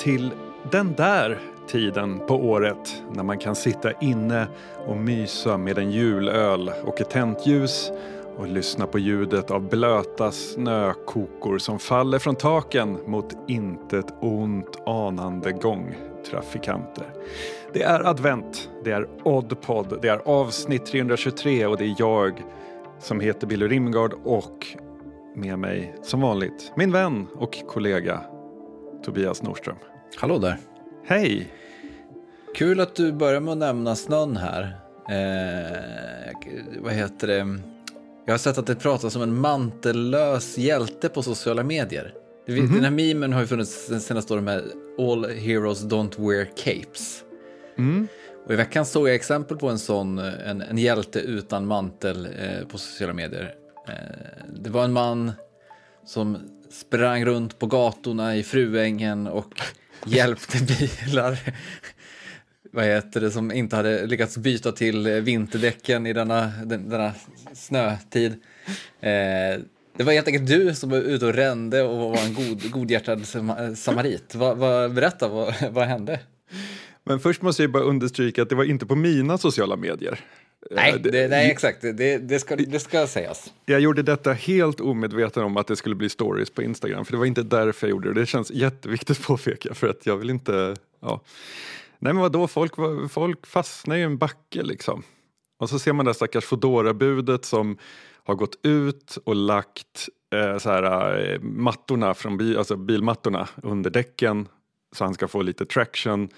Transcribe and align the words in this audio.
till 0.00 0.30
den 0.70 0.94
där 0.94 1.38
tiden 1.66 2.20
på 2.26 2.34
året 2.34 3.02
när 3.12 3.22
man 3.22 3.38
kan 3.38 3.54
sitta 3.54 3.92
inne 3.92 4.46
och 4.86 4.96
mysa 4.96 5.58
med 5.58 5.78
en 5.78 5.90
julöl 5.90 6.70
och 6.84 7.00
ett 7.00 7.10
tänt 7.10 7.46
ljus 7.46 7.92
och 8.36 8.48
lyssna 8.48 8.86
på 8.86 8.98
ljudet 8.98 9.50
av 9.50 9.68
blöta 9.68 10.30
snökokor 10.30 11.58
som 11.58 11.78
faller 11.78 12.18
från 12.18 12.36
taken 12.36 12.98
mot 13.06 13.36
intet 13.48 14.06
ont 14.20 14.78
anande 14.86 15.52
gångtrafikanter. 15.52 17.06
Det 17.72 17.82
är 17.82 18.06
advent, 18.06 18.70
det 18.84 18.92
är 18.92 19.08
Oddpod, 19.24 19.98
det 20.02 20.08
är 20.08 20.20
avsnitt 20.24 20.86
323 20.86 21.66
och 21.66 21.76
det 21.76 21.84
är 21.84 21.94
jag 21.98 22.42
som 22.98 23.20
heter 23.20 23.46
Billy 23.46 23.68
Rimgard 23.68 24.12
och 24.24 24.66
med 25.36 25.58
mig 25.58 25.94
som 26.02 26.20
vanligt 26.20 26.72
min 26.76 26.92
vän 26.92 27.26
och 27.34 27.58
kollega 27.68 28.20
Tobias 29.02 29.42
Norström. 29.42 29.76
Hallå 30.16 30.38
där. 30.38 30.58
Hej! 31.04 31.52
Kul 32.54 32.80
att 32.80 32.94
du 32.94 33.12
börjar 33.12 33.40
med 33.40 33.52
att 33.52 33.58
nämna 33.58 33.96
snön 33.96 34.36
här. 34.36 34.62
Eh, 35.10 36.32
vad 36.82 36.92
heter 36.92 37.26
det? 37.26 37.58
Jag 38.24 38.32
har 38.32 38.38
sett 38.38 38.58
att 38.58 38.66
det 38.66 38.74
pratas 38.74 39.16
om 39.16 39.22
en 39.22 39.40
mantellös 39.40 40.58
hjälte 40.58 41.08
på 41.08 41.22
sociala 41.22 41.62
medier. 41.62 42.14
Mm 42.48 42.66
-hmm. 42.66 42.74
Den 42.74 42.84
här 42.84 42.90
memen 42.90 43.32
har 43.32 43.40
ju 43.40 43.46
funnits 43.46 43.88
den 43.88 44.00
senaste 44.00 44.34
åren 44.34 44.44
med 44.44 44.62
All 44.98 45.24
heroes 45.30 45.84
don't 45.84 46.28
wear 46.28 46.44
capes. 46.44 47.24
Mm. 47.78 48.08
Och 48.46 48.52
I 48.52 48.56
veckan 48.56 48.86
såg 48.86 49.08
jag 49.08 49.14
exempel 49.14 49.56
på 49.56 49.68
en 49.68 49.78
sån, 49.78 50.18
en, 50.18 50.62
en 50.62 50.78
hjälte 50.78 51.20
utan 51.20 51.66
mantel 51.66 52.26
eh, 52.26 52.66
på 52.68 52.78
sociala 52.78 53.12
medier. 53.12 53.54
Eh, 53.88 53.94
det 54.62 54.70
var 54.70 54.84
en 54.84 54.92
man 54.92 55.32
som 56.04 56.38
sprang 56.70 57.24
runt 57.24 57.58
på 57.58 57.66
gatorna 57.66 58.36
i 58.36 58.42
Fruängen 58.42 59.26
och 59.26 59.60
hjälpte 60.06 60.58
bilar 60.64 61.38
vad 62.72 62.84
heter 62.84 63.20
det, 63.20 63.30
som 63.30 63.52
inte 63.52 63.76
hade 63.76 64.06
lyckats 64.06 64.36
byta 64.36 64.72
till 64.72 65.08
vinterdäcken 65.08 66.06
i 66.06 66.12
denna, 66.12 66.52
denna 66.64 67.12
snötid. 67.52 68.32
Eh, 69.00 69.60
det 69.96 70.04
var 70.04 70.12
helt 70.12 70.26
enkelt 70.26 70.46
du 70.46 70.74
som 70.74 70.90
var 70.90 70.98
ute 70.98 71.26
och 71.26 71.34
rände 71.34 71.82
och 71.82 72.10
var 72.10 72.24
en 72.24 72.34
god, 72.34 72.70
godhjärtad 72.70 73.26
samarit. 73.76 74.34
Va, 74.34 74.54
va, 74.54 74.88
berätta, 74.88 75.28
vad, 75.28 75.54
vad 75.70 75.86
hände? 75.86 76.20
Men 77.04 77.20
först 77.20 77.42
måste 77.42 77.62
jag 77.62 77.72
bara 77.72 77.82
understryka 77.82 78.42
att 78.42 78.48
det 78.48 78.54
var 78.54 78.64
inte 78.64 78.86
på 78.86 78.96
mina 78.96 79.38
sociala 79.38 79.76
medier. 79.76 80.20
Nej, 80.70 80.92
eh, 80.92 81.00
det, 81.00 81.28
nej 81.28 81.50
exakt, 81.50 81.80
det, 81.80 82.18
det, 82.18 82.38
ska, 82.38 82.56
det 82.56 82.80
ska 82.80 83.06
sägas. 83.06 83.52
Jag 83.66 83.80
gjorde 83.80 84.02
detta 84.02 84.32
helt 84.32 84.80
omedveten 84.80 85.44
om 85.44 85.56
att 85.56 85.66
det 85.66 85.76
skulle 85.76 85.94
bli 85.94 86.08
stories 86.08 86.50
på 86.50 86.62
Instagram, 86.62 87.04
för 87.04 87.12
det 87.12 87.18
var 87.18 87.26
inte 87.26 87.42
därför 87.42 87.86
jag 87.86 87.90
gjorde 87.90 88.14
det. 88.14 88.20
Det 88.20 88.26
känns 88.26 88.50
jätteviktigt 88.50 89.10
att 89.20 89.26
påpeka, 89.26 89.74
för 89.74 89.88
att 89.88 90.06
jag 90.06 90.16
vill 90.16 90.30
inte... 90.30 90.76
Ja. 91.00 91.20
Nej 91.98 92.12
men 92.12 92.22
vadå, 92.22 92.48
folk, 92.48 92.72
folk 93.10 93.46
fastnar 93.46 93.96
ju 93.96 94.02
i 94.02 94.04
en 94.04 94.18
backe 94.18 94.62
liksom. 94.62 95.02
Och 95.58 95.70
så 95.70 95.78
ser 95.78 95.92
man 95.92 96.06
det 96.06 96.14
stackars 96.14 96.44
Foodora-budet 96.44 97.44
som 97.44 97.78
har 98.24 98.34
gått 98.34 98.58
ut 98.62 99.18
och 99.24 99.34
lagt 99.34 100.08
eh, 100.34 100.58
så 100.58 100.70
här, 100.70 101.18
eh, 101.32 101.40
mattorna 101.40 102.14
från 102.14 102.36
bil, 102.36 102.58
alltså 102.58 102.76
bilmattorna 102.76 103.48
under 103.62 103.90
däcken 103.90 104.48
så 104.96 105.04
han 105.04 105.14
ska 105.14 105.28
få 105.28 105.42
lite 105.42 105.66
traction 105.66 106.28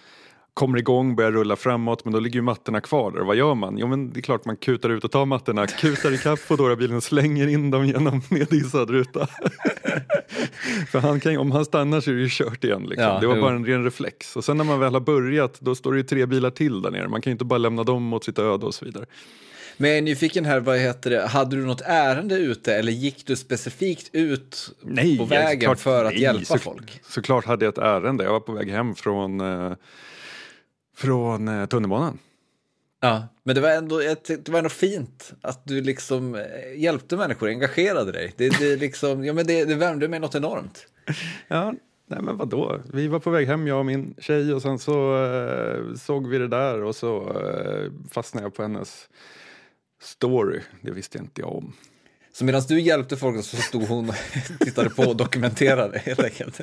kommer 0.55 0.79
igång, 0.79 1.17
börjar 1.17 1.33
rulla 1.33 1.57
framåt 1.57 2.05
men 2.05 2.13
då 2.13 2.21
ligger 2.21 2.37
ju 2.37 2.43
mattorna 2.43 2.81
kvar 2.81 3.11
där. 3.11 3.21
Vad 3.21 3.37
gör 3.37 3.55
man? 3.55 3.79
Jo 3.79 3.87
men 3.87 4.13
det 4.13 4.21
är 4.21 4.23
klart 4.23 4.45
man 4.45 4.57
kutar 4.57 4.91
ut 4.91 5.05
och 5.05 5.11
tar 5.11 5.27
mattorna, 5.27 5.67
kutar 5.67 6.13
ikapp 6.13 6.39
Foodora-bilen 6.39 6.97
och 6.97 7.03
slänger 7.03 7.47
in 7.47 7.71
dem 7.71 7.87
genom 7.87 8.23
nedissad 8.29 8.91
ruta. 8.91 9.29
För 10.91 10.99
han 10.99 11.21
kan, 11.21 11.37
om 11.39 11.51
han 11.51 11.65
stannar 11.65 12.01
så 12.01 12.11
är 12.11 12.15
det 12.15 12.21
ju 12.21 12.29
kört 12.31 12.65
igen. 12.65 12.83
Liksom. 12.83 13.09
Ja, 13.09 13.21
det 13.21 13.27
var 13.27 13.37
jo. 13.37 13.43
bara 13.43 13.55
en 13.55 13.67
ren 13.67 13.85
reflex. 13.85 14.37
Och 14.37 14.45
sen 14.45 14.57
när 14.57 14.65
man 14.65 14.81
väl 14.81 14.95
har 14.95 15.01
börjat 15.01 15.61
då 15.61 15.75
står 15.75 15.93
det 15.93 15.99
ju 15.99 16.05
tre 16.05 16.27
bilar 16.27 16.51
till 16.51 16.83
där 16.83 16.91
nere. 16.91 17.09
Man 17.09 17.23
kan 17.23 17.31
ju 17.31 17.33
inte 17.33 17.45
bara 17.45 17.59
lämna 17.59 17.84
dem 17.84 18.13
åt 18.13 18.25
sitt 18.25 18.39
öde 18.39 18.67
och 18.67 18.75
så 18.75 18.84
vidare. 18.84 19.07
Men 19.77 19.91
jag 19.91 19.99
är 19.99 20.03
nyfiken 20.03 20.45
här, 20.45 20.61
vad 20.61 20.79
heter 20.79 21.11
det, 21.11 21.27
hade 21.27 21.57
du 21.57 21.67
något 21.67 21.81
ärende 21.81 22.34
ute 22.34 22.75
eller 22.75 22.93
gick 22.93 23.27
du 23.27 23.37
specifikt 23.37 24.11
ut 24.13 24.71
nej, 24.81 25.19
på 25.19 25.25
vägen 25.25 25.61
klart, 25.61 25.79
för 25.79 26.05
att 26.05 26.13
nej, 26.13 26.23
hjälpa 26.23 26.45
så, 26.45 26.59
folk? 26.59 27.01
Såklart 27.09 27.45
hade 27.45 27.65
jag 27.65 27.73
ett 27.73 27.79
ärende, 27.79 28.25
jag 28.25 28.33
var 28.33 28.41
på 28.41 28.53
väg 28.53 28.71
hem 28.71 28.95
från 28.95 29.41
eh, 29.41 29.73
från 30.97 31.48
eh, 31.48 31.66
tunnelbanan. 31.66 32.19
Ja, 33.00 33.28
men 33.42 33.54
det 33.54 33.60
var, 33.60 33.70
ändå, 33.70 33.98
det 34.26 34.48
var 34.48 34.58
ändå 34.58 34.70
fint 34.70 35.32
att 35.41 35.66
du 35.66 35.80
liksom 35.80 36.34
eh, 36.34 36.42
hjälpte 36.76 37.16
människor, 37.16 37.48
engagerade 37.48 38.12
dig. 38.12 38.34
Det, 38.36 38.48
det, 38.58 38.76
liksom, 38.76 39.25
ja, 39.25 39.32
men 39.32 39.47
det, 39.47 39.64
det 39.64 39.75
värmde 39.75 40.08
mig 40.08 40.20
något 40.20 40.34
enormt. 40.34 40.86
Ja, 41.48 41.75
nej 42.06 42.22
men 42.22 42.36
vadå? 42.36 42.80
Vi 42.92 43.08
var 43.08 43.19
på 43.20 43.30
väg 43.30 43.47
hem, 43.47 43.66
jag 43.66 43.78
och 43.78 43.86
min 43.86 44.14
tjej, 44.19 44.54
och 44.54 44.62
sen 44.62 44.78
så 44.78 45.25
eh, 45.25 45.94
såg 45.94 46.28
vi 46.28 46.38
det 46.38 46.48
där 46.48 46.82
och 46.82 46.97
så 46.97 47.41
eh, 47.41 47.92
fastnade 48.10 48.47
jag 48.47 48.54
på 48.54 48.62
hennes 48.62 49.09
story. 50.03 50.60
Det 50.80 50.91
visste 50.91 51.19
inte 51.19 51.41
jag 51.41 51.56
om. 51.56 51.72
Så 52.32 52.44
medan 52.44 52.62
du 52.69 52.80
hjälpte 52.80 53.16
folk 53.16 53.44
så 53.44 53.56
stod 53.56 53.82
hon 53.82 54.09
och 54.09 54.14
tittade 54.60 54.91
på 54.91 55.03
och 55.03 55.16
dokumenterade 55.16 55.98
helt 55.98 56.24
enkelt? 56.24 56.60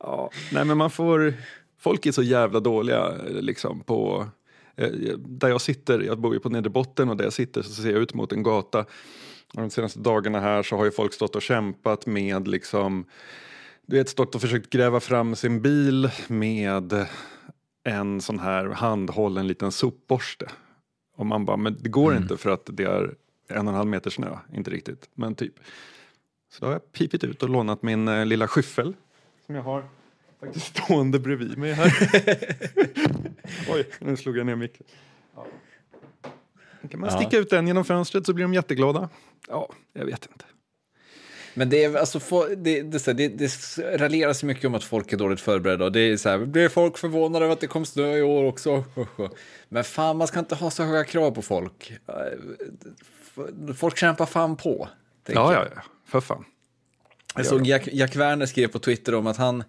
Ja, 0.00 0.30
nej 0.52 0.64
men 0.64 0.76
man 0.76 0.90
får 0.90 1.34
folk 1.78 2.06
är 2.06 2.12
så 2.12 2.22
jävla 2.22 2.60
dåliga 2.60 3.12
liksom 3.28 3.80
på 3.80 4.28
eh, 4.76 4.90
där 5.18 5.48
jag 5.48 5.60
sitter, 5.60 6.00
jag 6.00 6.18
bor 6.18 6.34
ju 6.34 6.40
på 6.40 6.48
nedre 6.48 6.70
botten 6.70 7.08
och 7.08 7.16
där 7.16 7.24
jag 7.24 7.32
sitter 7.32 7.62
så 7.62 7.82
ser 7.82 7.90
jag 7.90 8.02
ut 8.02 8.14
mot 8.14 8.32
en 8.32 8.42
gata. 8.42 8.80
Och 9.54 9.60
de 9.60 9.70
senaste 9.70 9.98
dagarna 9.98 10.40
här 10.40 10.62
så 10.62 10.76
har 10.76 10.84
ju 10.84 10.90
folk 10.90 11.12
stått 11.12 11.36
och 11.36 11.42
kämpat 11.42 12.06
med 12.06 12.48
liksom 12.48 13.04
du 13.86 13.96
vet 13.96 14.08
stått 14.08 14.34
och 14.34 14.40
försökt 14.40 14.70
gräva 14.70 15.00
fram 15.00 15.36
sin 15.36 15.62
bil 15.62 16.10
med 16.28 17.06
en 17.84 18.20
sån 18.20 18.38
här 18.38 18.66
handhållen 18.66 19.46
liten 19.46 19.72
sopborste. 19.72 20.46
Och 21.16 21.26
man 21.26 21.44
bara, 21.44 21.56
men 21.56 21.76
det 21.80 21.88
går 21.88 22.10
mm. 22.10 22.22
inte 22.22 22.36
för 22.36 22.50
att 22.50 22.68
det 22.72 22.84
är 22.84 23.14
en 23.48 23.66
och 23.66 23.72
en 23.72 23.78
halv 23.78 23.88
meter 23.88 24.10
snö, 24.10 24.38
inte 24.54 24.70
riktigt, 24.70 25.10
men 25.14 25.34
typ. 25.34 25.54
Så 26.52 26.60
då 26.60 26.66
har 26.66 26.72
jag 26.72 26.92
pipit 26.92 27.24
ut 27.24 27.42
och 27.42 27.48
lånat 27.48 27.82
min 27.82 28.08
eh, 28.08 28.26
lilla 28.26 28.48
skyffel 28.48 28.94
som 29.46 29.54
jag 29.54 29.62
har 29.62 29.84
faktiskt 30.40 30.76
stående 30.76 31.18
bredvid 31.18 31.58
mig 31.58 31.72
här. 31.72 31.92
Oj, 33.70 33.88
nu 34.00 34.16
slog 34.16 34.38
jag 34.38 34.46
ner 34.46 34.56
micken. 34.56 34.86
Ja. 35.34 35.46
Kan 36.90 37.00
man 37.00 37.10
sticka 37.10 37.36
ja. 37.36 37.38
ut 37.38 37.50
den 37.50 37.66
genom 37.66 37.84
fönstret 37.84 38.26
så 38.26 38.32
blir 38.32 38.44
de 38.44 38.54
jätteglada. 38.54 39.08
Ja, 39.48 39.72
jag 39.92 40.04
vet 40.04 40.26
inte. 40.32 40.44
Men 41.54 41.70
det 41.70 41.84
är 41.84 41.96
alltså, 41.96 42.46
det, 42.56 42.82
det, 42.82 43.12
det, 43.12 43.28
det 43.28 43.48
raljeras 43.98 44.42
mycket 44.42 44.64
om 44.64 44.74
att 44.74 44.84
folk 44.84 45.12
är 45.12 45.16
dåligt 45.16 45.40
förberedda. 45.40 45.90
det 45.90 46.00
är 46.00 46.16
så 46.16 46.28
här, 46.28 46.38
blir 46.38 46.68
folk 46.68 46.98
förvånade 46.98 47.44
över 47.44 47.52
att 47.52 47.60
det 47.60 47.66
kom 47.66 47.84
snö 47.84 48.16
i 48.16 48.22
år 48.22 48.44
också? 48.44 48.84
Men 49.68 49.84
fan, 49.84 50.16
man 50.16 50.26
ska 50.26 50.38
inte 50.38 50.54
ha 50.54 50.70
så 50.70 50.82
höga 50.82 51.04
krav 51.04 51.30
på 51.30 51.42
folk. 51.42 51.92
Folk 53.76 53.98
kämpar 53.98 54.26
fan 54.26 54.56
på. 54.56 54.88
Ja, 55.26 55.54
ja, 55.54 55.66
ja, 55.74 55.82
för 56.06 56.20
fan. 56.20 56.44
Jag 57.34 57.46
såg 57.46 57.66
Jack, 57.66 57.88
Jack 57.92 58.16
Werner 58.16 58.46
skrev 58.46 58.68
på 58.68 58.78
Twitter 58.78 59.14
om 59.14 59.26
att 59.26 59.36
han 59.36 59.64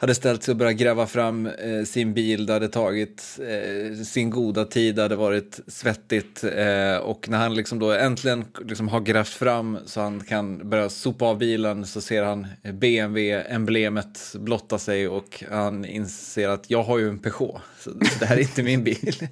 hade 0.00 0.14
ställt 0.14 0.42
sig 0.42 0.52
och 0.52 0.56
börjat 0.56 0.76
gräva 0.76 1.06
fram 1.06 1.46
eh, 1.46 1.84
sin 1.84 2.14
bil. 2.14 2.46
Det 2.46 2.52
hade 2.52 2.68
tagit 2.68 3.38
eh, 3.40 4.02
sin 4.02 4.30
goda 4.30 4.64
tid, 4.64 4.94
det 4.94 5.02
hade 5.02 5.16
varit 5.16 5.60
svettigt. 5.66 6.44
Eh, 6.44 6.96
och 6.96 7.28
när 7.28 7.38
han 7.38 7.54
liksom 7.54 7.78
då 7.78 7.92
äntligen 7.92 8.44
liksom 8.64 8.88
har 8.88 9.00
grävt 9.00 9.28
fram 9.28 9.78
så 9.86 10.00
han 10.00 10.20
kan 10.20 10.70
börja 10.70 10.88
sopa 10.88 11.24
av 11.24 11.38
bilen 11.38 11.86
så 11.86 12.00
ser 12.00 12.22
han 12.22 12.46
BMW-emblemet 12.62 14.34
blotta 14.34 14.78
sig 14.78 15.08
och 15.08 15.44
han 15.50 15.84
inser 15.84 16.48
att 16.48 16.70
jag 16.70 16.82
har 16.82 16.98
ju 16.98 17.08
en 17.08 17.18
Peugeot, 17.18 17.60
så 17.80 17.90
det 18.20 18.26
här 18.26 18.36
är 18.36 18.40
inte 18.40 18.62
min 18.62 18.84
bil. 18.84 19.14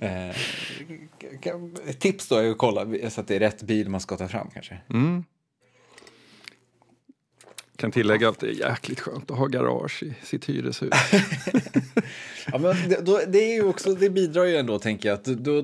eh, 0.00 0.36
tips 1.98 2.28
då 2.28 2.36
är 2.36 2.50
att 2.50 2.58
kolla 2.58 2.86
så 3.10 3.20
att 3.20 3.28
det 3.28 3.36
är 3.36 3.40
rätt 3.40 3.62
bil 3.62 3.88
man 3.88 4.00
ska 4.00 4.16
ta 4.16 4.28
fram 4.28 4.50
kanske. 4.54 4.78
Mm. 4.90 5.24
Kan 7.82 7.92
tillägga 7.92 8.28
att 8.28 8.38
det 8.38 8.46
är 8.46 8.70
jäkligt 8.70 9.00
skönt 9.00 9.30
att 9.30 9.38
ha 9.38 9.46
garage 9.46 10.02
i 10.02 10.14
sitt 10.22 10.48
hyreshus. 10.48 10.90
ja, 12.52 12.58
men 12.58 12.76
då, 13.04 13.20
det, 13.28 13.56
är 13.56 13.68
också, 13.68 13.94
det 13.94 14.10
bidrar 14.10 14.44
ju 14.44 14.56
ändå, 14.56 14.78
tänker 14.78 15.08
jag. 15.08 15.16
Att 15.16 15.24
då, 15.24 15.58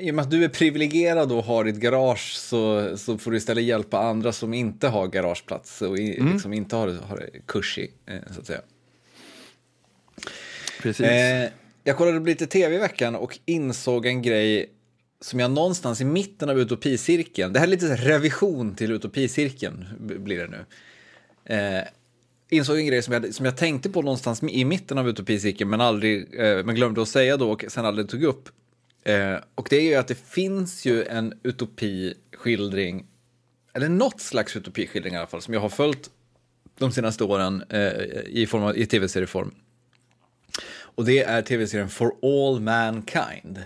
I 0.00 0.10
och 0.10 0.14
med 0.14 0.22
att 0.22 0.30
du 0.30 0.44
är 0.44 0.48
privilegierad 0.48 1.32
och 1.32 1.44
har 1.44 1.64
ditt 1.64 1.76
garage 1.76 2.34
så, 2.36 2.92
så 2.96 3.18
får 3.18 3.30
du 3.30 3.36
istället 3.36 3.64
hjälpa 3.64 3.98
andra 3.98 4.32
som 4.32 4.54
inte 4.54 4.88
har 4.88 5.06
garageplats 5.06 5.82
och 5.82 5.98
i, 5.98 6.18
mm. 6.18 6.32
liksom 6.32 6.52
inte 6.52 6.76
har, 6.76 6.88
har 6.88 7.28
kurs 7.46 7.78
i, 7.78 7.90
eh, 8.06 8.16
så 8.34 8.40
att 8.40 8.46
säga. 8.46 8.60
Precis. 10.82 11.06
Eh, 11.06 11.48
jag 11.84 11.96
kollade 11.96 12.20
på 12.20 12.26
lite 12.26 12.46
tv 12.46 12.74
i 12.74 12.78
veckan 12.78 13.14
och 13.14 13.38
insåg 13.44 14.06
en 14.06 14.22
grej 14.22 14.70
som 15.20 15.40
jag 15.40 15.50
någonstans 15.50 16.00
i 16.00 16.04
mitten 16.04 16.50
av 16.50 16.58
utopicirkeln, 16.60 17.52
det 17.52 17.58
här 17.58 17.66
är 17.66 17.70
lite 17.70 17.96
revision 17.96 18.74
till 18.74 18.92
utopicirkeln 18.92 19.86
blir 19.98 20.38
det 20.38 20.48
nu. 20.48 20.64
Eh, 21.44 21.82
insåg 22.48 22.78
en 22.78 22.86
grej 22.86 23.02
som 23.02 23.14
jag, 23.14 23.34
som 23.34 23.44
jag 23.44 23.56
tänkte 23.56 23.90
på 23.90 24.02
någonstans 24.02 24.42
i 24.42 24.64
mitten 24.64 24.98
av 24.98 25.08
utopicirkeln 25.08 25.70
men, 25.70 25.80
aldrig, 25.80 26.40
eh, 26.40 26.64
men 26.64 26.74
glömde 26.74 27.02
att 27.02 27.08
säga 27.08 27.36
då 27.36 27.50
och 27.50 27.64
sen 27.68 27.84
aldrig 27.84 28.08
tog 28.08 28.24
upp. 28.24 28.48
Eh, 29.04 29.36
och 29.54 29.66
det 29.70 29.76
är 29.76 29.82
ju 29.82 29.94
att 29.94 30.08
det 30.08 30.18
finns 30.28 30.84
ju 30.84 31.04
en 31.04 31.40
utopiskildring 31.42 33.06
eller 33.72 33.88
något 33.88 34.20
slags 34.20 34.56
utopiskildring 34.56 35.14
i 35.14 35.16
alla 35.16 35.26
fall, 35.26 35.42
som 35.42 35.54
jag 35.54 35.60
har 35.60 35.68
följt 35.68 36.10
de 36.78 36.92
senaste 36.92 37.24
åren 37.24 37.64
eh, 37.68 37.92
i, 38.26 38.46
form 38.46 38.62
av, 38.62 38.78
i 38.78 38.86
tv-serieform. 38.86 39.54
Och 40.94 41.04
det 41.04 41.22
är 41.22 41.42
tv-serien 41.42 41.88
For 41.88 42.12
All 42.22 42.60
Mankind. 42.60 43.64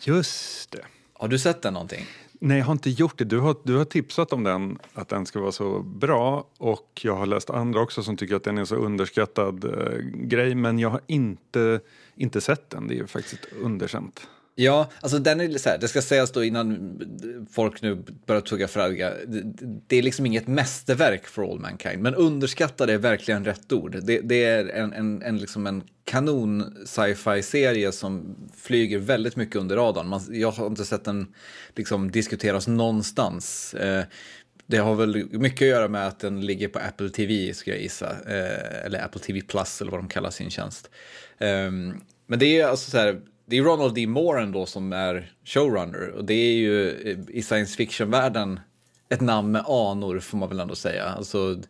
Just 0.00 0.70
det. 0.70 0.84
Har 1.12 1.28
du 1.28 1.38
sett 1.38 1.62
den 1.62 1.72
någonting? 1.72 2.06
Nej, 2.38 2.58
jag 2.58 2.64
har 2.64 2.72
inte 2.72 2.90
gjort 2.90 3.18
det. 3.18 3.24
Du 3.24 3.38
har, 3.38 3.56
du 3.62 3.76
har 3.76 3.84
tipsat 3.84 4.32
om 4.32 4.44
den, 4.44 4.78
att 4.94 5.08
den 5.08 5.26
ska 5.26 5.40
vara 5.40 5.52
så 5.52 5.80
bra 5.80 6.46
och 6.58 7.00
jag 7.02 7.16
har 7.16 7.26
läst 7.26 7.50
andra 7.50 7.80
också 7.80 8.02
som 8.02 8.16
tycker 8.16 8.36
att 8.36 8.44
den 8.44 8.58
är 8.58 8.64
så 8.64 8.74
underskattad 8.74 9.64
eh, 9.64 9.98
grej 10.14 10.54
men 10.54 10.78
jag 10.78 10.90
har 10.90 11.00
inte, 11.06 11.80
inte 12.16 12.40
sett 12.40 12.70
den. 12.70 12.88
Det 12.88 12.98
är 12.98 13.06
faktiskt 13.06 13.46
underkänt. 13.60 14.28
Ja, 14.60 14.90
alltså 15.00 15.18
den 15.18 15.40
är 15.40 15.58
så 15.58 15.68
här, 15.68 15.78
det 15.78 15.88
ska 15.88 16.02
sägas 16.02 16.30
då 16.30 16.44
innan 16.44 17.46
folk 17.52 17.82
nu 17.82 18.04
börjar 18.26 18.40
tugga 18.40 18.68
fragga. 18.68 19.12
Det 19.86 19.96
är 19.96 20.02
liksom 20.02 20.26
inget 20.26 20.46
mästerverk 20.46 21.26
för 21.26 21.42
All 21.42 21.60
Mankind, 21.60 22.02
men 22.02 22.14
underskattad 22.14 22.90
är 22.90 22.98
verkligen 22.98 23.44
rätt 23.44 23.72
ord. 23.72 23.98
Det, 24.02 24.20
det 24.20 24.44
är 24.44 24.68
en, 24.68 24.92
en, 24.92 25.22
en, 25.22 25.38
liksom 25.38 25.66
en 25.66 25.82
kanon 26.04 26.76
sci-fi-serie 26.86 27.92
som 27.92 28.36
flyger 28.56 28.98
väldigt 28.98 29.36
mycket 29.36 29.56
under 29.56 29.76
radarn. 29.76 30.08
Man, 30.08 30.20
jag 30.30 30.50
har 30.50 30.66
inte 30.66 30.84
sett 30.84 31.04
den 31.04 31.34
liksom 31.76 32.10
diskuteras 32.10 32.68
någonstans. 32.68 33.74
Eh, 33.74 34.04
det 34.66 34.76
har 34.76 34.94
väl 34.94 35.28
mycket 35.32 35.62
att 35.62 35.68
göra 35.68 35.88
med 35.88 36.06
att 36.06 36.20
den 36.20 36.46
ligger 36.46 36.68
på 36.68 36.78
Apple 36.78 37.10
TV, 37.10 37.54
skulle 37.54 37.76
jag 37.76 37.82
gissa. 37.82 38.10
Eh, 38.10 38.84
eller 38.84 39.04
Apple 39.04 39.20
TV 39.20 39.40
Plus, 39.40 39.80
eller 39.80 39.90
vad 39.90 40.00
de 40.00 40.08
kallar 40.08 40.30
sin 40.30 40.50
tjänst. 40.50 40.90
Eh, 41.38 41.70
men 42.26 42.38
det 42.38 42.60
är 42.60 42.66
alltså 42.66 42.90
så 42.90 42.98
här 42.98 43.20
det 43.48 43.56
är 43.56 43.62
Ronald 43.62 43.94
D. 43.94 44.06
Moore 44.06 44.42
ändå 44.42 44.66
som 44.66 44.92
är 44.92 45.32
showrunner 45.44 46.08
och 46.08 46.24
det 46.24 46.34
är 46.34 46.52
ju 46.52 46.90
eh, 46.90 47.18
i 47.28 47.42
science 47.42 47.76
fiction-världen 47.76 48.60
ett 49.08 49.20
namn 49.20 49.52
med 49.52 49.64
anor 49.66 50.18
får 50.18 50.38
man 50.38 50.48
väl 50.48 50.60
ändå 50.60 50.74
säga. 50.74 51.04
Alltså, 51.04 51.62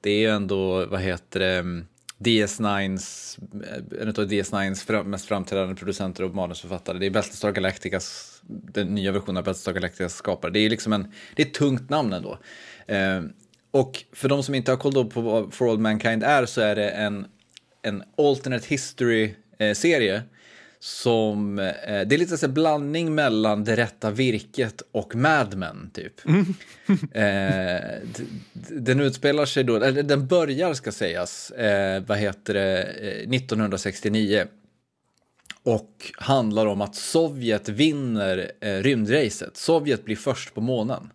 det 0.00 0.10
är 0.10 0.18
ju 0.18 0.26
ändå, 0.26 0.86
vad 0.86 1.00
heter 1.00 1.40
det, 1.40 1.84
DS9s, 2.18 3.38
eh, 3.64 4.02
en 4.02 4.08
av 4.08 4.14
DS9s 4.14 5.04
mest 5.04 5.24
framträdande 5.24 5.74
producenter 5.74 6.24
och 6.24 6.34
manusförfattare. 6.34 6.98
Det 6.98 7.06
är 7.06 7.10
Battlestar 7.10 7.52
Galacticas, 7.52 8.40
den 8.46 8.94
nya 8.94 9.12
versionen 9.12 9.36
av 9.36 9.44
Battlestar 9.44 9.72
Galacticas 9.72 10.14
skapare. 10.14 10.50
Det 10.50 10.58
är 10.58 10.70
liksom 10.70 10.92
en, 10.92 11.12
det 11.36 11.42
är 11.42 11.46
ett 11.46 11.54
tungt 11.54 11.90
namn 11.90 12.12
ändå. 12.12 12.38
Eh, 12.86 13.22
och 13.70 14.04
för 14.12 14.28
de 14.28 14.42
som 14.42 14.54
inte 14.54 14.72
har 14.72 14.76
koll 14.76 15.10
på 15.10 15.20
vad 15.20 15.54
For 15.54 15.70
All 15.70 15.78
Mankind 15.78 16.22
är 16.22 16.46
så 16.46 16.60
är 16.60 16.76
det 16.76 16.90
en, 16.90 17.26
en 17.82 18.02
alternate 18.16 18.66
history-serie 18.68 20.14
eh, 20.14 20.22
som, 20.82 21.58
eh, 21.58 22.00
det 22.06 22.14
är 22.14 22.18
lite 22.18 22.38
så 22.38 22.48
blandning 22.48 23.14
mellan 23.14 23.64
Det 23.64 23.76
rätta 23.76 24.10
virket 24.10 24.82
och 24.92 25.14
Mad 25.14 25.56
Men, 25.56 25.90
typ. 25.94 26.26
Mm. 26.26 26.44
eh, 27.12 27.82
den 28.68 29.00
utspelar 29.00 29.46
sig 29.46 29.64
då, 29.64 29.76
eller 29.76 30.02
den 30.02 30.26
börjar 30.26 30.74
ska 30.74 30.92
sägas, 30.92 31.50
eh, 31.50 32.02
vad 32.06 32.18
heter 32.18 32.54
det, 32.54 32.82
1969. 33.36 34.38
Eh, 34.38 34.46
och 35.62 36.12
handlar 36.16 36.66
om 36.66 36.80
att 36.80 36.94
Sovjet 36.94 37.68
vinner 37.68 38.52
eh, 38.60 38.74
rymdracet. 38.74 39.56
Sovjet 39.56 40.04
blir 40.04 40.16
först 40.16 40.54
på 40.54 40.60
månen. 40.60 41.10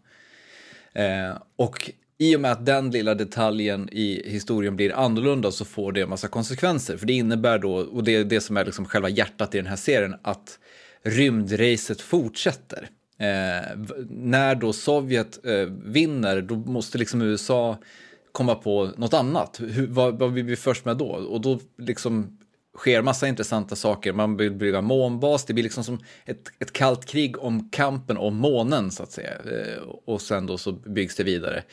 Eh, 0.93 1.37
och 1.55 1.91
i 2.17 2.35
och 2.35 2.41
med 2.41 2.51
att 2.51 2.65
den 2.65 2.91
lilla 2.91 3.15
detaljen 3.15 3.89
i 3.91 4.29
historien 4.29 4.75
blir 4.75 4.95
annorlunda 4.95 5.51
så 5.51 5.65
får 5.65 5.91
det 5.91 6.01
en 6.01 6.09
massa 6.09 6.27
konsekvenser. 6.27 6.97
För 6.97 7.05
det 7.05 7.13
innebär 7.13 7.59
då, 7.59 7.75
och 7.75 8.03
det 8.03 8.15
är 8.15 8.23
det 8.23 8.41
som 8.41 8.57
är 8.57 8.65
liksom 8.65 8.85
själva 8.85 9.09
hjärtat 9.09 9.55
i 9.55 9.57
den 9.57 9.67
här 9.67 9.75
serien, 9.75 10.15
att 10.21 10.59
rymdracet 11.03 12.01
fortsätter. 12.01 12.89
Eh, 13.17 13.77
när 14.09 14.55
då 14.55 14.73
Sovjet 14.73 15.45
eh, 15.45 15.65
vinner, 15.85 16.41
då 16.41 16.55
måste 16.55 16.97
liksom 16.97 17.21
USA 17.21 17.77
komma 18.31 18.55
på 18.55 18.91
något 18.97 19.13
annat. 19.13 19.59
Hur, 19.59 19.87
vad, 19.87 20.19
vad 20.19 20.33
blir 20.33 20.43
vi 20.43 20.55
först 20.55 20.85
med 20.85 20.97
då? 20.97 21.07
Och 21.07 21.41
då 21.41 21.59
liksom 21.77 22.37
sker 22.77 23.01
massa 23.01 23.27
intressanta 23.27 23.75
saker. 23.75 24.13
Man 24.13 24.37
vill 24.37 24.51
bygga 24.51 24.81
månbas, 24.81 25.45
det 25.45 25.53
blir 25.53 25.63
liksom 25.63 25.83
som 25.83 25.99
ett, 26.25 26.51
ett 26.59 26.73
kallt 26.73 27.05
krig 27.05 27.39
om 27.39 27.69
kampen 27.69 28.17
om 28.17 28.35
månen 28.35 28.91
så 28.91 29.03
att 29.03 29.11
säga. 29.11 29.31
Eh, 29.31 29.81
och 30.05 30.21
sen 30.21 30.45
då 30.45 30.57
så 30.57 30.71
byggs 30.71 31.15
det 31.15 31.23
vidare. 31.23 31.63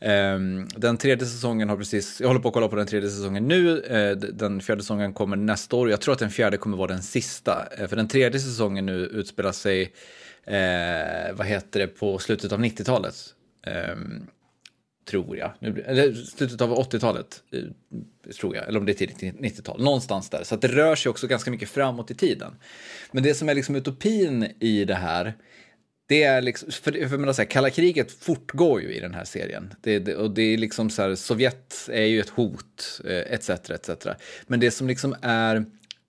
Ehm, 0.00 0.68
den 0.76 0.96
tredje 0.96 1.26
säsongen 1.26 1.68
har 1.68 1.76
precis, 1.76 2.20
jag 2.20 2.28
håller 2.28 2.40
på 2.40 2.48
att 2.48 2.54
kolla 2.54 2.68
på 2.68 2.76
den 2.76 2.86
tredje 2.86 3.10
säsongen 3.10 3.48
nu. 3.48 3.80
Eh, 3.80 4.16
den 4.16 4.60
fjärde 4.60 4.82
säsongen 4.82 5.12
kommer 5.12 5.36
nästa 5.36 5.76
år. 5.76 5.90
Jag 5.90 6.00
tror 6.00 6.12
att 6.12 6.18
den 6.18 6.30
fjärde 6.30 6.56
kommer 6.56 6.76
vara 6.76 6.88
den 6.88 7.02
sista. 7.02 7.68
Eh, 7.78 7.88
för 7.88 7.96
den 7.96 8.08
tredje 8.08 8.40
säsongen 8.40 8.86
nu 8.86 8.92
utspelar 8.92 9.52
sig, 9.52 9.92
vad 11.32 11.46
heter 11.46 11.80
det, 11.80 11.86
på 11.86 12.18
slutet 12.18 12.52
av 12.52 12.60
90-talet. 12.60 13.14
Tror 15.10 15.36
jag. 15.36 15.52
Eller 15.86 16.14
slutet 16.14 16.60
av 16.60 16.78
80-talet, 16.78 17.42
eh, 17.52 17.62
tror 18.40 18.56
jag. 18.56 18.68
Eller 18.68 18.80
om 18.80 18.86
det 18.86 18.92
är 18.92 19.06
tidigt 19.06 19.18
90-tal. 19.18 19.82
Någonstans 19.82 20.30
där. 20.30 20.44
Så 20.44 20.54
att 20.54 20.60
det 20.60 20.68
rör 20.68 20.96
sig 20.96 21.10
också 21.10 21.26
ganska 21.26 21.50
mycket 21.50 21.68
framåt 21.68 22.10
i 22.10 22.14
tiden. 22.14 22.52
Men 23.12 23.22
det 23.22 23.34
som 23.34 23.48
är 23.48 23.54
liksom 23.54 23.76
utopin 23.76 24.46
i 24.60 24.84
det 24.84 24.94
här, 24.94 25.34
det 26.06 26.22
är 26.22 26.42
liksom, 26.42 26.72
för, 26.72 27.08
för 27.08 27.18
menar 27.18 27.32
så 27.32 27.42
här, 27.42 27.48
kalla 27.48 27.70
kriget 27.70 28.12
fortgår 28.12 28.82
ju 28.82 28.94
i 28.94 29.00
den 29.00 29.14
här 29.14 29.24
serien. 29.24 29.74
Det, 29.80 29.98
det, 29.98 30.16
och 30.16 30.30
det 30.30 30.42
är 30.42 30.58
liksom 30.58 30.90
så 30.90 31.02
här, 31.02 31.14
Sovjet 31.14 31.88
är 31.92 32.04
ju 32.04 32.20
ett 32.20 32.28
hot, 32.28 33.00
eh, 33.04 33.34
etc, 33.34 33.50
etc. 33.50 34.06
Men 34.46 34.60
det 34.60 34.70
som 34.70 34.88
liksom 34.88 35.14
är 35.22 35.64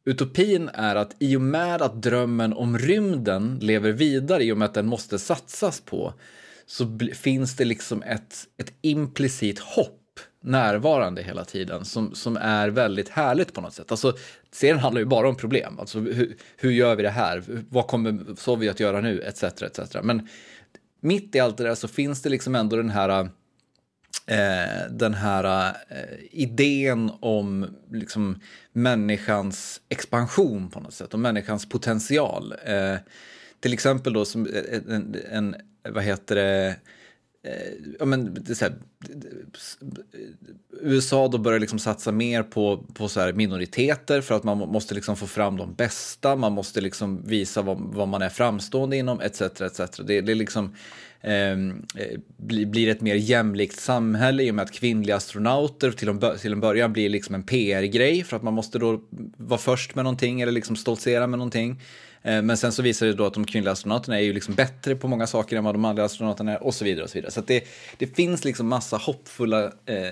Utopin 0.06 0.70
är 0.74 0.96
att 0.96 1.16
i 1.20 1.36
och 1.36 1.42
med 1.42 1.82
att 1.82 2.04
drömmen 2.04 2.54
om 2.54 2.78
rymden 2.78 3.60
lever 3.62 3.92
vidare, 3.92 4.44
i 4.44 4.52
och 4.52 4.58
med 4.58 4.66
att 4.66 4.74
den 4.74 4.88
måste 4.88 5.20
satsas 5.20 5.82
på, 5.82 6.14
så 6.66 7.00
finns 7.14 7.56
det 7.56 7.66
liksom 7.66 8.04
ett, 8.04 8.48
ett 8.58 8.74
implicit 8.82 9.60
hopp 9.60 9.98
närvarande 10.44 11.22
hela 11.22 11.46
tiden 11.46 11.86
som, 11.86 12.16
som 12.16 12.38
är 12.38 12.70
väldigt 12.70 13.10
härligt 13.10 13.54
på 13.54 13.62
något 13.62 13.74
sätt. 13.74 13.92
Alltså, 13.92 14.18
serien 14.52 14.80
handlar 14.80 15.00
ju 15.00 15.06
bara 15.06 15.30
om 15.30 15.36
problem. 15.36 15.80
Alltså, 15.80 16.00
hur, 16.00 16.38
hur 16.58 16.72
gör 16.72 16.96
vi 16.96 17.04
det 17.04 17.10
här? 17.10 17.44
Vad 17.70 17.88
kommer 17.88 18.36
Sovjet 18.36 18.80
göra 18.80 19.02
nu? 19.02 19.22
Etc. 19.22 19.44
etc. 19.44 19.96
Men 20.04 20.28
mitt 21.02 21.36
i 21.36 21.40
allt 21.40 21.58
det 21.58 21.64
där 21.64 21.76
så 21.76 21.88
finns 21.88 22.22
det 22.22 22.30
liksom 22.30 22.56
ändå 22.56 22.76
den 22.76 22.90
här 22.90 23.30
eh, 24.26 24.92
den 24.92 25.14
här 25.14 25.76
eh, 25.90 26.18
idén 26.32 27.12
om 27.20 27.68
liksom, 27.92 28.40
människans 28.74 29.82
expansion 29.90 30.70
på 30.70 30.80
något 30.80 30.94
sätt 30.94 31.14
och 31.14 31.20
människans 31.20 31.70
potential. 31.70 32.54
Eh, 32.66 32.96
till 33.60 33.74
exempel 33.74 34.14
då 34.14 34.26
som 34.26 34.46
eh, 34.46 34.96
en, 34.96 35.16
en 35.32 35.56
vad 35.90 36.04
heter 36.04 36.36
det, 36.36 36.76
eh, 37.44 37.74
ja, 38.00 38.06
men, 38.06 38.34
det 38.34 38.62
här, 38.62 38.74
USA 40.82 41.28
då 41.28 41.38
börjar 41.38 41.60
liksom 41.60 41.80
satsa 41.80 42.12
mer 42.12 42.44
på, 42.44 42.86
på 42.94 43.10
så 43.10 43.32
minoriteter 43.34 44.22
för 44.22 44.36
att 44.36 44.44
man 44.44 44.58
måste 44.58 44.96
liksom 44.96 45.16
få 45.18 45.28
fram 45.28 45.58
de 45.58 45.74
bästa, 45.74 46.36
man 46.36 46.54
måste 46.54 46.82
liksom 46.82 47.28
visa 47.28 47.62
vad, 47.62 47.78
vad 47.80 48.08
man 48.08 48.22
är 48.22 48.30
framstående 48.30 48.98
inom 48.98 49.22
etc. 49.22 49.42
etc. 49.42 49.80
Det, 50.08 50.22
det 50.22 50.36
liksom, 50.36 50.76
ehm, 51.22 51.86
eh, 51.96 52.20
blir, 52.38 52.66
blir 52.66 52.88
ett 52.88 53.02
mer 53.02 53.16
jämlikt 53.16 53.80
samhälle 53.80 54.44
i 54.44 54.52
och 54.52 54.56
med 54.56 54.64
att 54.64 54.72
kvinnliga 54.72 55.16
astronauter 55.16 55.92
till 55.92 56.10
en, 56.10 56.20
till 56.40 56.52
en 56.52 56.60
början 56.60 56.94
blir 56.94 57.10
liksom 57.10 57.36
en 57.36 57.44
PR-grej 57.44 58.24
för 58.24 58.38
att 58.38 58.44
man 58.44 58.54
måste 58.54 58.80
då 58.80 59.02
vara 59.38 59.60
först 59.60 59.96
med 59.96 60.04
någonting 60.04 60.42
eller 60.42 60.52
liksom 60.52 60.76
stoltsera 60.76 61.28
med 61.28 61.40
någonting. 61.40 61.80
Eh, 62.24 62.42
men 62.42 62.58
sen 62.58 62.72
så 62.72 62.82
visar 62.82 63.06
det 63.06 63.14
då 63.14 63.26
att 63.26 63.34
de 63.34 63.46
kvinnliga 63.46 63.72
astronauterna 63.72 64.20
är 64.20 64.24
ju 64.24 64.34
liksom 64.34 64.54
bättre 64.54 64.96
på 64.96 65.08
många 65.08 65.28
saker 65.28 65.58
än 65.58 65.64
vad 65.64 65.76
de 65.76 65.82
manliga 65.82 66.06
astronauterna 66.06 66.52
är 66.52 66.64
och 66.64 66.76
så 66.76 66.86
vidare. 66.86 67.04
och 67.04 67.10
Så 67.10 67.18
vidare. 67.18 67.32
Så 67.32 67.42
det, 67.42 67.64
det 67.98 68.08
finns 68.08 68.46
liksom 68.46 68.68
massa 68.68 68.98
hoppfulla 68.98 69.64
eh, 69.86 70.10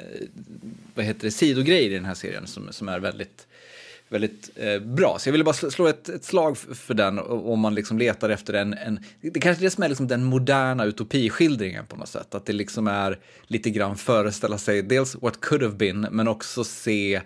vad 0.96 1.06
heter 1.06 1.22
det, 1.22 1.32
sidogrejer 1.32 1.90
i 1.90 1.94
den 1.94 2.06
här 2.06 2.14
serien 2.14 2.48
som, 2.48 2.68
som 2.72 2.90
är 2.90 3.00
väldigt, 3.00 3.48
väldigt 4.10 4.50
eh, 4.56 4.80
bra. 4.80 5.18
Så 5.20 5.28
jag 5.28 5.32
ville 5.32 5.44
bara 5.44 5.54
slå 5.54 5.88
ett, 5.88 6.10
ett 6.10 6.24
slag 6.24 6.58
för 6.58 6.94
den 6.94 7.20
om 7.20 7.60
man 7.60 7.76
liksom 7.76 7.98
letar 7.98 8.30
efter 8.30 8.54
en, 8.54 8.74
en 8.74 9.00
det 9.22 9.40
kanske 9.40 9.62
är 9.62 9.66
det 9.66 9.72
som 9.72 9.84
är 9.84 9.90
liksom 9.90 10.08
den 10.08 10.24
moderna 10.24 10.86
utopiskildringen 10.86 11.86
på 11.86 11.96
något 11.96 12.10
sätt. 12.10 12.36
Att 12.36 12.46
det 12.46 12.54
liksom 12.54 12.88
är 12.88 13.20
lite 13.48 13.70
grann 13.70 13.98
föreställa 13.98 14.58
sig 14.58 14.82
dels 14.82 15.16
what 15.16 15.40
could 15.42 15.64
have 15.64 15.76
been 15.76 16.08
men 16.12 16.28
också 16.28 16.64
se 16.64 17.22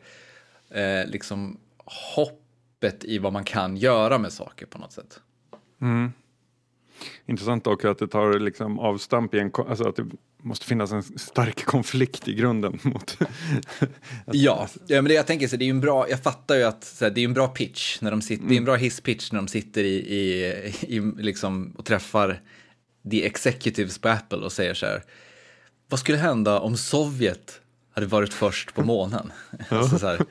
eh, 0.70 1.06
liksom 1.08 1.58
hopp 1.86 2.43
öppet 2.84 3.04
i 3.04 3.18
vad 3.18 3.34
man 3.34 3.44
kan 3.44 3.78
göra 3.78 4.18
med 4.18 4.34
saker 4.34 4.66
på 4.66 4.78
något 4.78 4.92
sätt. 4.92 5.20
Mm. 5.82 6.12
Intressant 7.26 7.68
också 7.68 7.88
att 7.88 7.98
det 7.98 8.08
tar 8.08 8.40
liksom 8.40 8.80
avstamp 8.80 9.34
i 9.34 9.40
en, 9.40 9.52
alltså 9.70 9.88
att 9.88 9.96
det 9.96 10.06
måste 10.44 10.66
finnas 10.66 10.92
en 10.92 11.04
stark 11.04 11.66
konflikt 11.66 12.28
i 12.28 12.34
grunden 12.34 12.80
mot... 12.84 13.18
ja, 14.26 14.68
ja, 14.88 14.96
men 15.02 15.06
det 15.06 15.14
jag 15.14 15.28
tänker 15.28 15.48
så 15.48 15.56
det 15.56 15.64
är 15.64 15.68
ju 15.68 15.70
en 15.70 15.82
bra, 15.82 16.10
jag 16.10 16.24
fattar 16.24 16.56
ju 16.56 16.64
att 16.64 16.98
här, 17.02 17.10
det 17.10 17.22
är 17.22 17.26
en 17.26 17.34
bra 17.34 17.48
pitch, 17.48 18.02
när 18.02 18.12
de 18.12 18.22
sitter, 18.22 18.42
mm. 18.42 18.50
det 18.50 18.56
är 18.56 18.58
en 18.58 18.66
bra 18.66 18.76
hisspitch 18.76 19.32
när 19.32 19.40
de 19.40 19.48
sitter 19.48 19.84
i, 19.84 19.96
i, 19.96 20.46
i, 20.82 21.00
liksom, 21.18 21.76
och 21.78 21.86
träffar 21.86 22.42
the 23.12 23.26
executives 23.26 23.98
på 23.98 24.10
Apple 24.10 24.38
och 24.38 24.52
säger 24.52 24.74
så 24.74 24.86
här, 24.86 25.04
vad 25.90 26.00
skulle 26.00 26.18
hända 26.18 26.60
om 26.60 26.78
Sovjet 26.78 27.62
hade 27.94 28.08
varit 28.08 28.34
först 28.34 28.74
på 28.74 28.84
månen? 28.84 29.32
alltså, 29.70 30.00
så 30.00 30.08
här, 30.08 30.26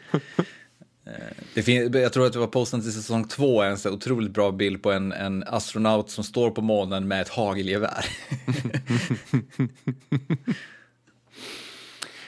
Det 1.55 1.63
fin- 1.63 1.93
jag 1.93 2.13
tror 2.13 2.27
att 2.27 2.33
det 2.33 2.39
var 2.39 2.47
posten 2.47 2.83
till 2.83 2.93
säsong 2.93 3.29
två, 3.29 3.63
en 3.63 3.79
så 3.79 3.91
otroligt 3.91 4.31
bra 4.31 4.53
bild 4.53 4.83
på 4.83 4.93
en, 4.93 5.13
en 5.13 5.45
astronaut 5.47 6.11
som 6.11 6.25
står 6.25 6.51
på 6.51 6.63
månen 6.63 7.09
med 7.09 7.21
ett 7.21 7.29
hagelgevär. 7.29 8.05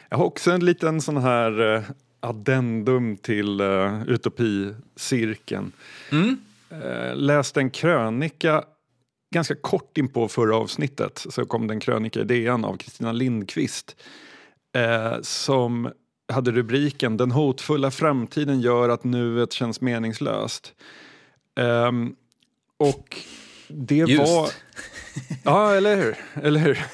Jag 0.08 0.18
har 0.18 0.24
också 0.24 0.50
en 0.50 0.64
liten 0.64 1.00
sån 1.00 1.16
här 1.16 1.74
eh, 1.74 1.82
addendum 2.20 3.16
till 3.16 3.60
uh, 3.60 4.08
utopicirkeln. 4.08 5.72
Mm. 6.12 6.36
Uh, 6.72 7.16
läste 7.16 7.60
en 7.60 7.70
krönika 7.70 8.64
ganska 9.34 9.54
kort 9.54 9.98
in 9.98 10.08
på 10.08 10.28
förra 10.28 10.56
avsnittet 10.56 11.26
så 11.30 11.44
kom 11.44 11.66
det 11.66 11.74
en 11.74 11.80
krönika 11.80 12.20
i 12.20 12.24
DN 12.24 12.64
av 12.64 12.76
Kristina 12.76 13.12
Lindqvist 13.12 13.96
uh, 14.76 15.22
som 15.22 15.92
hade 16.32 16.50
rubriken 16.50 17.16
Den 17.16 17.30
hotfulla 17.30 17.90
framtiden 17.90 18.60
gör 18.60 18.88
att 18.88 19.04
nuet 19.04 19.52
känns 19.52 19.80
meningslöst. 19.80 20.74
Um, 21.56 22.16
och 22.76 23.18
det 23.68 23.96
Just. 23.96 24.32
var... 24.32 24.50
Ja, 25.44 25.74
eller 25.74 25.96
hur? 25.96 26.16
Eller 26.42 26.60
hur? 26.60 26.78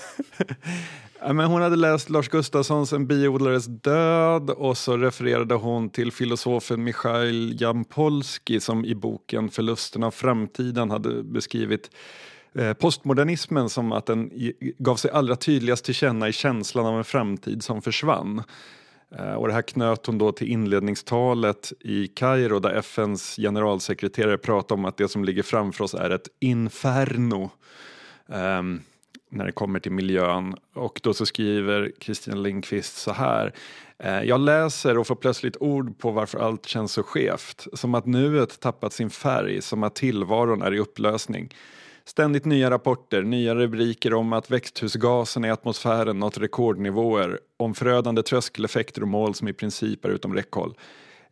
Ja, 1.23 1.33
men 1.33 1.47
hon 1.47 1.63
hade 1.63 1.77
läst 1.77 2.11
Lars 2.11 2.29
Gustafssons 2.29 2.93
En 2.93 3.07
biodlares 3.07 3.67
död 3.67 4.51
och 4.51 4.79
så 4.79 4.97
refererade 4.97 5.55
hon 5.55 5.91
till 5.91 6.13
filosofen 6.13 6.85
Mikhail 6.85 7.61
Jampolsky 7.61 8.61
som 8.61 8.85
i 8.85 8.95
boken 8.95 9.51
Förlusten 9.51 10.03
av 10.03 10.11
framtiden 10.11 10.91
hade 10.91 11.23
beskrivit 11.23 11.91
eh, 12.55 12.73
postmodernismen 12.73 13.69
som 13.69 13.93
att 13.93 14.07
den 14.07 14.31
gav 14.79 14.97
sig 14.97 15.11
allra 15.11 15.37
tydligast 15.37 15.85
till 15.85 15.95
känna 15.95 16.29
i 16.29 16.33
känslan 16.33 16.87
av 16.87 16.99
en 16.99 17.05
framtid 17.05 17.65
som 17.65 17.83
försvann. 17.83 18.43
Eh, 19.19 19.35
och 19.35 19.49
det 19.49 19.55
här 19.55 19.63
knöt 19.63 20.07
hon 20.07 20.19
då 20.19 20.33
till 20.33 20.49
inledningstalet 20.49 21.73
i 21.81 22.07
Kairo 22.07 22.59
där 22.59 22.75
FNs 22.75 23.37
generalsekreterare 23.37 24.39
pratade 24.39 24.79
om 24.79 24.85
att 24.85 24.97
det 24.97 25.09
som 25.09 25.25
ligger 25.25 25.43
framför 25.43 25.85
oss 25.85 25.95
är 25.95 26.11
ett 26.11 26.29
inferno. 26.41 27.51
um, 28.27 28.81
när 29.33 29.47
det 29.47 29.53
kommer 29.53 29.81
till 29.81 29.93
miljön. 29.93 30.55
Och 30.75 31.01
då 31.03 31.15
så 31.15 31.27
skriver 31.27 31.93
Kristina 31.99 32.37
Lindqvist 32.37 32.97
så 32.97 33.13
här. 33.13 33.53
Eh, 33.99 34.23
Jag 34.23 34.41
läser 34.41 34.99
och 34.99 35.07
får 35.07 35.15
plötsligt 35.15 35.57
ord 35.61 35.99
på 35.99 36.11
varför 36.11 36.39
allt 36.39 36.67
känns 36.67 36.93
så 36.93 37.03
skevt. 37.03 37.67
Som 37.73 37.95
att 37.95 38.07
nuet 38.07 38.61
tappat 38.61 38.93
sin 38.93 39.11
färg, 39.11 39.63
som 39.63 39.83
att 39.83 39.95
tillvaron 39.95 40.63
är 40.63 40.75
i 40.75 40.79
upplösning. 40.79 41.55
Ständigt 42.11 42.45
nya 42.45 42.71
rapporter, 42.71 43.23
nya 43.23 43.55
rubriker 43.55 44.15
om 44.15 44.33
att 44.33 44.51
växthusgasen 44.51 45.45
i 45.45 45.51
atmosfären 45.51 46.19
nått 46.19 46.39
rekordnivåer, 46.39 47.41
om 47.57 47.75
förödande 47.75 48.23
tröskeleffekter 48.23 49.03
och 49.03 49.09
mål 49.09 49.35
som 49.35 49.49
i 49.49 49.53
princip 49.53 50.05
är 50.05 50.09
utom 50.09 50.35
räckhåll. 50.35 50.75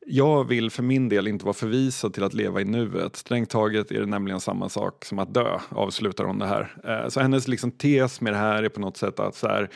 Jag 0.07 0.45
vill 0.45 0.71
för 0.71 0.83
min 0.83 1.09
del 1.09 1.29
inte 1.29 1.45
vara 1.45 1.55
förvisad 1.55 2.15
till 2.15 2.23
att 2.23 2.35
leva 2.35 2.61
i 2.61 2.65
nuet. 2.65 3.17
Strängt 3.17 3.51
taget 3.51 3.91
är 3.91 4.01
det 4.01 4.07
nämligen 4.07 4.41
samma 4.41 4.69
sak 4.69 5.05
som 5.05 5.19
att 5.19 5.35
dö, 5.35 5.59
avslutar 5.69 6.25
hon 6.25 6.39
det 6.39 6.47
här. 6.47 6.77
Eh, 6.85 7.09
så 7.09 7.21
hennes 7.21 7.49
liksom 7.49 7.71
tes 7.71 8.21
med 8.21 8.33
det 8.33 8.39
här 8.39 8.63
är 8.63 8.69
på 8.69 8.81
något 8.81 8.97
sätt 8.97 9.21
att 9.21 9.35
så 9.35 9.49
här, 9.49 9.71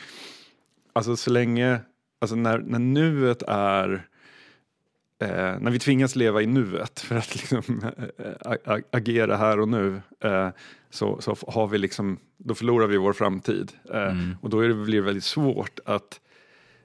alltså 0.93 1.15
så 1.15 1.29
länge, 1.29 1.79
alltså 2.21 2.35
när, 2.35 2.57
när 2.57 2.79
nuet 2.79 3.41
är 3.47 4.07
Eh, 5.19 5.59
när 5.59 5.71
vi 5.71 5.79
tvingas 5.79 6.15
leva 6.15 6.41
i 6.41 6.45
nuet 6.45 6.99
för 6.99 7.15
att 7.15 7.35
liksom, 7.35 7.81
eh, 8.19 8.51
eh 8.51 8.79
agera 8.91 9.37
här 9.37 9.59
och 9.59 9.67
nu 9.67 10.01
eh, 10.23 10.49
så, 10.93 11.21
så 11.21 11.35
har 11.47 11.67
vi 11.67 11.77
liksom, 11.77 12.19
då 12.37 12.55
förlorar 12.55 12.87
vi 12.87 12.97
vår 12.97 13.13
framtid. 13.13 13.71
Eh, 13.93 14.11
Och 14.41 14.49
då 14.49 14.59
är 14.59 14.67
det, 14.67 14.73
blir 14.73 14.95
det 14.95 15.05
väldigt 15.05 15.23
svårt 15.23 15.79
att 15.85 16.19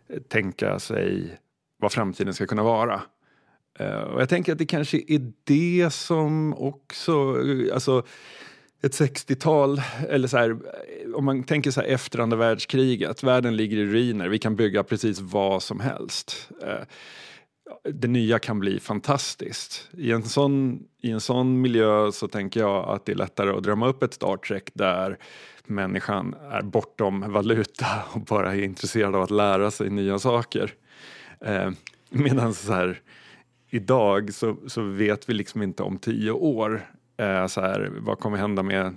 eh, 0.09 0.21
tänka 0.23 0.79
sig 0.79 1.39
vad 1.79 1.93
framtiden 1.93 2.35
ska 2.35 2.47
kunna 2.47 2.63
vara. 2.63 3.03
Eh, 3.79 4.01
och 4.01 4.21
jag 4.23 4.29
tänker 4.29 4.53
att 4.53 4.59
det 4.59 4.67
kanske 4.67 5.03
är 5.09 5.33
det 5.45 5.91
som 5.93 6.55
också, 6.55 7.37
alltså 7.75 8.03
ett 8.83 8.93
60-tal, 8.93 9.83
eller 10.09 10.29
så 10.29 10.37
här, 10.37 10.57
om 11.15 11.25
man 11.25 11.45
tänker 11.45 11.71
så 11.71 11.81
här 11.81 11.89
efter 11.89 12.19
andra 12.19 12.37
världskriget, 12.37 13.23
världen 13.23 13.57
ligger 13.57 13.77
i 13.77 13.87
ruiner, 13.87 14.29
vi 14.29 14.39
kan 14.39 14.57
bygga 14.57 14.85
precis 14.85 15.21
vad 15.21 15.63
som 15.63 15.81
helst. 15.81 16.51
Det 17.93 18.09
nya 18.09 18.39
kan 18.39 18.61
bli 18.61 18.81
fantastiskt. 18.81 19.89
I 19.93 20.13
en, 20.13 20.23
sån, 20.23 20.85
I 21.03 21.11
en 21.11 21.21
sån 21.21 21.61
miljö 21.61 22.13
så 22.13 22.29
tänker 22.29 22.61
jag 22.61 22.89
att 22.89 23.07
det 23.07 23.13
är 23.13 23.17
lättare 23.17 23.51
att 23.51 23.63
drömma 23.63 23.89
upp 23.89 24.03
ett 24.03 24.15
Star 24.15 24.37
Trek 24.37 24.71
där 24.75 25.19
människan 25.67 26.35
är 26.51 26.63
bortom 26.63 27.33
valuta 27.33 27.87
och 28.13 28.21
bara 28.21 28.55
är 28.55 28.63
intresserad 28.63 29.15
av 29.15 29.23
att 29.23 29.31
lära 29.31 29.71
sig 29.71 29.91
nya 29.91 30.19
saker. 30.19 30.75
Eh, 31.41 31.71
Medan 32.11 32.55
så 32.55 32.73
här, 32.73 33.01
idag 33.71 34.35
så, 34.35 34.57
så 34.67 34.83
vet 34.83 35.29
vi 35.29 35.35
liksom 35.35 35.63
inte 35.63 35.83
om 35.83 35.99
tio 35.99 36.31
år 36.31 36.87
eh, 37.17 37.47
så 37.47 37.61
här, 37.61 37.93
vad 38.01 38.19
kommer 38.19 38.39
hända 38.39 38.63
med 38.63 38.97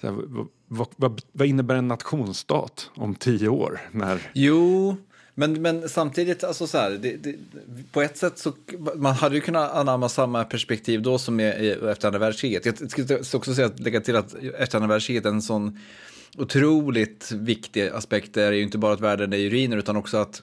så 0.00 0.06
här, 0.06 0.14
vad, 0.14 0.48
vad, 0.68 0.88
vad, 0.96 1.22
vad 1.32 1.48
innebär 1.48 1.74
en 1.74 1.88
nationsstat 1.88 2.90
om 2.94 3.14
tio 3.14 3.48
år? 3.48 3.80
När, 3.92 4.30
Jo, 4.34 4.96
men, 5.38 5.62
men 5.62 5.88
samtidigt, 5.88 6.44
alltså 6.44 6.66
så 6.66 6.78
här, 6.78 6.90
det, 6.90 7.16
det, 7.16 7.34
på 7.92 8.02
ett 8.02 8.16
sätt 8.16 8.38
så 8.38 8.52
man 8.94 9.14
hade 9.14 9.34
ju 9.34 9.40
kunnat 9.40 9.72
anamma 9.72 10.08
samma 10.08 10.44
perspektiv 10.44 11.02
då 11.02 11.18
som 11.18 11.40
är 11.40 11.88
efter 11.88 12.08
andra 12.08 12.18
världskriget. 12.18 12.66
Jag 12.66 12.90
skulle 12.90 13.18
också 13.32 13.54
säga 13.54 13.66
att 13.66 13.80
lägga 13.80 14.00
till 14.00 14.16
att 14.16 14.34
efter 14.58 14.78
andra 14.78 14.88
världskriget 14.88 15.24
en 15.24 15.42
sån 15.42 15.80
otroligt 16.38 17.32
viktig 17.32 17.88
aspekt 17.88 18.36
är 18.36 18.52
ju 18.52 18.62
inte 18.62 18.78
bara 18.78 18.92
att 18.92 19.00
världen 19.00 19.32
är 19.32 19.36
i 19.36 19.50
ruiner 19.50 19.76
utan 19.76 19.96
också 19.96 20.16
att 20.16 20.42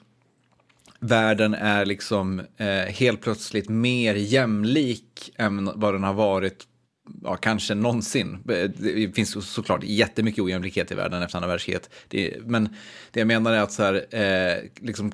världen 1.00 1.54
är 1.54 1.86
liksom 1.86 2.40
eh, 2.58 2.68
helt 2.68 3.22
plötsligt 3.22 3.70
mer 3.70 4.16
jämlik 4.16 5.34
än 5.36 5.72
vad 5.76 5.94
den 5.94 6.04
har 6.04 6.14
varit 6.14 6.68
ja, 7.24 7.36
kanske 7.36 7.76
någonsin. 7.76 8.34
Eh, 8.34 8.70
det 8.70 9.16
finns 9.16 9.54
såklart 9.54 9.84
jättemycket 9.84 10.44
ojämlikhet 10.44 10.92
i 10.92 10.96
världen 10.96 11.24
efter 11.24 11.38
andra 11.38 11.50
världskriget. 11.50 11.90
Det, 12.08 12.38
men 12.46 12.76
det 13.12 13.20
jag 13.20 13.28
menar 13.28 13.54
är 13.54 13.62
att 13.62 13.72
så 13.72 13.84
här, 13.84 14.16
eh, 14.16 14.64
liksom, 14.82 15.12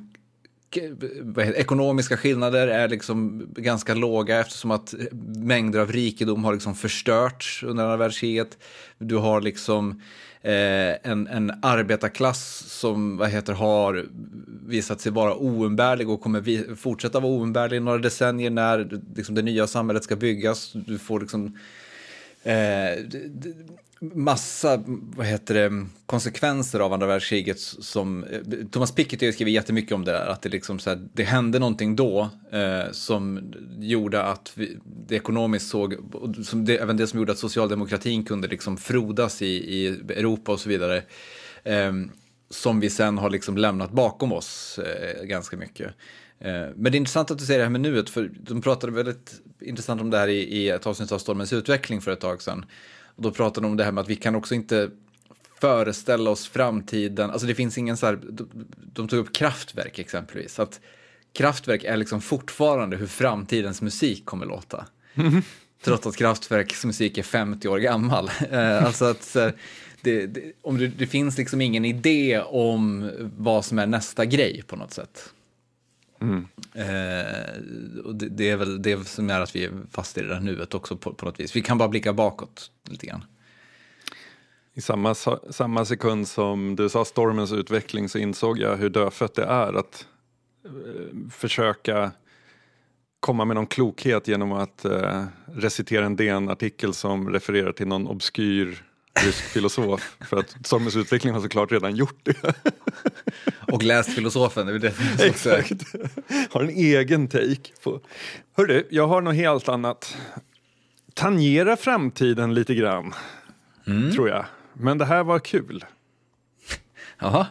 heter, 0.76 1.56
ekonomiska 1.56 2.18
skillnader 2.18 2.68
är 2.68 2.90
liksom 2.90 3.48
ganska 3.58 3.94
låga 3.94 4.40
eftersom 4.40 4.72
att 4.72 4.94
mängder 5.36 5.80
av 5.80 5.92
rikedom 5.92 6.44
har 6.44 6.54
liksom 6.54 6.76
förstörts 6.76 7.64
under 7.64 7.84
andra 7.84 7.98
världskriget. 7.98 8.58
Du 8.98 9.16
har 9.16 9.42
liksom 9.42 10.02
eh, 10.42 11.12
en, 11.12 11.28
en 11.28 11.52
arbetarklass 11.62 12.64
som 12.68 13.18
vad 13.18 13.30
heter, 13.30 13.54
har 13.54 14.06
visat 14.68 15.02
sig 15.02 15.12
vara 15.12 15.36
oumbärlig 15.36 16.10
och 16.10 16.22
kommer 16.22 16.42
vi, 16.42 16.76
fortsätta 16.76 17.20
vara 17.20 17.32
oumbärlig 17.34 17.78
i 17.78 17.80
några 17.80 17.98
decennier 17.98 18.50
när 18.50 19.02
liksom, 19.16 19.36
det 19.36 19.42
nya 19.42 19.68
samhället 19.68 20.04
ska 20.04 20.16
byggas. 20.16 20.74
Du 20.74 20.98
får 20.98 21.20
liksom 21.20 21.58
eh, 22.44 23.06
massa 24.02 24.84
vad 24.88 25.26
heter 25.26 25.54
det, 25.54 25.86
konsekvenser 26.06 26.80
av 26.80 26.94
andra 26.94 27.08
världskriget 27.08 27.60
som 27.60 28.26
Thomas 28.72 28.92
Piketty 28.92 29.26
har 29.26 29.34
skrivit 29.34 29.54
jättemycket 29.54 29.92
om 29.92 30.06
det 30.06 30.12
där, 30.12 30.28
att 30.28 30.42
det, 30.42 30.50
liksom 30.50 30.80
så 30.80 30.90
här, 30.90 31.08
det 31.14 31.24
hände 31.24 31.60
någonting 31.60 31.96
då 31.96 32.30
eh, 32.52 32.92
som 32.92 33.54
gjorde 33.80 34.24
att 34.24 34.52
vi, 34.56 34.78
det 35.08 35.16
ekonomiskt 35.16 35.68
såg, 35.68 35.96
som 36.46 36.66
det, 36.66 36.78
även 36.78 36.98
det 36.98 37.08
som 37.08 37.20
gjorde 37.20 37.32
att 37.32 37.38
socialdemokratin 37.38 38.26
kunde 38.26 38.48
liksom 38.48 38.78
frodas 38.78 39.42
i, 39.42 39.48
i 39.48 39.88
Europa 39.88 40.52
och 40.52 40.60
så 40.60 40.70
vidare. 40.70 41.04
Eh, 41.64 41.94
som 42.50 42.80
vi 42.80 42.90
sen 42.90 43.18
har 43.18 43.30
liksom 43.30 43.58
lämnat 43.58 43.92
bakom 43.92 44.32
oss 44.32 44.80
eh, 44.80 45.24
ganska 45.24 45.58
mycket. 45.58 45.88
Eh, 46.40 46.68
men 46.76 46.84
det 46.84 46.96
är 46.96 47.00
intressant 47.00 47.32
att 47.32 47.40
du 47.40 47.46
säger 47.46 47.60
det 47.60 47.66
här 47.66 47.72
med 47.72 47.82
nuet, 47.82 48.10
för 48.10 48.32
de 48.40 48.62
pratade 48.62 48.94
väldigt 48.94 49.42
intressant 49.62 50.02
om 50.02 50.10
det 50.10 50.18
här 50.18 50.28
i, 50.28 50.40
i 50.40 50.70
ett 50.70 50.88
avsnitt 50.88 51.12
av 51.12 51.18
Stormens 51.18 51.54
utveckling 51.54 52.02
för 52.02 52.12
ett 52.12 52.20
tag 52.20 52.42
sedan. 52.42 52.66
Och 53.20 53.24
då 53.24 53.32
pratade 53.32 53.66
de 53.66 53.72
om 53.72 53.78
det 53.78 53.84
här 53.84 53.92
med 53.92 54.02
att 54.02 54.10
vi 54.10 54.16
kan 54.16 54.36
också 54.36 54.56
inte 54.56 54.90
föreställa 55.62 56.30
oss 56.30 56.48
framtiden, 56.48 57.32
alltså 57.32 57.48
det 57.48 57.56
finns 57.56 57.78
ingen 57.78 57.98
så 57.98 58.06
här, 58.06 58.20
de, 58.94 59.08
tog 59.08 59.20
upp 59.20 59.34
kraftverk 59.34 60.00
exempelvis, 60.00 60.60
att 60.60 60.80
kraftverk 61.34 61.84
är 61.84 61.98
liksom 61.98 62.22
fortfarande 62.22 62.98
hur 62.98 63.08
framtidens 63.08 63.82
musik 63.82 64.26
kommer 64.26 64.46
låta. 64.46 64.86
Trots 65.84 66.08
att 66.08 66.16
Kraftwerks 66.16 66.86
musik 66.86 67.18
är 67.18 67.24
50 67.24 67.68
år 67.68 67.78
gammal. 67.78 68.32
Eh, 68.52 68.86
alltså 68.86 69.06
att 69.06 69.38
det, 70.02 70.28
det, 70.28 70.54
om 70.62 70.78
det, 70.78 70.88
det 70.88 71.08
finns 71.08 71.38
liksom 71.38 71.62
ingen 71.62 71.86
idé 71.86 72.42
om 72.42 73.12
vad 73.38 73.66
som 73.66 73.80
är 73.80 73.88
nästa 73.88 74.26
grej 74.26 74.64
på 74.68 74.76
något 74.76 74.94
sätt. 74.94 75.34
Eh, 76.76 77.62
och 78.06 78.16
det, 78.16 78.30
det 78.30 78.50
är 78.50 78.58
väl 78.58 78.82
det 78.82 79.08
som 79.08 79.30
gör 79.30 79.42
att 79.42 79.56
vi 79.56 79.66
är 79.66 79.72
fast 79.92 80.18
i 80.18 80.22
det 80.22 80.28
där 80.28 80.40
nuet 80.40 80.74
också 80.74 80.98
på, 80.98 81.14
på 81.14 81.26
något 81.26 81.40
vis. 81.40 81.56
Vi 81.56 81.62
kan 81.62 81.78
bara 81.78 81.90
blicka 81.90 82.14
bakåt 82.14 82.72
lite 82.90 83.06
grann. 83.06 83.24
I 84.74 84.82
samma, 84.82 85.16
samma 85.50 85.86
sekund 85.86 86.28
som 86.28 86.76
du 86.76 86.90
sa 86.90 87.06
stormens 87.06 87.52
utveckling 87.52 88.10
så 88.10 88.18
insåg 88.18 88.60
jag 88.60 88.78
hur 88.78 88.90
dödfött 88.90 89.36
det 89.36 89.44
är 89.44 89.74
att 89.74 90.08
eh, 90.66 91.30
försöka 91.32 92.12
komma 93.20 93.46
med 93.46 93.56
någon 93.56 93.68
klokhet 93.68 94.28
genom 94.28 94.52
att 94.52 94.86
eh, 94.86 95.26
recitera 95.46 96.06
en 96.06 96.16
DN-artikel 96.16 96.94
som 96.94 97.30
refererar 97.30 97.72
till 97.72 97.88
någon 97.88 98.08
obskyr 98.08 98.89
rysk 99.20 99.44
filosof. 99.44 100.18
För 100.20 100.38
att 100.38 100.56
Stormens 100.64 100.96
utveckling 100.96 101.34
har 101.34 101.42
såklart 101.42 101.72
redan 101.72 101.96
gjort 101.96 102.20
det. 102.24 102.54
Och 103.72 103.84
läst 103.84 104.14
filosofen, 104.14 104.68
det 104.68 104.74
är 104.74 104.80
det. 104.80 105.26
Exakt. 105.26 105.84
Har 106.50 106.62
en 106.62 106.70
egen 106.70 107.28
take 107.28 107.72
på... 107.84 108.02
Hörru, 108.58 108.88
jag 108.90 109.08
har 109.08 109.22
något 109.22 109.36
helt 109.36 109.70
annat. 109.70 110.18
Tangera 111.14 111.78
framtiden 111.78 112.54
lite 112.54 112.76
grann, 112.76 113.14
tror 114.16 114.30
jag. 114.30 114.46
Men 114.74 114.98
det 114.98 115.06
här 115.06 115.24
var 115.24 115.40
kul. 115.40 115.86
Jaha. 117.20 117.48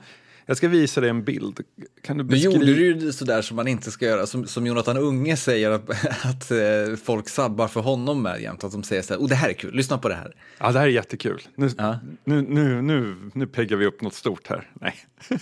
Jag 0.50 0.56
ska 0.56 0.68
visa 0.68 1.00
dig 1.00 1.10
en 1.10 1.24
bild. 1.24 1.60
Kan 2.02 2.18
du 2.18 2.24
Nu 2.24 2.30
beskriva? 2.30 2.52
gjorde 2.54 2.66
du 2.66 2.86
ju 2.86 3.12
sådär 3.12 3.42
som 3.42 3.56
man 3.56 3.68
inte 3.68 3.90
ska 3.90 4.04
göra, 4.06 4.26
som, 4.26 4.46
som 4.46 4.66
Jonathan 4.66 4.96
Unge 4.96 5.36
säger 5.36 5.70
att, 5.70 5.90
att 6.24 6.50
eh, 6.50 6.96
folk 7.04 7.28
sabbar 7.28 7.68
för 7.68 7.80
honom 7.80 8.22
med 8.22 8.40
jämt. 8.40 8.64
Att 8.64 8.72
de 8.72 8.82
säger 8.82 9.02
så 9.02 9.14
här, 9.14 9.20
oh 9.20 9.28
det 9.28 9.34
här 9.34 9.48
är 9.48 9.52
kul, 9.52 9.74
lyssna 9.74 9.98
på 9.98 10.08
det 10.08 10.14
här. 10.14 10.34
Ja, 10.58 10.72
det 10.72 10.78
här 10.78 10.86
är 10.86 10.90
jättekul. 10.90 11.42
Nu, 11.54 11.70
Ja. 11.78 11.98
nu, 12.24 12.42
nu, 12.42 12.82
nu, 12.82 13.16
nu 13.34 13.46
peggar 13.46 13.76
vi 13.76 13.86
upp 13.86 14.02
något 14.02 14.14
stort 14.14 14.46
här. 14.48 14.70
Nej. 14.80 14.94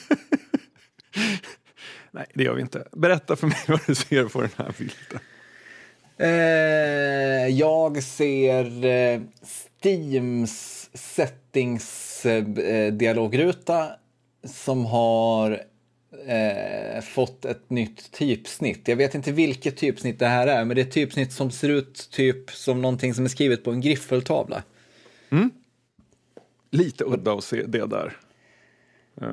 Nej, 2.10 2.26
det 2.34 2.44
gör 2.44 2.54
vi 2.54 2.60
inte. 2.62 2.84
Berätta 2.92 3.36
för 3.36 3.46
mig 3.46 3.58
vad 3.68 3.80
du 3.86 3.94
ser 3.94 4.25
på 4.25 4.40
den 4.40 4.50
här 4.56 4.75
bilden. 4.78 5.20
Eh, 6.18 7.56
jag 7.58 8.02
ser 8.02 8.84
eh, 8.84 9.20
Steams 9.42 10.90
settings 10.94 12.26
eh, 12.26 12.92
dialogruta 12.92 13.88
som 14.48 14.84
har 14.84 15.62
eh, 16.26 17.00
fått 17.02 17.44
ett 17.44 17.70
nytt 17.70 18.12
typsnitt. 18.12 18.88
Jag 18.88 18.96
vet 18.96 19.14
inte 19.14 19.32
vilket 19.32 19.76
typsnitt 19.76 20.18
det 20.18 20.26
här 20.26 20.46
är, 20.46 20.64
men 20.64 20.74
det 20.74 20.82
är 20.82 20.86
ett 20.86 20.92
typsnitt 20.92 21.32
som 21.32 21.50
ser 21.50 21.68
ut 21.68 22.08
typ 22.10 22.50
som 22.50 22.82
någonting 22.82 23.14
som 23.14 23.24
är 23.24 23.28
skrivet 23.28 23.64
på 23.64 23.70
en 23.70 23.80
griffeltavla. 23.80 24.62
Lite 26.70 27.04
udda 27.04 27.32
att 27.32 27.44
se 27.44 27.62
det 27.62 27.86
där. 27.86 28.16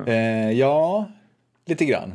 Eh, 0.06 0.50
ja, 0.50 1.10
lite 1.66 1.84
grann. 1.84 2.14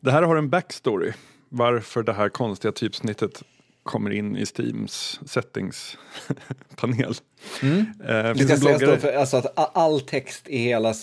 Det 0.00 0.12
här 0.12 0.22
har 0.22 0.36
en 0.36 0.50
backstory. 0.50 1.12
Varför 1.48 2.02
det 2.02 2.12
här 2.12 2.28
konstiga 2.28 2.72
typsnittet 2.72 3.42
kommer 3.86 4.10
in 4.10 4.36
i 4.36 4.46
Steams 4.46 5.20
settingspanel. 5.26 7.14
Mm. 7.62 7.86
Eh, 8.08 8.56
ska 8.56 8.98
för, 8.98 9.12
alltså 9.12 9.36
att 9.36 9.76
all 9.76 10.00
text 10.00 10.48
i 10.48 10.58
hela 10.58 10.94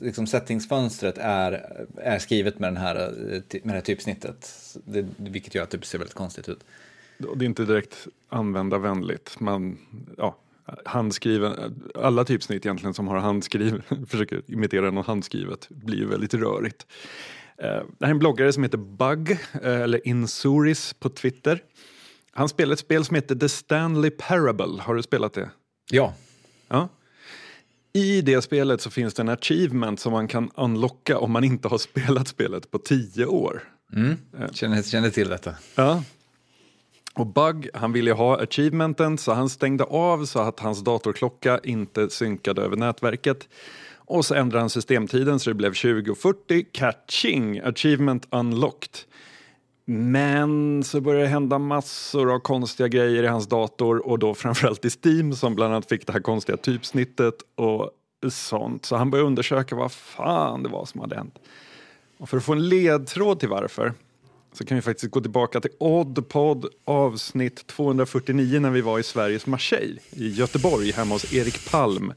liksom, 0.00 0.26
settingsfönstret 0.26 1.18
är, 1.18 1.76
är 1.96 2.18
skrivet 2.18 2.58
med, 2.58 2.68
den 2.68 2.76
här, 2.76 2.96
eh, 2.96 3.40
med 3.50 3.60
det 3.62 3.70
här 3.72 3.80
typsnittet. 3.80 4.54
Det, 4.84 5.06
vilket 5.16 5.54
gör 5.54 5.62
att 5.62 5.70
det 5.70 5.84
ser 5.84 5.98
väldigt 5.98 6.14
konstigt 6.14 6.48
ut. 6.48 6.64
Det 7.18 7.44
är 7.44 7.46
inte 7.46 7.64
direkt 7.64 8.06
användarvänligt. 8.28 9.40
Man, 9.40 9.78
ja, 10.16 10.36
handskriven, 10.84 11.82
alla 11.94 12.24
typsnitt 12.24 12.66
egentligen 12.66 12.94
som 12.94 13.08
har 13.08 13.18
handskrivet, 13.18 13.82
försöker 14.08 14.42
imitera 14.46 14.90
något 14.90 15.06
handskrivet, 15.06 15.68
blir 15.68 16.06
väldigt 16.06 16.34
rörigt. 16.34 16.86
Eh, 17.56 17.68
Det 17.68 18.00
här 18.00 18.06
är 18.06 18.10
en 18.10 18.18
bloggare 18.18 18.52
som 18.52 18.62
heter 18.62 18.78
Bug, 18.78 19.30
eh, 19.30 19.80
eller 19.80 20.08
Insuris 20.08 20.94
på 20.94 21.08
Twitter. 21.08 21.62
Han 22.32 22.48
spelar 22.48 22.72
ett 22.72 22.78
spel 22.78 23.04
som 23.04 23.14
heter 23.14 23.34
The 23.34 23.48
Stanley 23.48 24.10
Parable. 24.10 24.82
Har 24.82 24.94
du 24.94 25.02
spelat 25.02 25.32
det? 25.32 25.50
Ja, 25.90 26.14
Ja. 26.68 26.88
I 27.92 28.20
det 28.22 28.42
spelet 28.42 28.80
så 28.80 28.90
finns 28.90 29.14
det 29.14 29.22
en 29.22 29.28
achievement 29.28 30.00
som 30.00 30.12
man 30.12 30.28
kan 30.28 30.50
unlocka 30.56 31.18
om 31.18 31.32
man 31.32 31.44
inte 31.44 31.68
har 31.68 31.78
spelat 31.88 32.28
spelet 32.28 32.70
på 32.70 32.78
tio 32.78 33.26
år. 33.26 33.62
känner, 34.52 34.82
känner 34.82 35.10
till 35.10 35.28
detta. 35.28 35.54
Ja. 35.74 36.02
Och 37.14 37.26
Bug, 37.26 37.68
han 37.74 37.92
ville 37.92 38.12
ha 38.12 38.42
achievementen 38.42 39.18
så 39.18 39.32
han 39.32 39.48
stängde 39.48 39.84
av 39.84 40.24
så 40.24 40.38
att 40.40 40.60
hans 40.60 40.84
datorklocka 40.84 41.60
inte 41.64 42.10
synkade 42.10 42.62
över 42.62 42.76
nätverket. 42.76 43.48
Och 43.94 44.24
så 44.24 44.34
ändrade 44.34 44.62
han 44.62 44.70
systemtiden 44.70 45.40
så 45.40 45.50
det 45.50 45.54
blev 45.54 45.72
20.40, 45.72 46.66
catching, 46.72 47.60
achievement 47.60 48.26
unlocked. 48.30 48.98
Men 49.92 50.84
så 50.84 51.00
började 51.00 51.24
det 51.24 51.30
hända 51.30 51.58
massor 51.58 52.34
av 52.34 52.38
konstiga 52.38 52.88
grejer 52.88 53.22
i 53.22 53.26
hans 53.26 53.48
dator 53.48 54.06
och 54.06 54.18
då 54.18 54.34
framförallt 54.34 54.84
i 54.84 54.90
Steam 55.04 55.32
som 55.32 55.54
bland 55.54 55.74
annat 55.74 55.88
fick 55.88 56.06
det 56.06 56.12
här 56.12 56.20
konstiga 56.20 56.56
typsnittet 56.56 57.34
och 57.54 57.90
sånt. 58.28 58.84
Så 58.84 58.96
han 58.96 59.10
började 59.10 59.26
undersöka 59.26 59.76
vad 59.76 59.92
fan 59.92 60.62
det 60.62 60.68
var 60.68 60.84
som 60.84 61.00
hade 61.00 61.16
hänt. 61.16 61.34
Och 62.18 62.28
för 62.28 62.36
att 62.36 62.44
få 62.44 62.52
en 62.52 62.68
ledtråd 62.68 63.40
till 63.40 63.48
varför 63.48 63.92
så 64.52 64.64
kan 64.64 64.74
vi 64.74 64.82
faktiskt 64.82 65.12
gå 65.12 65.20
tillbaka 65.20 65.60
till 65.60 65.70
Oddpod 65.78 66.66
avsnitt 66.84 67.66
249 67.66 68.60
när 68.60 68.70
vi 68.70 68.80
var 68.80 68.98
i 68.98 69.02
Sveriges 69.02 69.46
Marseille 69.46 70.00
i 70.10 70.28
Göteborg 70.28 70.92
hemma 70.92 71.14
hos 71.14 71.34
Erik 71.34 71.70
Palm, 71.70 72.12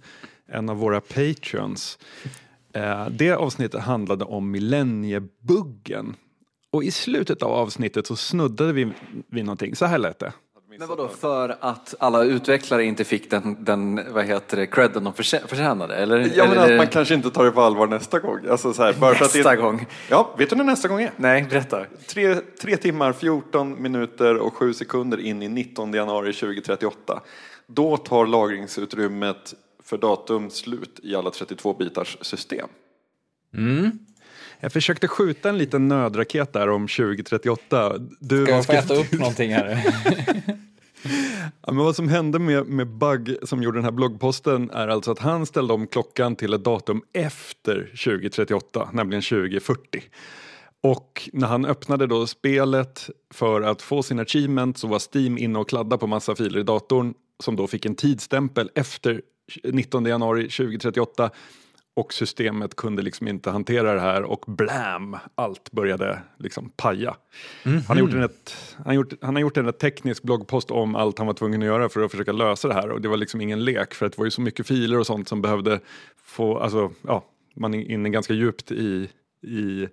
en 0.48 0.70
av 0.70 0.78
våra 0.78 1.02
patrons. 1.02 2.00
Eh, 2.74 3.08
det 3.10 3.32
avsnittet 3.32 3.82
handlade 3.82 4.26
om 4.26 4.52
millenniebuggen. 4.52 6.16
Och 6.74 6.84
i 6.84 6.92
slutet 6.92 7.44
av 7.44 7.52
avsnittet 7.52 8.08
så 8.08 8.16
snuddade 8.16 8.74
vi 8.74 8.94
vid 9.28 9.46
någonting. 9.46 9.76
Så 9.76 9.86
här 9.86 9.98
lät 9.98 10.20
det. 10.20 10.34
Men 10.80 10.88
vadå, 10.88 11.08
för 11.08 11.58
att 11.60 11.96
alla 12.00 12.24
utvecklare 12.24 12.84
inte 12.86 13.04
fick 13.04 13.32
den, 13.32 13.64
den 13.64 14.14
vad 14.14 14.26
heter 14.26 14.58
det, 14.58 14.68
credden 14.68 15.04
de 15.04 15.14
förtjä- 15.14 15.48
förtjänade? 15.48 15.96
Eller, 15.96 16.32
Ja, 16.36 16.46
men 16.48 16.58
eller 16.58 16.74
att 16.74 16.78
man 16.78 16.88
kanske 16.88 17.14
inte 17.14 17.32
tar 17.32 17.46
det 17.46 17.52
på 17.52 17.62
allvar 17.62 17.88
nästa 17.88 18.20
gång. 18.20 18.40
Alltså 18.50 18.74
så 18.74 18.84
här, 18.84 18.94
bara 18.94 19.16
för 19.16 19.26
att 19.26 19.34
nästa 19.36 19.50
det... 19.50 19.56
gång? 19.56 19.86
Ja, 20.10 20.36
vet 20.38 20.50
du 20.50 20.56
när 20.56 20.64
nästa 20.64 20.88
gång 20.88 21.02
är? 21.02 21.12
Nej, 21.18 21.44
berätta. 21.50 21.86
Tre, 22.08 22.36
tre 22.62 22.78
timmar, 22.78 23.14
14 23.14 23.82
minuter 23.82 24.38
och 24.38 24.54
7 24.54 24.74
sekunder 24.74 25.20
in 25.20 25.44
i 25.44 25.48
19 25.50 25.94
januari 25.94 26.34
2038. 26.34 27.22
Då 27.68 27.98
tar 27.98 28.26
lagringsutrymmet 28.26 29.54
för 29.84 29.98
datum 29.98 30.50
slut 30.50 31.00
i 31.04 31.16
alla 31.16 31.32
32 31.32 31.74
bitars 31.74 32.18
system. 32.22 32.68
Jag 34.64 34.72
försökte 34.72 35.08
skjuta 35.08 35.50
en 35.50 35.58
liten 35.58 35.88
nödraket 35.88 36.54
där 36.54 36.70
om 36.70 36.88
2038. 36.88 37.94
Du, 38.20 38.46
Ska 38.46 38.56
jag 38.56 38.66
få 38.66 38.72
äta 38.72 38.94
upp 38.94 39.12
någonting 39.12 39.54
här? 39.54 39.86
Ja, 41.66 41.74
men 41.74 41.78
vad 41.78 41.96
som 41.96 42.10
hände 42.10 42.40
med, 42.40 42.68
med 42.68 42.88
Bug 42.88 43.38
som 43.44 43.64
gjorde 43.64 43.78
den 43.78 43.84
här 43.84 43.92
bloggposten 43.92 44.70
är 44.70 44.88
alltså 44.88 45.12
att 45.12 45.20
han 45.20 45.46
ställde 45.46 45.74
om 45.74 45.88
klockan 45.88 46.36
till 46.36 46.54
ett 46.54 46.64
datum 46.64 47.02
efter 47.14 47.92
2038, 48.06 48.90
nämligen 48.94 49.22
2040. 49.22 50.04
Och 50.82 51.30
när 51.34 51.48
han 51.48 51.66
öppnade 51.66 52.08
då 52.08 52.28
spelet 52.28 53.10
för 53.34 53.62
att 53.62 53.82
få 53.82 54.04
sin 54.04 54.20
achievement 54.20 54.78
så 54.78 54.88
var 54.88 55.02
Steam 55.16 55.38
inne 55.38 55.60
och 55.60 55.70
kladda 55.70 55.98
på 55.98 56.08
massa 56.08 56.36
filer 56.36 56.60
i 56.60 56.64
datorn 56.64 57.14
som 57.44 57.56
då 57.56 57.68
fick 57.68 57.86
en 57.86 57.96
tidsstämpel 57.96 58.72
efter 58.76 59.22
19 59.64 60.06
januari 60.06 60.42
2038 60.42 61.32
och 61.96 62.14
systemet 62.14 62.76
kunde 62.76 63.02
liksom 63.02 63.28
inte 63.28 63.50
hantera 63.50 63.94
det 63.94 64.00
här 64.00 64.24
och 64.24 64.44
blam, 64.48 65.18
allt 65.36 65.72
började 65.72 66.22
liksom 66.38 66.70
paja. 66.70 67.16
Han, 67.64 67.82
har 67.88 67.96
gjort 67.96 68.14
en 68.14 68.24
ett, 68.24 68.76
han, 68.86 68.96
gjort, 68.96 69.14
han 69.22 69.36
har 69.36 69.42
gjort 69.42 69.58
en 69.58 69.74
teknisk 69.74 70.24
bloggpost 70.24 70.72
om 70.72 70.96
allt 70.96 71.18
han 71.18 71.28
var 71.28 71.34
tvungen 71.34 71.62
att 71.62 71.68
göra 71.68 71.90
för 71.90 72.02
att 72.02 72.12
försöka 72.12 72.32
lösa 72.32 72.68
det 72.68 72.74
här 72.74 72.90
och 72.90 73.02
det 73.02 73.08
var 73.08 73.18
liksom 73.18 73.42
ingen 73.42 73.66
lek 73.66 73.94
för 73.94 74.06
det 74.06 74.18
var 74.18 74.26
ju 74.26 74.32
så 74.32 74.42
mycket 74.42 74.68
filer 74.68 75.00
och 75.00 75.06
sånt 75.06 75.28
som 75.28 75.42
behövde 75.42 75.80
få, 76.26 76.58
alltså 76.58 76.92
ja, 77.02 77.24
man 77.56 77.74
är 77.74 77.92
inne 77.92 78.10
ganska 78.10 78.34
djupt 78.34 78.72
i, 78.72 79.10
i 79.42 79.88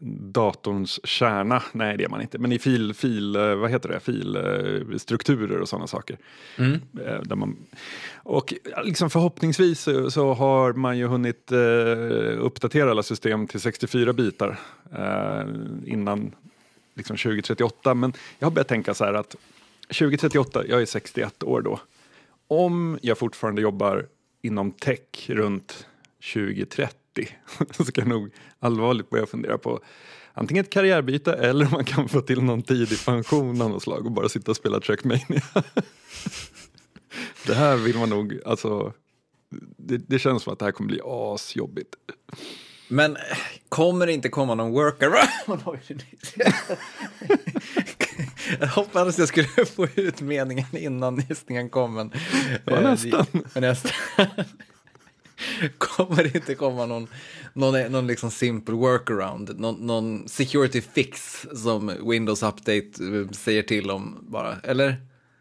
datorns 0.00 1.00
kärna, 1.04 1.62
nej 1.72 1.96
det 1.96 2.04
är 2.04 2.08
man 2.08 2.22
inte, 2.22 2.38
men 2.38 2.52
i 2.52 2.58
fil, 2.58 2.94
fil 2.94 3.36
eh, 3.36 3.54
vad 3.54 3.70
heter 3.70 3.88
det, 3.88 4.00
filstrukturer 4.00 5.60
och 5.60 5.68
sådana 5.68 5.86
saker. 5.86 6.18
Eh, 7.06 7.22
Där 7.22 7.36
man, 7.36 7.56
och 8.14 8.54
liksom 8.84 9.10
förhoppningsvis 9.10 9.88
så, 10.08 10.34
har 10.34 10.72
man 10.72 10.98
ju 10.98 11.06
hunnit 11.06 11.52
eh, 11.52 11.58
uppdatera 12.38 12.90
alla 12.90 13.02
system 13.02 13.46
till 13.46 13.60
64 13.60 14.12
bitar 14.12 14.58
innan 15.86 16.32
liksom 16.94 17.16
2038. 17.16 17.94
Men 17.94 18.12
jag 18.38 18.46
har 18.46 18.52
börjat 18.52 18.68
tänka 18.68 18.94
så 18.94 19.04
här 19.04 19.14
att 19.14 19.36
2038, 19.88 20.66
jag 20.66 20.82
är 20.82 20.86
61 20.86 21.42
år 21.42 21.62
då. 21.62 21.80
Om 22.48 22.98
jag 23.02 23.18
fortfarande 23.18 23.62
jobbar 23.62 24.06
inom 24.42 24.70
tech 24.70 25.00
runt 25.26 25.86
2030 26.34 26.99
så 27.70 27.84
ska 27.84 28.00
jag 28.00 28.08
nog 28.08 28.30
allvarligt 28.60 29.10
börja 29.10 29.26
fundera 29.26 29.58
på 29.58 29.80
antingen 30.34 30.64
ett 30.64 30.70
karriärbyte 30.70 31.32
eller 31.32 31.64
om 31.66 31.72
man 31.72 31.84
kan 31.84 32.08
få 32.08 32.20
till 32.20 32.42
någon 32.42 32.62
tidig 32.62 33.04
pension 33.04 33.62
av 33.62 33.70
något 33.70 33.82
slag 33.82 34.06
och 34.06 34.12
bara 34.12 34.28
sitta 34.28 34.50
och 34.50 34.56
spela 34.56 34.80
Trackmania. 34.80 35.42
det 37.46 37.54
här 37.54 37.76
vill 37.76 37.98
man 37.98 38.10
nog, 38.10 38.38
alltså 38.46 38.92
det, 39.76 39.96
det 39.96 40.18
känns 40.18 40.42
som 40.42 40.52
att 40.52 40.58
det 40.58 40.64
här 40.64 40.72
kommer 40.72 40.88
bli 40.88 41.00
asjobbigt. 41.04 41.94
Men 42.88 43.16
kommer 43.68 44.06
det 44.06 44.12
inte 44.12 44.28
komma 44.28 44.54
någon 44.54 44.72
workaround? 44.72 45.28
Jag 48.60 48.66
hoppades 48.66 49.18
jag 49.18 49.28
skulle 49.28 49.46
få 49.46 49.86
ut 49.94 50.20
meningen 50.20 50.76
innan 50.76 51.16
gissningen 51.28 51.70
kom. 51.70 51.94
Men, 51.94 52.08
Det 52.64 52.70
var 52.70 52.78
eh, 52.78 52.90
nästan. 52.90 53.26
Men 53.32 53.62
nästan. 53.62 53.92
kommer 55.78 56.22
det 56.22 56.34
inte 56.34 56.54
komma 56.54 56.86
någon, 56.86 57.06
någon, 57.52 57.92
någon 57.92 58.06
liksom 58.06 58.30
simple 58.30 58.74
workaround? 58.74 59.60
Någon, 59.60 59.74
någon 59.86 60.28
security 60.28 60.80
fix 60.80 61.46
som 61.54 61.92
Windows 62.10 62.42
Update 62.42 62.90
eh, 63.00 63.30
säger 63.32 63.62
till 63.62 63.90
om 63.90 64.18
bara? 64.20 64.56
Eller? 64.60 64.96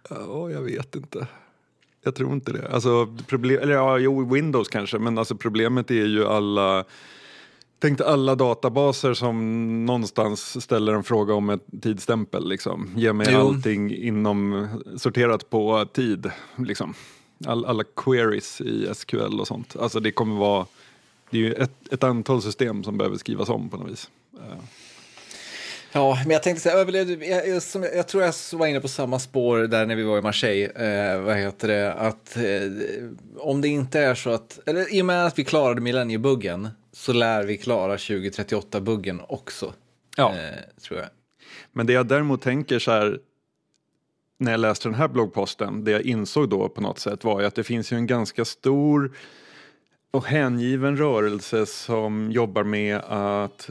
Ja, 0.10 0.52
jag 0.52 0.62
vet 0.62 0.96
inte. 0.96 1.28
Jag 2.04 2.16
tror 2.16 2.34
inte 2.34 2.52
det. 2.52 2.68
Alltså, 2.72 3.18
problem, 3.28 3.62
eller 3.62 3.74
ja, 3.74 3.98
jo, 3.98 4.34
Windows 4.34 4.68
kanske, 4.68 5.00
men 5.00 5.18
alltså 5.18 5.36
problemet 5.36 5.92
är 5.92 6.06
ju 6.06 6.26
alla 6.26 6.86
Tänk 7.82 8.02
alla 8.02 8.36
databaser 8.36 9.14
som 9.14 9.86
någonstans 9.86 10.64
ställer 10.64 10.94
en 10.94 11.04
fråga 11.04 11.34
om 11.34 11.50
en 11.50 11.60
tidsstämpel. 11.82 12.50
Liksom. 12.50 12.90
Ge 12.96 13.14
mig 13.14 13.28
Jo. 13.32 13.40
allting 13.40 13.96
inom, 13.96 14.68
sorterat 14.98 15.50
på 15.50 15.86
tid. 15.94 16.32
Liksom. 16.56 16.94
All, 17.46 17.66
alla 17.66 17.84
queries 17.96 18.62
i 18.62 18.90
SQL 18.94 19.40
och 19.40 19.48
sånt. 19.48 19.76
Alltså 19.76 20.00
det 20.00 20.12
kommer 20.12 20.36
vara, 20.36 20.66
det 21.30 21.38
är 21.38 21.42
ju 21.42 21.54
ett, 21.54 21.94
ett 21.94 22.04
antal 22.04 22.42
system 22.42 22.84
som 22.84 22.98
behöver 22.98 23.18
skrivas 23.18 23.50
om 23.50 23.70
på 23.70 23.78
något 23.78 23.92
vis. 23.92 24.10
Eh, 24.38 24.58
Ja, 25.92 26.18
men 26.24 26.32
jag 26.32 26.44
tänkte 26.44 26.62
säga, 26.62 26.76
överlevde, 26.76 27.26
jag, 27.26 27.48
jag, 27.48 27.62
jag 27.96 28.08
tror 28.08 28.24
jag 28.24 28.34
var 28.54 28.68
inne 28.68 28.80
på 28.80 28.88
samma 28.88 29.20
spår 29.20 29.60
där 29.60 29.86
när 29.86 29.96
vi 29.96 30.04
var 30.04 30.18
i 30.18 30.22
Marseille. 30.22 30.66
Eh, 30.66 31.22
vad 31.22 31.38
heter 31.38 31.68
det? 31.68 31.94
Att 31.94 32.38
eh, 32.38 32.44
om 33.38 33.62
det 33.62 33.68
inte 33.68 34.00
är 34.00 34.16
så 34.16 34.30
att, 34.30 34.60
eller 34.66 34.94
i 34.94 35.02
och 35.02 35.06
med 35.06 35.26
att 35.26 35.40
vi 35.40 35.44
klarade 35.44 35.82
millenniebuggen 35.82 36.70
så 36.92 37.14
lär 37.14 37.44
vi 37.44 37.58
klara 37.58 37.96
2038-buggen 37.96 39.22
också. 39.28 39.74
Ja. 40.18 40.34
Eh, 40.34 40.82
tror 40.82 41.00
jag. 41.00 41.10
Men 41.72 41.86
det 41.86 41.94
jag 41.94 42.08
däremot 42.08 42.42
tänker 42.42 42.80
så 42.80 42.92
här, 42.92 43.20
när 44.40 44.52
jag 44.52 44.60
läste 44.60 44.88
den 44.88 44.96
här 44.96 45.08
bloggposten, 45.08 45.84
det 45.84 45.92
jag 45.92 46.02
insåg 46.02 46.50
då 46.50 46.70
på 46.70 46.82
något 46.82 47.00
sätt 47.00 47.24
var 47.24 47.40
ju 47.40 47.46
att 47.46 47.56
det 47.56 47.64
finns 47.64 47.92
ju 47.92 47.98
en 47.98 48.08
ganska 48.08 48.46
stor 48.46 49.12
och 50.12 50.26
hängiven 50.26 50.98
rörelse 50.98 51.66
som 51.66 52.32
jobbar 52.32 52.64
med 52.64 52.98
att 53.08 53.70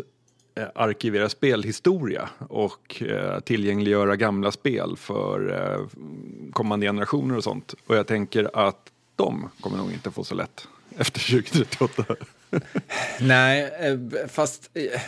eh, 0.54 0.66
arkivera 0.74 1.28
spelhistoria 1.28 2.28
och 2.48 3.02
eh, 3.02 3.40
tillgängliggöra 3.40 4.16
gamla 4.16 4.52
spel 4.52 4.96
för 4.96 5.52
eh, 5.52 5.86
kommande 6.52 6.86
generationer 6.86 7.36
och 7.36 7.44
sånt. 7.44 7.74
Och 7.86 7.96
jag 7.96 8.06
tänker 8.06 8.50
att 8.66 8.92
de 9.16 9.50
kommer 9.60 9.78
nog 9.78 9.92
inte 9.92 10.10
få 10.10 10.24
så 10.24 10.34
lätt 10.34 10.68
efter 10.98 11.20
2038. 11.20 12.16
Nej, 13.20 13.72
eh, 13.80 14.28
fast 14.28 14.70
eh, 14.74 15.00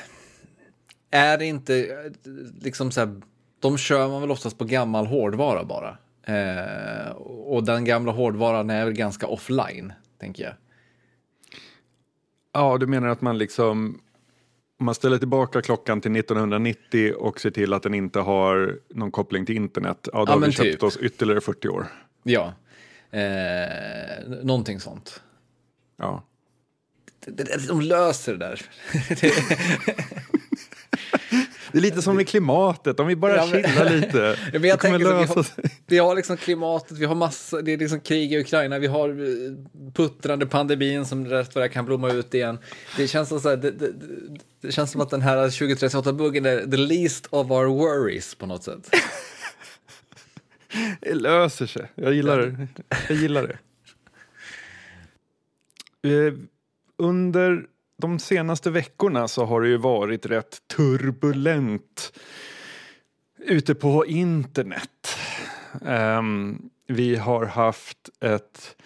är 1.10 1.38
det 1.38 1.46
inte 1.46 1.86
liksom 2.60 2.90
så 2.90 3.00
här, 3.00 3.20
de 3.60 3.78
kör 3.78 4.08
man 4.08 4.20
väl 4.20 4.30
oftast 4.30 4.58
på 4.58 4.64
gammal 4.64 5.06
hårdvara 5.06 5.64
bara. 5.64 5.98
Eh, 6.22 7.10
och 7.26 7.64
den 7.64 7.84
gamla 7.84 8.12
hårdvaran 8.12 8.70
är 8.70 8.84
väl 8.84 8.94
ganska 8.94 9.26
offline, 9.26 9.92
tänker 10.20 10.42
jag. 10.44 10.52
Ja, 12.52 12.78
du 12.78 12.86
menar 12.86 13.08
att 13.08 13.20
man 13.20 13.38
liksom 13.38 14.00
om 14.78 14.86
man 14.86 14.94
ställer 14.94 15.18
tillbaka 15.18 15.62
klockan 15.62 16.00
till 16.00 16.16
1990 16.16 17.14
och 17.18 17.40
ser 17.40 17.50
till 17.50 17.72
att 17.72 17.82
den 17.82 17.94
inte 17.94 18.20
har 18.20 18.78
någon 18.88 19.10
koppling 19.10 19.46
till 19.46 19.56
internet, 19.56 20.08
ja 20.12 20.18
då 20.18 20.32
Ja, 20.32 20.34
har 20.34 20.46
vi 20.46 20.52
köpt 20.52 20.70
typ. 20.72 20.82
oss 20.82 20.96
ytterligare 20.96 21.40
40 21.40 21.68
år. 21.68 21.86
Ja, 22.22 22.52
eh, 23.10 24.28
någonting 24.42 24.80
sånt. 24.80 25.22
Ja. 25.96 26.24
Det- 27.26 27.68
De 27.68 27.80
löser 27.80 28.32
det 28.34 28.38
där. 28.38 28.60
Det 31.72 31.78
är 31.78 31.82
lite 31.82 32.02
som 32.02 32.16
med 32.16 32.28
klimatet, 32.28 33.00
om 33.00 33.06
vi 33.06 33.16
bara 33.16 33.36
Ja, 33.36 33.46
men- 33.52 33.62
chillar 33.64 33.90
lite. 33.90 34.36
Ja, 34.52 34.58
men 34.58 34.70
jag 34.70 34.80
tänker 34.80 34.98
vi, 34.98 35.04
har, 35.04 35.46
vi 35.86 35.98
har 35.98 36.16
liksom 36.16 36.36
klimatet, 36.36 36.98
vi 36.98 37.04
har 37.04 37.14
massa, 37.14 37.62
det 37.62 37.72
är 37.72 37.78
liksom 37.78 38.00
krig 38.00 38.32
i 38.32 38.40
Ukraina, 38.40 38.78
vi 38.78 38.86
har 38.86 39.08
eh, 39.08 39.92
puttrande 39.94 40.46
pandemin 40.46 41.06
som 41.06 41.26
rätt 41.26 41.54
vad 41.54 41.64
det 41.64 41.68
kan 41.68 41.84
blomma 41.84 42.12
ut 42.12 42.34
igen. 42.34 42.58
Det 42.96 43.08
känns 43.08 43.28
som, 43.28 43.40
så 43.40 43.48
här, 43.48 43.56
det, 43.56 43.70
det, 43.70 43.92
det, 43.92 44.06
det 44.60 44.72
känns 44.72 44.90
som 44.90 45.00
att 45.00 45.10
den 45.10 45.22
här 45.22 45.48
2038-buggen 45.48 46.46
är 46.46 46.66
the 46.70 46.76
least 46.76 47.26
of 47.30 47.50
our 47.50 47.66
worries 47.66 48.34
på 48.34 48.46
något 48.46 48.62
sätt. 48.62 48.90
Det 51.00 51.14
löser 51.14 51.66
sig. 51.66 51.86
Jag 51.94 52.14
gillar 52.14 52.38
det. 52.38 52.68
Jag 53.08 53.16
gillar 53.18 53.58
det. 56.02 56.08
Eh, 56.08 56.32
Under 56.98 57.66
de 58.00 58.18
senaste 58.18 58.70
veckorna 58.70 59.28
så 59.28 59.44
har 59.44 59.60
det 59.60 59.68
ju 59.68 59.76
varit 59.76 60.26
rätt 60.26 60.58
turbulent 60.76 62.12
ute 63.38 63.74
på 63.74 64.06
internet. 64.06 65.16
Um, 65.80 66.70
vi 66.86 67.16
har 67.16 67.44
haft 67.44 68.10
ett 68.20 68.76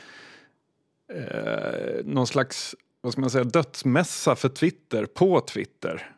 eh, 1.13 2.05
någon 2.05 2.27
slags 2.27 2.75
vad 3.01 3.13
ska 3.13 3.21
man 3.21 3.31
säga, 3.31 3.45
dödsmässa 3.45 4.37
för 4.37 4.49
Twitter 4.49 5.07
på 5.07 5.41
Twitter 5.41 6.11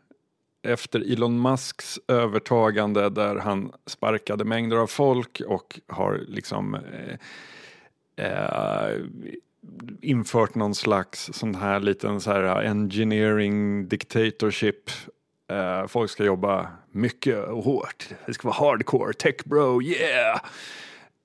efter 0.63 1.13
Elon 1.13 1.41
Musks 1.43 1.99
övertagande 2.09 3.11
där 3.11 3.37
han 3.37 3.73
sparkade 3.87 4.45
mängder 4.45 4.77
av 4.77 4.87
folk 4.87 5.41
och 5.47 5.81
har 5.87 6.21
liksom 6.29 6.75
eh, 6.75 7.19
eh, 8.27 9.01
infört 10.01 10.55
någon 10.55 10.75
slags 10.75 11.31
sån 11.33 11.55
här 11.55 11.81
liten 11.81 12.21
så 12.21 12.31
här 12.31 12.43
äh, 12.43 12.71
engineering 12.71 13.89
dictatorship. 13.89 14.91
Eh, 15.51 15.87
folk 15.87 16.11
ska 16.11 16.25
jobba 16.25 16.69
mycket 16.91 17.49
och 17.49 17.65
hårt. 17.65 18.09
Det 18.27 18.35
ska 18.35 18.49
vara 18.49 18.71
hardcore, 18.71 19.13
tech 19.13 19.37
bro, 19.45 19.83
yeah! 19.83 20.41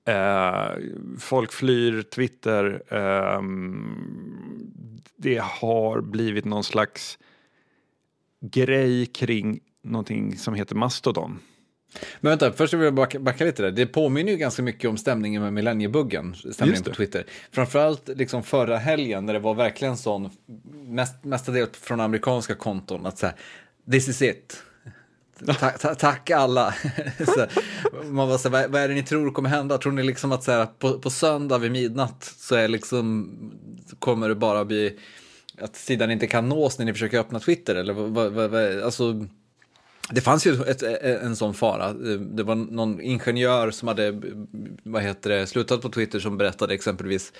Eh, 0.04 0.76
folk 1.18 1.52
flyr 1.52 2.02
Twitter. 2.02 2.82
Eh, 2.88 3.42
det 5.16 5.42
har 5.42 6.00
blivit 6.00 6.44
någon 6.44 6.64
slags 6.64 7.18
grej 8.40 9.06
kring 9.06 9.60
någonting 9.82 10.36
som 10.36 10.54
heter 10.54 10.74
Mastodon. 10.74 11.38
Men 12.20 12.30
vänta, 12.30 12.52
först 12.52 12.74
vill 12.74 12.80
jag 12.80 12.94
backa, 12.94 13.18
backa 13.18 13.44
lite 13.44 13.62
där. 13.62 13.70
Det 13.70 13.86
påminner 13.86 14.32
ju 14.32 14.38
ganska 14.38 14.62
mycket 14.62 14.90
om 14.90 14.96
stämningen 14.96 15.42
med 15.42 15.52
millenniebuggen, 15.52 16.34
stämningen 16.52 16.82
på. 16.82 16.94
Twitter. 16.94 17.26
Framförallt 17.50 18.08
liksom 18.08 18.42
förra 18.42 18.78
helgen 18.78 19.26
när 19.26 19.32
det 19.32 19.38
var 19.38 19.54
verkligen 19.54 19.96
sån, 19.96 20.30
mest, 20.86 21.24
mestadels 21.24 21.70
från 21.72 22.00
amerikanska 22.00 22.54
konton, 22.54 23.06
att 23.06 23.18
säga 23.18 23.34
this 23.90 24.08
is 24.08 24.22
it. 24.22 24.62
Ta, 25.46 25.70
ta, 25.70 25.94
tack 25.94 26.30
alla. 26.30 26.74
så, 27.26 27.46
man 28.04 28.28
var 28.28 28.38
så 28.38 28.48
här, 28.48 28.68
vad, 28.68 28.82
är 28.82 28.88
det 28.88 28.94
ni 28.94 29.02
tror 29.02 29.30
kommer 29.30 29.48
hända? 29.48 29.78
Tror 29.78 29.92
ni 29.92 30.02
liksom 30.02 30.32
att 30.32 30.44
så 30.44 30.52
här, 30.52 30.66
på, 30.66 30.98
på 30.98 31.10
söndag 31.10 31.58
vid 31.58 31.72
midnatt 31.72 32.34
så 32.38 32.54
är 32.54 32.68
liksom, 32.68 33.30
så 33.90 33.96
kommer 33.96 34.28
det 34.28 34.34
bara 34.34 34.64
bli 34.64 34.98
att 35.58 35.76
sidan 35.76 36.10
inte 36.10 36.26
kan 36.26 36.48
nås 36.48 36.78
när 36.78 36.86
ni 36.86 36.92
försöker 36.92 37.18
öppna 37.18 37.40
Twitter? 37.40 37.74
Eller 37.74 37.92
vad, 37.92 38.32
vad, 38.32 38.50
vad 38.50 38.82
alltså, 38.82 39.26
det 40.10 40.20
fanns 40.20 40.46
ju 40.46 40.62
ett, 40.62 40.82
en 41.02 41.36
sån 41.36 41.54
fara. 41.54 41.92
Det 42.18 42.42
var 42.42 42.54
någon 42.54 43.00
ingenjör 43.00 43.70
som 43.70 43.88
hade 43.88 44.20
vad 44.82 45.02
heter 45.02 45.30
det, 45.30 45.46
slutat 45.46 45.82
på 45.82 45.88
Twitter 45.88 46.20
som 46.20 46.38
berättade 46.38 46.74
exempelvis 46.74 47.32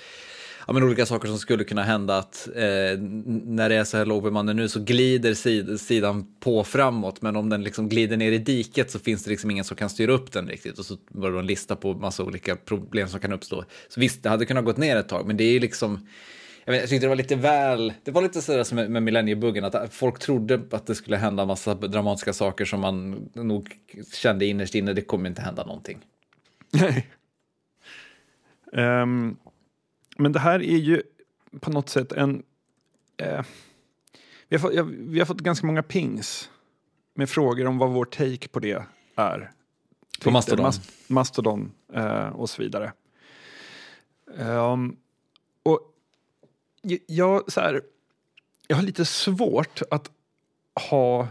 ja, 0.67 0.73
men 0.73 0.83
olika 0.83 1.05
saker 1.05 1.27
som 1.27 1.37
skulle 1.37 1.63
kunna 1.63 1.83
hända. 1.83 2.17
Att 2.17 2.47
eh, 2.55 2.99
när 3.45 3.69
det 3.69 3.75
är 3.75 3.83
så 3.83 3.97
här 3.97 4.05
lågbemannat 4.05 4.55
nu 4.55 4.69
så 4.69 4.79
glider 4.79 5.33
sid, 5.33 5.79
sidan 5.81 6.25
på 6.39 6.63
framåt. 6.63 7.21
Men 7.21 7.35
om 7.35 7.49
den 7.49 7.63
liksom 7.63 7.89
glider 7.89 8.17
ner 8.17 8.31
i 8.31 8.37
diket 8.37 8.91
så 8.91 8.99
finns 8.99 9.23
det 9.23 9.29
liksom 9.29 9.51
ingen 9.51 9.63
som 9.63 9.77
kan 9.77 9.89
styra 9.89 10.11
upp 10.11 10.31
den 10.31 10.47
riktigt. 10.47 10.79
Och 10.79 10.85
så 10.85 10.97
var 11.07 11.31
det 11.31 11.39
en 11.39 11.45
lista 11.45 11.75
på 11.75 11.93
massa 11.93 12.23
olika 12.23 12.55
problem 12.55 13.07
som 13.07 13.19
kan 13.19 13.33
uppstå. 13.33 13.63
Så 13.89 13.99
visst, 13.99 14.23
det 14.23 14.29
hade 14.29 14.45
kunnat 14.45 14.65
gått 14.65 14.77
ner 14.77 14.95
ett 14.95 15.09
tag. 15.09 15.27
Men 15.27 15.37
det 15.37 15.43
är 15.43 15.51
ju 15.51 15.59
liksom 15.59 16.07
jag, 16.65 16.71
vet, 16.73 16.81
jag 16.81 16.89
tyckte 16.89 17.05
det 17.05 17.09
var 17.09 17.15
lite 17.15 17.35
väl, 17.35 17.93
det 18.03 18.11
var 18.11 18.21
lite 18.21 18.41
sådär 18.41 18.63
som 18.63 18.75
med, 18.75 18.91
med 18.91 19.03
millenniebuggen, 19.03 19.65
att 19.65 19.93
folk 19.93 20.19
trodde 20.19 20.61
att 20.71 20.85
det 20.85 20.95
skulle 20.95 21.17
hända 21.17 21.45
massa 21.45 21.73
dramatiska 21.73 22.33
saker 22.33 22.65
som 22.65 22.79
man 22.79 23.29
nog 23.33 23.77
kände 24.13 24.45
innerst 24.45 24.75
inne, 24.75 24.93
det 24.93 25.01
kommer 25.01 25.29
inte 25.29 25.41
hända 25.41 25.65
någonting. 25.65 25.99
Nej. 26.71 27.07
Ehm, 28.73 29.37
men 30.17 30.31
det 30.31 30.39
här 30.39 30.59
är 30.63 30.77
ju 30.77 31.03
på 31.59 31.71
något 31.71 31.89
sätt 31.89 32.11
en... 32.11 32.43
eh, 33.17 33.41
vi, 34.47 34.55
har 34.55 34.59
fått, 34.59 34.73
ja, 34.73 34.83
vi 34.89 35.19
har 35.19 35.25
fått 35.25 35.41
ganska 35.41 35.67
många 35.67 35.83
pings 35.83 36.49
med 37.13 37.29
frågor 37.29 37.65
om 37.65 37.77
vad 37.77 37.89
vår 37.89 38.05
take 38.05 38.47
på 38.47 38.59
det 38.59 38.85
är. 39.15 39.51
Twitter, 40.17 40.31
Mastodon. 40.31 40.65
Mas- 40.65 40.91
Mastodon 41.07 41.71
eh, 41.93 42.27
och 42.27 42.49
så 42.49 42.61
vidare. 42.61 42.93
Ehm, 44.37 44.95
och 45.63 45.79
jag, 47.07 47.51
så 47.51 47.61
här, 47.61 47.81
jag 48.67 48.75
har 48.75 48.83
lite 48.83 49.05
svårt 49.05 49.81
att 49.91 50.11
ha... 50.89 51.27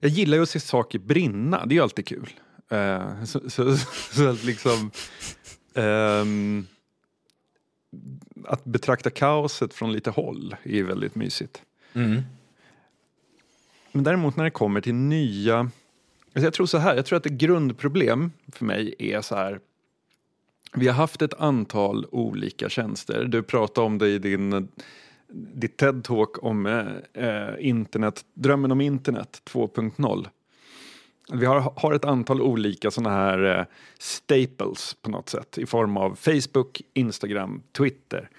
Jag 0.00 0.10
gillar 0.10 0.36
ju 0.36 0.42
att 0.42 0.48
se 0.48 0.60
saker 0.60 0.98
brinna, 0.98 1.66
det 1.66 1.72
är 1.72 1.76
ju 1.76 1.82
alltid 1.82 2.06
kul. 2.06 2.30
Eh, 2.68 3.24
så, 3.24 3.50
så, 3.50 3.76
så 4.12 4.28
att 4.28 4.44
liksom... 4.44 4.90
ehm, 5.74 6.66
att 8.44 8.64
betrakta 8.64 9.10
kaoset 9.10 9.74
från 9.74 9.92
lite 9.92 10.10
håll 10.10 10.56
är 10.62 10.82
väldigt 10.82 11.14
mysigt. 11.14 11.62
Mm. 11.92 12.22
Men 13.92 14.04
däremot 14.04 14.36
när 14.36 14.44
det 14.44 14.50
kommer 14.50 14.80
till 14.80 14.94
nya... 14.94 15.58
Alltså 15.58 16.46
jag 16.46 16.54
tror 16.54 16.66
så 16.66 16.78
här, 16.78 16.96
jag 16.96 17.06
tror 17.06 17.16
att 17.16 17.26
ett 17.26 17.32
grundproblem 17.32 18.32
för 18.52 18.64
mig 18.64 18.94
är 18.98 19.20
så 19.20 19.36
här. 19.36 19.60
Vi 20.72 20.86
har 20.86 20.94
haft 20.94 21.22
ett 21.22 21.34
antal 21.34 22.06
olika 22.10 22.68
tjänster. 22.68 23.24
Du 23.24 23.42
pratade 23.42 23.86
om 23.86 23.98
det 23.98 24.08
i 24.08 24.18
din, 24.18 24.68
ditt 25.32 25.76
TED-talk 25.82 26.38
om 26.42 26.66
eh, 27.12 27.36
internet, 27.58 28.24
drömmen 28.34 28.72
om 28.72 28.80
internet 28.80 29.42
2.0. 29.44 30.26
vi 31.32 31.46
har, 31.46 31.72
har 31.76 31.92
ett 31.92 32.04
antal 32.04 32.42
olika 32.42 32.90
såna 32.90 33.10
här 33.10 33.58
eh, 33.58 33.64
staples 33.98 34.96
på 35.02 35.10
något 35.10 35.28
sätt 35.28 35.58
i 35.58 35.66
form 35.66 35.96
av 35.96 36.14
Facebook, 36.14 36.82
Instagram, 36.94 37.62
Twitter, 37.72 38.30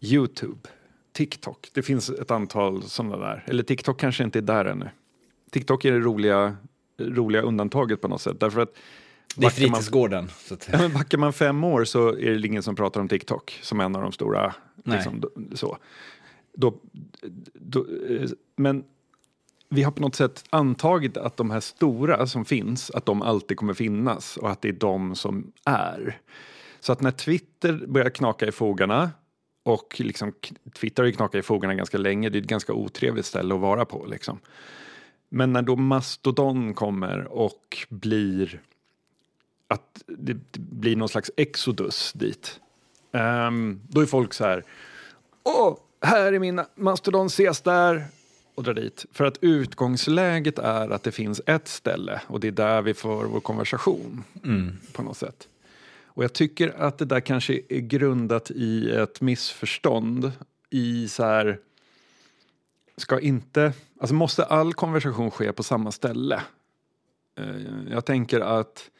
Youtube, 0.00 0.68
TikTok. 1.12 1.70
Det 1.72 1.82
finns 1.82 2.10
ett 2.10 2.30
antal 2.30 2.82
sådana 2.82 3.16
där. 3.16 3.44
Eller 3.46 3.62
TikTok 3.62 4.00
kanske 4.00 4.24
inte 4.24 4.38
är 4.38 4.42
där 4.42 4.64
ännu. 4.64 4.88
TikTok 5.50 5.84
är 5.84 5.92
det 5.92 5.98
roliga, 5.98 6.56
roliga 6.98 7.42
undantaget 7.42 8.00
på 8.00 8.08
något 8.08 8.20
sätt. 8.20 8.40
Därför 8.40 8.60
att 8.60 8.76
det 9.36 9.40
är 9.40 9.42
man- 9.42 9.50
fritidsgården. 9.50 10.30
Att, 10.50 10.68
Ja, 10.72 10.78
men 10.78 10.92
backar 10.92 11.18
man 11.18 11.32
fem 11.32 11.64
år 11.64 11.84
så 11.84 12.08
är 12.08 12.30
det 12.30 12.46
ingen 12.46 12.62
som 12.62 12.76
pratar 12.76 13.00
om 13.00 13.08
TikTok 13.08 13.58
som 13.62 13.80
en 13.80 13.96
av 13.96 14.02
de 14.02 14.12
stora. 14.12 14.54
Liksom, 14.84 15.22
så. 15.54 15.78
Då, 16.54 16.74
då, 17.54 17.86
eh, 18.10 18.28
men 18.56 18.84
vi 19.68 19.82
har 19.82 19.92
på 19.92 20.02
något 20.02 20.14
sätt 20.14 20.44
antagit 20.50 21.16
att 21.16 21.36
de 21.36 21.50
här 21.50 21.60
stora 21.60 22.26
som 22.26 22.44
finns, 22.44 22.90
att 22.90 23.06
de 23.06 23.22
alltid 23.22 23.56
kommer 23.56 23.74
finnas 23.74 24.36
och 24.36 24.50
att 24.50 24.62
det 24.62 24.68
är 24.68 24.72
de 24.72 25.14
som 25.14 25.52
är. 25.64 26.20
Så 26.80 26.92
att 26.92 27.00
när 27.00 27.10
Twitter 27.10 27.84
börjar 27.88 28.10
knaka 28.10 28.46
i 28.46 28.52
fogarna 28.52 29.10
och 29.62 29.96
liksom, 29.98 30.32
Twitter 30.80 31.02
har 31.02 31.06
ju 31.06 31.12
knakat 31.12 31.34
i 31.38 31.42
fogarna 31.42 31.74
ganska 31.74 31.98
länge, 31.98 32.28
det 32.28 32.38
är 32.38 32.42
ett 32.42 32.48
ganska 32.48 32.72
otrevligt 32.72 33.26
ställe 33.26 33.54
att 33.54 33.60
vara 33.60 33.84
på. 33.84 34.06
Liksom. 34.06 34.38
Men 35.28 35.52
när 35.52 35.62
då 35.62 35.76
Mastodon 35.76 36.74
kommer 36.74 37.24
och 37.24 37.86
blir 37.88 38.60
att 39.74 40.02
det 40.06 40.36
blir 40.58 40.96
någon 40.96 41.08
slags 41.08 41.30
exodus 41.36 42.12
dit. 42.12 42.60
Ehm, 43.12 43.80
då 43.88 44.00
är 44.00 44.06
folk 44.06 44.34
så 44.34 44.44
här, 44.44 44.64
åh, 45.42 45.76
här 46.02 46.32
är 46.32 46.38
min 46.38 46.60
Mastodon, 46.74 47.26
ses 47.26 47.60
där 47.60 48.04
och 48.54 48.62
drar 48.62 48.74
dit. 48.74 49.06
För 49.12 49.24
att 49.24 49.38
utgångsläget 49.40 50.58
är 50.58 50.90
att 50.90 51.02
det 51.02 51.12
finns 51.12 51.40
ett 51.46 51.68
ställe 51.68 52.20
och 52.26 52.40
det 52.40 52.48
är 52.48 52.52
där 52.52 52.82
vi 52.82 52.94
får 52.94 53.24
vår 53.24 53.40
konversation 53.40 54.24
på 54.92 55.02
något 55.02 55.16
sätt. 55.16 55.48
Och 56.04 56.24
jag 56.24 56.32
tycker 56.32 56.74
att 56.78 56.98
det 56.98 57.04
där 57.04 57.20
kanske 57.20 57.60
är 57.68 57.80
grundat 57.80 58.50
i 58.50 58.90
ett 58.90 59.20
missförstånd 59.20 60.32
i 60.70 61.08
så 61.08 61.24
här, 61.24 61.58
ska 62.96 63.20
inte, 63.20 63.72
alltså 64.00 64.14
måste 64.14 64.44
all 64.44 64.74
konversation 64.74 65.30
ske 65.30 65.52
på 65.52 65.62
samma 65.62 65.92
ställe? 65.92 66.42
Eh, 67.38 67.90
Jag 67.90 68.04
tänker 68.04 68.40
att 68.40 68.90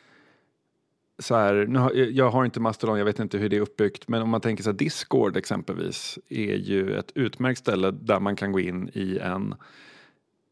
så 1.19 1.35
här, 1.37 1.67
nu 1.69 1.79
har, 1.79 1.93
jag 1.95 2.31
har 2.31 2.45
inte 2.45 2.61
Mastodon, 2.61 2.99
jag 2.99 3.05
vet 3.05 3.19
inte 3.19 3.39
hur 3.39 3.49
det 3.49 3.57
är 3.57 3.61
uppbyggt, 3.61 4.09
men 4.09 4.23
om 4.23 4.31
man 4.31 4.41
tänker 4.41 4.63
så 4.63 4.71
här, 4.71 4.77
Discord 4.79 5.37
exempelvis 5.37 6.19
är 6.29 6.55
ju 6.55 6.99
ett 6.99 7.13
utmärkt 7.15 7.59
ställe 7.59 7.91
där 7.91 8.21
man 8.21 8.37
kan 8.37 8.53
gå 8.53 8.61
in 8.61 8.91
i 8.93 9.19
en, 9.19 9.55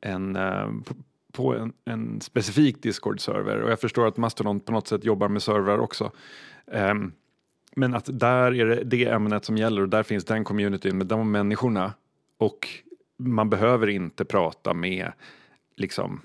en 0.00 0.36
eh, 0.36 0.70
på- 1.32 1.54
en, 1.54 1.72
en 1.84 2.20
specifik 2.20 2.82
Discord-server 2.82 3.60
och 3.60 3.70
jag 3.70 3.80
förstår 3.80 4.06
att 4.06 4.16
Mastodon 4.16 4.60
på 4.60 4.72
något 4.72 4.88
sätt 4.88 5.04
jobbar 5.04 5.28
med 5.28 5.42
servrar 5.42 5.78
också. 5.78 6.12
Um, 6.66 7.12
men 7.76 7.94
att 7.94 8.20
där 8.20 8.54
är 8.54 8.66
det 8.66 8.84
det 8.84 9.04
ämnet 9.04 9.44
som 9.44 9.56
gäller 9.56 9.82
och 9.82 9.88
där 9.88 10.02
finns 10.02 10.24
den 10.24 10.44
communityn 10.44 10.98
med 10.98 11.06
de 11.06 11.30
människorna 11.30 11.92
och 12.38 12.68
man 13.16 13.50
behöver 13.50 13.88
inte 13.88 14.24
prata 14.24 14.74
med 14.74 15.12
liksom 15.76 16.20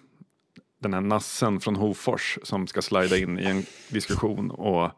den 0.79 0.93
här 0.93 1.01
nassen 1.01 1.59
från 1.59 1.75
Hofors 1.75 2.37
som 2.43 2.67
ska 2.67 2.81
slida 2.81 3.17
in 3.17 3.39
i 3.39 3.45
en 3.45 3.65
diskussion 3.89 4.51
och 4.51 4.91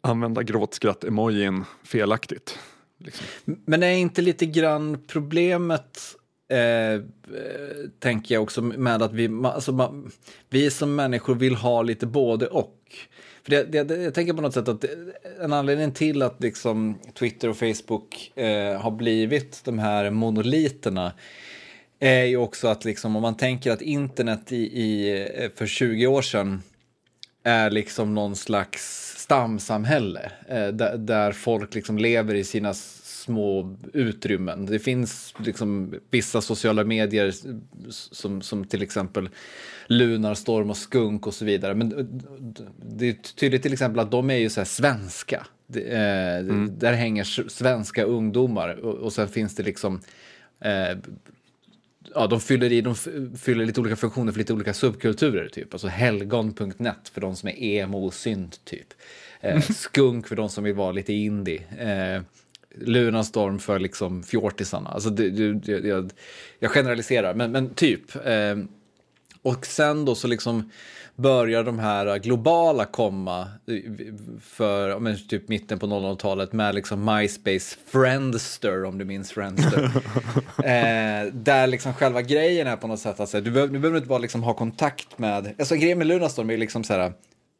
använda 0.00 0.42
gråtskratt-emojin 0.42 1.64
felaktigt. 1.82 2.58
Liksom. 2.98 3.26
Men 3.44 3.82
är 3.82 3.90
inte 3.90 4.22
lite 4.22 4.46
grann 4.46 4.98
problemet, 5.06 5.98
eh, 6.48 7.02
tänker 7.98 8.34
jag 8.34 8.42
också, 8.42 8.62
med 8.62 9.02
att 9.02 9.12
vi, 9.12 9.40
alltså, 9.44 9.72
man, 9.72 10.10
vi 10.48 10.70
som 10.70 10.94
människor 10.94 11.34
vill 11.34 11.54
ha 11.54 11.82
lite 11.82 12.06
både 12.06 12.46
och. 12.46 12.76
För 13.42 13.50
det, 13.50 13.64
det, 13.64 13.82
det, 13.82 14.02
jag 14.02 14.14
tänker 14.14 14.32
på 14.32 14.42
något 14.42 14.54
sätt 14.54 14.68
att 14.68 14.80
det, 14.80 14.88
en 15.40 15.52
anledning 15.52 15.92
till 15.92 16.22
att 16.22 16.42
liksom 16.42 16.98
Twitter 17.18 17.48
och 17.48 17.56
Facebook 17.56 18.32
eh, 18.34 18.80
har 18.80 18.90
blivit 18.90 19.64
de 19.64 19.78
här 19.78 20.10
monoliterna 20.10 21.12
är 22.00 22.24
ju 22.24 22.36
också 22.36 22.68
att 22.68 22.84
liksom, 22.84 23.16
om 23.16 23.22
man 23.22 23.36
tänker 23.36 23.70
att 23.70 23.82
internet 23.82 24.52
i, 24.52 24.56
i, 24.56 25.22
eh, 25.36 25.50
för 25.54 25.66
20 25.66 26.06
år 26.06 26.22
sedan 26.22 26.62
är 27.42 27.70
liksom 27.70 28.14
någon 28.14 28.36
slags 28.36 29.14
stamsamhälle 29.18 30.32
eh, 30.48 30.68
där, 30.68 30.98
där 30.98 31.32
folk 31.32 31.74
liksom 31.74 31.98
lever 31.98 32.34
i 32.34 32.44
sina 32.44 32.74
små 32.74 33.76
utrymmen. 33.92 34.66
Det 34.66 34.78
finns 34.78 35.34
liksom 35.38 35.94
vissa 36.10 36.40
sociala 36.40 36.84
medier 36.84 37.34
som, 37.90 38.42
som 38.42 38.64
till 38.64 38.82
exempel 38.82 39.28
Lunarstorm 39.86 40.70
och 40.70 40.76
Skunk 40.76 41.26
och 41.26 41.34
så 41.34 41.44
vidare. 41.44 41.74
Men 41.74 41.98
eh, 41.98 42.04
det 42.96 43.08
är 43.08 43.12
tydligt 43.12 43.62
till 43.62 43.72
exempel 43.72 43.98
att 43.98 44.10
de 44.10 44.30
är 44.30 44.36
ju 44.36 44.50
så 44.50 44.64
svenska. 44.64 45.46
Det, 45.66 45.80
eh, 45.80 46.54
Där 46.54 46.92
hänger 46.92 47.48
svenska 47.48 48.04
ungdomar 48.04 48.74
och, 48.74 48.94
och 48.94 49.12
sen 49.12 49.28
finns 49.28 49.54
det 49.54 49.62
liksom 49.62 50.00
eh, 50.60 50.98
ja, 52.14 52.26
de 52.26 52.40
fyller 52.40 52.72
i, 52.72 52.80
de 52.80 52.94
fyller 53.38 53.64
lite 53.64 53.80
olika 53.80 53.96
funktioner 53.96 54.32
för 54.32 54.38
lite 54.38 54.52
olika 54.52 54.74
subkulturer, 54.74 55.48
typ. 55.48 55.74
Alltså 55.74 55.88
helgon.net 55.88 57.08
för 57.12 57.20
de 57.20 57.36
som 57.36 57.48
är 57.48 57.62
emo 57.62 58.06
och 58.06 58.14
synt, 58.14 58.64
typ. 58.64 58.86
Eh, 59.40 59.60
skunk 59.70 60.28
för 60.28 60.36
de 60.36 60.48
som 60.48 60.64
vill 60.64 60.74
vara 60.74 60.92
lite 60.92 61.12
indie. 61.12 61.62
Eh, 61.78 62.22
Lunarstorm 62.74 63.58
för 63.58 63.78
liksom 63.78 64.22
fjortisarna. 64.22 64.90
Alltså, 64.90 65.10
det, 65.10 65.26
jag, 65.68 65.86
jag, 65.86 66.10
jag 66.58 66.70
generaliserar, 66.70 67.34
men, 67.34 67.52
men 67.52 67.74
typ. 67.74 68.16
Eh, 68.26 68.56
och 69.42 69.66
sen 69.66 70.04
då 70.04 70.14
så 70.14 70.28
liksom 70.28 70.70
börjar 71.20 71.64
de 71.64 71.78
här 71.78 72.18
globala 72.18 72.84
komma 72.84 73.48
för 74.42 74.98
men 74.98 75.28
typ 75.28 75.48
mitten 75.48 75.78
på 75.78 75.86
00-talet 75.86 76.52
med 76.52 76.74
liksom 76.74 77.04
MySpace 77.04 77.76
Friendster 77.86 78.84
om 78.84 78.98
du 78.98 79.04
minns 79.04 79.32
Friendster. 79.32 79.82
eh, 80.58 81.32
där 81.32 81.66
liksom 81.66 81.94
själva 81.94 82.22
grejen 82.22 82.66
är 82.66 82.76
på 82.76 82.86
något 82.86 83.00
sätt 83.00 83.20
att 83.20 83.28
så 83.28 83.36
här, 83.36 83.44
du, 83.44 83.50
behöver, 83.50 83.72
du 83.72 83.78
behöver 83.78 83.98
inte 83.98 84.08
bara 84.08 84.18
liksom 84.18 84.42
ha 84.42 84.54
kontakt 84.54 85.18
med, 85.18 85.54
alltså 85.58 85.74
grejen 85.74 85.98
med 85.98 86.06
Lunarstorm 86.06 86.50
är 86.50 86.56
liksom 86.56 86.84
så 86.84 86.92
här 86.92 87.12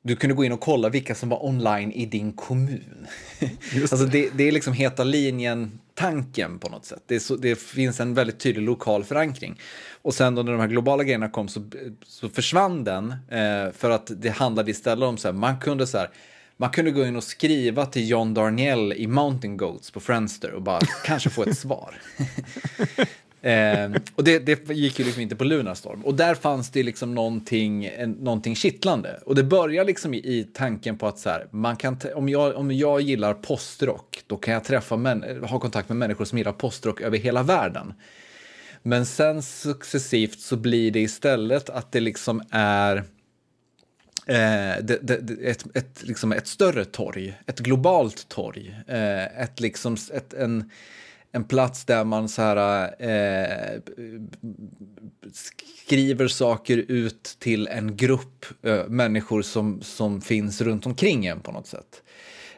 du 0.02 0.16
kunde 0.16 0.36
gå 0.36 0.44
in 0.44 0.52
och 0.52 0.60
kolla 0.60 0.88
vilka 0.88 1.14
som 1.14 1.28
var 1.28 1.44
online 1.44 1.92
i 1.92 2.06
din 2.06 2.32
kommun. 2.32 3.06
alltså 3.80 4.06
det, 4.06 4.30
det 4.36 4.48
är 4.48 4.52
liksom 4.52 4.72
heta 4.72 5.04
linjen-tanken 5.04 6.58
på 6.58 6.68
något 6.68 6.84
sätt. 6.84 7.02
Det, 7.06 7.20
så, 7.20 7.36
det 7.36 7.60
finns 7.60 8.00
en 8.00 8.14
väldigt 8.14 8.40
tydlig 8.40 8.62
lokal 8.62 9.04
förankring. 9.04 9.60
Och 10.02 10.14
sen 10.14 10.34
då 10.34 10.42
när 10.42 10.52
de 10.52 10.60
här 10.60 10.68
globala 10.68 11.04
grejerna 11.04 11.28
kom 11.28 11.48
så, 11.48 11.70
så 12.06 12.28
försvann 12.28 12.84
den 12.84 13.10
eh, 13.10 13.72
för 13.72 13.90
att 13.90 14.10
det 14.16 14.30
handlade 14.30 14.70
istället 14.70 15.06
om 15.06 15.16
så 15.16 15.28
här, 15.28 15.32
man 15.32 15.60
kunde 15.60 15.86
så 15.86 15.98
här, 15.98 16.10
man 16.56 16.70
kunde 16.70 16.90
gå 16.90 17.06
in 17.06 17.16
och 17.16 17.24
skriva 17.24 17.86
till 17.86 18.08
John 18.08 18.34
Darnielle 18.34 18.94
i 18.94 19.06
Mountain 19.06 19.56
Goats 19.56 19.90
på 19.90 20.00
Friendster 20.00 20.52
och 20.52 20.62
bara 20.62 20.80
kanske 21.04 21.30
få 21.30 21.42
ett 21.42 21.58
svar. 21.58 21.94
Eh, 23.42 23.90
och 24.14 24.24
det, 24.24 24.38
det 24.38 24.70
gick 24.70 24.98
ju 24.98 25.04
liksom 25.04 25.22
inte 25.22 25.36
på 25.36 25.44
Lunarstorm. 25.44 26.04
Och 26.04 26.14
där 26.14 26.34
fanns 26.34 26.70
det 26.70 26.82
liksom 26.82 27.14
någonting, 27.14 27.84
en, 27.84 28.10
någonting 28.10 28.56
kittlande. 28.56 29.20
Och 29.26 29.34
det 29.34 29.44
börjar 29.44 29.84
liksom 29.84 30.14
i, 30.14 30.16
i 30.16 30.44
tanken 30.54 30.98
på 30.98 31.06
att 31.06 31.18
så 31.18 31.30
här, 31.30 31.46
man 31.50 31.76
kan 31.76 31.98
om, 32.14 32.28
jag, 32.28 32.56
om 32.56 32.72
jag 32.72 33.00
gillar 33.00 33.34
postrock, 33.34 34.22
då 34.26 34.36
kan 34.36 34.54
jag 34.54 34.64
träffa 34.64 34.96
män, 34.96 35.44
ha 35.44 35.60
kontakt 35.60 35.88
med 35.88 35.98
människor 35.98 36.24
som 36.24 36.38
gillar 36.38 36.52
postrock 36.52 37.00
över 37.00 37.18
hela 37.18 37.42
världen. 37.42 37.94
Men 38.82 39.06
sen 39.06 39.42
successivt 39.42 40.40
så 40.40 40.56
blir 40.56 40.90
det 40.90 41.00
istället 41.00 41.70
att 41.70 41.92
det 41.92 42.00
liksom 42.00 42.42
är 42.50 42.96
eh, 44.26 44.82
det, 44.82 44.98
det, 45.02 45.18
det, 45.20 45.50
ett, 45.50 45.76
ett, 45.76 46.02
liksom 46.02 46.32
ett 46.32 46.46
större 46.46 46.84
torg, 46.84 47.34
ett 47.46 47.58
globalt 47.58 48.28
torg, 48.28 48.76
eh, 48.86 49.42
ett 49.42 49.60
liksom, 49.60 49.96
ett, 50.12 50.34
en, 50.34 50.70
en 51.32 51.44
plats 51.44 51.84
där 51.84 52.04
man 52.04 52.28
så 52.28 52.42
här, 52.42 52.90
eh, 52.98 53.80
skriver 55.32 56.28
saker 56.28 56.76
ut 56.76 57.36
till 57.38 57.68
en 57.68 57.96
grupp 57.96 58.46
eh, 58.62 58.86
människor 58.88 59.42
som, 59.42 59.82
som 59.82 60.20
finns 60.20 60.60
runt 60.60 60.86
omkring 60.86 61.26
en 61.26 61.40
på 61.40 61.52
något 61.52 61.66
sätt. 61.66 62.02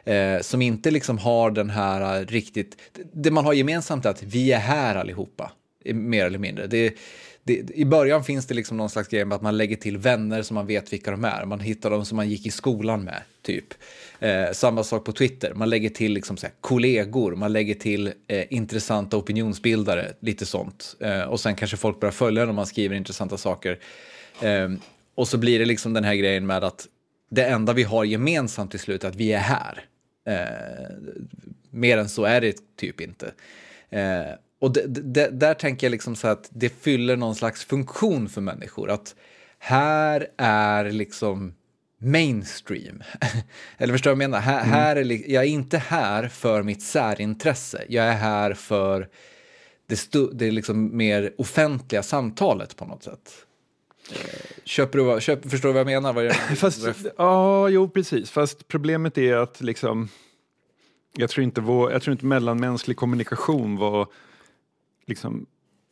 Eh, 0.03 0.41
som 0.41 0.61
inte 0.61 0.91
liksom 0.91 1.17
har 1.17 1.51
den 1.51 1.69
här 1.69 2.19
eh, 2.19 2.25
riktigt, 2.25 2.77
det 3.13 3.31
man 3.31 3.45
har 3.45 3.53
gemensamt 3.53 4.05
är 4.05 4.09
att 4.09 4.23
vi 4.23 4.51
är 4.51 4.59
här 4.59 4.95
allihopa, 4.95 5.51
mer 5.85 6.25
eller 6.25 6.39
mindre. 6.39 6.67
Det, 6.67 6.93
det, 7.43 7.71
I 7.73 7.85
början 7.85 8.23
finns 8.23 8.45
det 8.45 8.53
liksom 8.53 8.77
någon 8.77 8.89
slags 8.89 9.07
grej 9.07 9.25
med 9.25 9.35
att 9.35 9.41
man 9.41 9.57
lägger 9.57 9.75
till 9.75 9.97
vänner 9.97 10.41
som 10.41 10.55
man 10.55 10.67
vet 10.67 10.93
vilka 10.93 11.11
de 11.11 11.25
är. 11.25 11.45
Man 11.45 11.59
hittar 11.59 11.89
dem 11.89 12.05
som 12.05 12.15
man 12.15 12.29
gick 12.29 12.45
i 12.45 12.51
skolan 12.51 13.03
med, 13.03 13.21
typ. 13.41 13.73
Eh, 14.23 14.51
samma 14.51 14.83
sak 14.83 15.05
på 15.05 15.11
Twitter. 15.11 15.53
Man 15.53 15.69
lägger 15.69 15.89
till 15.89 16.13
liksom 16.13 16.37
så 16.37 16.45
här, 16.45 16.53
kollegor, 16.61 17.35
man 17.35 17.53
lägger 17.53 17.75
till 17.75 18.13
eh, 18.27 18.53
intressanta 18.53 19.17
opinionsbildare, 19.17 20.13
lite 20.19 20.45
sånt. 20.45 20.95
Eh, 20.99 21.21
och 21.21 21.39
sen 21.39 21.55
kanske 21.55 21.77
folk 21.77 21.99
börjar 21.99 22.11
följa 22.11 22.45
när 22.45 22.53
man 22.53 22.65
skriver 22.65 22.95
intressanta 22.95 23.37
saker. 23.37 23.79
Eh, 24.41 24.69
och 25.15 25.27
så 25.27 25.37
blir 25.37 25.59
det 25.59 25.65
liksom 25.65 25.93
den 25.93 26.03
här 26.03 26.15
grejen 26.15 26.45
med 26.45 26.63
att 26.63 26.87
det 27.29 27.45
enda 27.45 27.73
vi 27.73 27.83
har 27.83 28.03
gemensamt 28.03 28.71
till 28.71 28.79
slut 28.79 29.03
är 29.03 29.07
att 29.07 29.15
vi 29.15 29.33
är 29.33 29.39
här. 29.39 29.85
Eh, 30.27 30.95
mer 31.69 31.97
än 31.97 32.09
så 32.09 32.23
är 32.23 32.41
det 32.41 32.77
typ 32.77 33.01
inte. 33.01 33.33
Eh, 33.89 34.33
och 34.59 34.73
det, 34.73 34.85
det, 34.87 35.27
där 35.27 35.53
tänker 35.53 35.87
jag 35.87 35.91
liksom 35.91 36.15
så 36.15 36.27
att 36.27 36.49
det 36.49 36.69
fyller 36.69 37.15
någon 37.15 37.35
slags 37.35 37.65
funktion 37.65 38.29
för 38.29 38.41
människor. 38.41 38.89
Att 38.89 39.15
här 39.59 40.27
är 40.37 40.91
liksom 40.91 41.53
mainstream. 42.03 43.03
Eller 43.77 43.93
förstår 43.93 44.11
du 44.11 44.15
vad 44.15 44.23
jag 44.23 44.29
menar? 44.29 44.39
Här, 44.39 44.59
mm. 44.59 44.71
här 44.71 44.95
är, 44.95 45.31
jag 45.31 45.43
är 45.43 45.47
inte 45.47 45.77
här 45.77 46.27
för 46.27 46.63
mitt 46.63 46.81
särintresse. 46.81 47.85
Jag 47.89 48.05
är 48.05 48.15
här 48.15 48.53
för 48.53 49.09
det, 49.87 49.95
stu, 49.95 50.27
det 50.33 50.51
liksom 50.51 50.97
mer 50.97 51.33
offentliga 51.37 52.03
samtalet 52.03 52.75
på 52.75 52.85
något 52.85 53.03
sätt. 53.03 53.45
Eh, 54.11 54.17
köper 54.63 54.99
du, 54.99 55.21
köp, 55.21 55.49
förstår 55.49 55.69
du 55.69 55.73
vad 55.73 55.79
jag 55.79 55.85
menar? 55.85 56.13
Vad 56.13 56.25
jag, 56.25 56.35
Fast, 56.57 56.87
ja, 57.17 57.69
jo 57.69 57.89
precis. 57.89 58.31
Fast 58.31 58.67
problemet 58.67 59.17
är 59.17 59.35
att 59.35 59.61
liksom, 59.61 60.09
jag, 61.13 61.29
tror 61.29 61.43
inte 61.43 61.61
vår, 61.61 61.91
jag 61.91 62.01
tror 62.01 62.11
inte 62.11 62.25
mellanmänsklig 62.25 62.97
kommunikation 62.97 63.77
var 63.77 64.07
liksom 65.05 65.45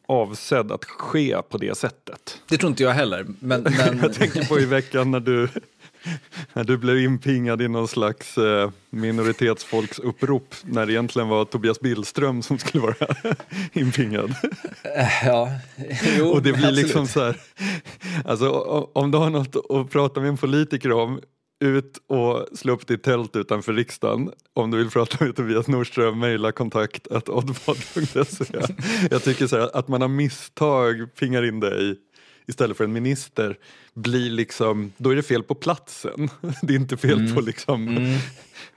avsedd 0.08 0.72
att 0.72 0.86
ske 0.86 1.42
på 1.50 1.58
det 1.58 1.78
sättet. 1.78 2.42
Det 2.50 2.58
tror 2.58 2.70
inte 2.70 2.84
jag 2.84 2.92
heller. 2.92 3.26
Men, 3.40 3.62
men... 3.78 4.00
jag 4.02 4.14
tänker 4.14 4.46
på 4.46 4.60
i 4.60 4.66
veckan 4.66 5.12
när 5.12 5.20
du 5.20 5.50
du 6.66 6.78
blev 6.78 7.00
inpingad 7.00 7.62
i 7.62 7.68
någon 7.68 7.88
slags 7.88 8.38
eh, 8.38 8.72
minoritetsfolksupprop 8.90 10.56
när 10.64 10.86
det 10.86 10.94
egentligen 10.94 11.28
var 11.28 11.46
Tobias 11.46 11.80
Billström 11.80 12.42
som 12.42 12.58
skulle 12.58 12.82
vara 12.82 12.96
inpingad. 13.74 14.36
Eh, 14.96 15.26
ja, 15.26 15.52
jo, 16.18 16.28
Och 16.28 16.42
det 16.42 16.54
blir 16.54 16.68
absolut. 16.68 16.84
liksom 16.84 17.08
så 17.08 17.24
här, 17.24 17.38
alltså 18.26 18.50
om 18.94 19.12
du 19.12 19.18
har 19.18 19.30
något 19.30 19.56
att 19.70 19.90
prata 19.92 20.20
med 20.20 20.30
en 20.30 20.38
politiker 20.38 20.92
om 20.92 21.22
ut 21.62 21.98
och 22.08 22.48
slå 22.58 22.74
upp 22.74 22.88
ditt 22.88 23.04
tält 23.04 23.36
utanför 23.36 23.74
riksdagen. 23.74 24.32
Om 24.54 24.72
du 24.72 24.78
vill 24.78 24.90
prata 24.90 25.26
med 25.26 25.36
Tobias 25.36 25.68
Nordström, 25.68 26.20
mejla 26.20 26.52
kontakt 26.52 27.08
oddpod.se. 27.08 28.62
Jag 29.12 29.24
tycker 29.24 29.48
så 29.48 29.58
här, 29.58 29.78
att 29.78 29.88
man 29.88 30.02
har 30.02 30.08
misstag 30.08 31.16
pingar 31.16 31.44
in 31.44 31.60
dig 31.60 31.96
istället 32.52 32.78
för 32.78 32.84
en 32.84 32.94
minister 32.94 33.58
blir 33.94 34.30
liksom, 34.30 34.92
då 34.98 35.10
är 35.10 35.16
det 35.16 35.24
fel 35.24 35.44
på 35.44 35.56
platsen. 35.56 36.30
Det 36.62 36.74
är 36.74 36.78
inte 36.78 36.98
fel 36.98 37.20
mm. 37.20 37.36
på 37.36 37.42
liksom, 37.42 37.88
mm. 37.88 38.20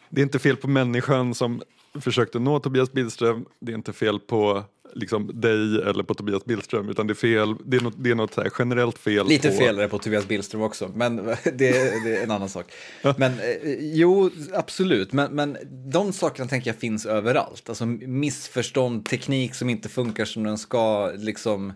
det 0.09 0.21
är 0.21 0.23
inte 0.23 0.39
fel 0.39 0.57
på 0.57 0.69
människan 0.69 1.35
som 1.35 1.63
försökte 2.01 2.39
nå 2.39 2.61
Tobias 2.61 2.93
Billström, 2.93 3.45
det 3.61 3.73
är 3.73 3.77
inte 3.77 3.93
fel 3.93 4.21
på 4.21 4.65
liksom 4.95 5.41
dig 5.41 5.83
eller 5.83 6.03
på 6.03 6.15
Tobias 6.15 6.45
Billström 6.45 6.89
utan 6.89 7.07
det 7.07 7.13
är 7.13 7.15
fel, 7.15 7.55
det 7.65 7.77
är 7.77 7.81
något, 7.81 7.95
det 7.97 8.11
är 8.11 8.15
något 8.15 8.39
generellt 8.59 8.99
fel. 8.99 9.27
Lite 9.27 9.49
på... 9.49 9.57
fel 9.57 9.79
är 9.79 9.83
det 9.83 9.89
på 9.89 9.99
Tobias 9.99 10.29
Billström 10.29 10.63
också, 10.63 10.91
men 10.95 11.17
det, 11.45 11.53
det 11.55 12.17
är 12.17 12.23
en 12.23 12.31
annan 12.31 12.49
sak. 12.49 12.67
Men 13.03 13.33
eh, 13.33 13.77
jo, 13.81 14.31
absolut, 14.53 15.13
men, 15.13 15.35
men 15.35 15.57
de 15.93 16.13
sakerna 16.13 16.49
tänker 16.49 16.71
jag 16.71 16.77
finns 16.77 17.07
överallt. 17.07 17.69
Alltså 17.69 17.87
missförstånd, 17.87 19.07
teknik 19.07 19.55
som 19.55 19.71
inte 19.71 19.89
funkar 19.89 20.25
som 20.25 20.43
den 20.43 20.59
ska, 20.59 21.11
liksom 21.17 21.73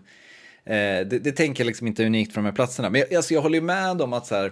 Eh, 0.69 1.07
det, 1.07 1.19
det, 1.19 1.31
tänker 1.31 1.63
jag 1.63 1.67
liksom 1.67 1.87
inte 1.87 2.03
är 2.03 2.07
unikt 2.07 2.33
för 2.33 2.41
de 2.41 2.45
här 2.45 2.53
platserna. 2.53 2.89
Men 2.89 3.01
jag, 3.01 3.13
alltså 3.13 3.33
jag 3.33 3.41
håller 3.41 3.59
ju 3.59 3.65
med 3.65 4.01
om 4.01 4.13
att 4.13 4.27
så 4.27 4.35
här, 4.35 4.51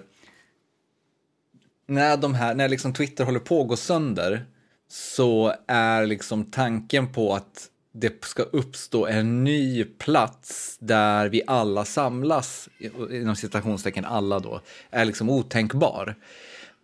när, 1.87 2.17
de 2.17 2.33
här, 2.33 2.55
när 2.55 2.69
liksom 2.69 2.93
Twitter 2.93 3.23
håller 3.23 3.39
på 3.39 3.61
att 3.61 3.67
gå 3.67 3.75
sönder 3.75 4.45
så 4.89 5.53
är 5.67 6.05
liksom 6.05 6.45
tanken 6.45 7.13
på 7.13 7.35
att 7.35 7.69
det 7.93 8.25
ska 8.25 8.43
uppstå 8.43 9.05
en 9.05 9.43
ny 9.43 9.83
plats 9.83 10.77
där 10.79 11.29
vi 11.29 11.41
alla 11.47 11.85
samlas, 11.85 12.69
inom 13.11 13.35
citationstecken 13.35 14.05
alla 14.05 14.39
då, 14.39 14.61
är 14.89 15.05
liksom 15.05 15.29
otänkbar. 15.29 16.15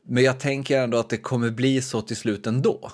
Men 0.08 0.24
jag 0.24 0.40
tänker 0.40 0.82
ändå 0.82 0.98
att 0.98 1.10
det 1.10 1.18
kommer 1.18 1.50
bli 1.50 1.82
så 1.82 2.02
till 2.02 2.18
slut 2.18 2.48
ändå. 2.48 2.92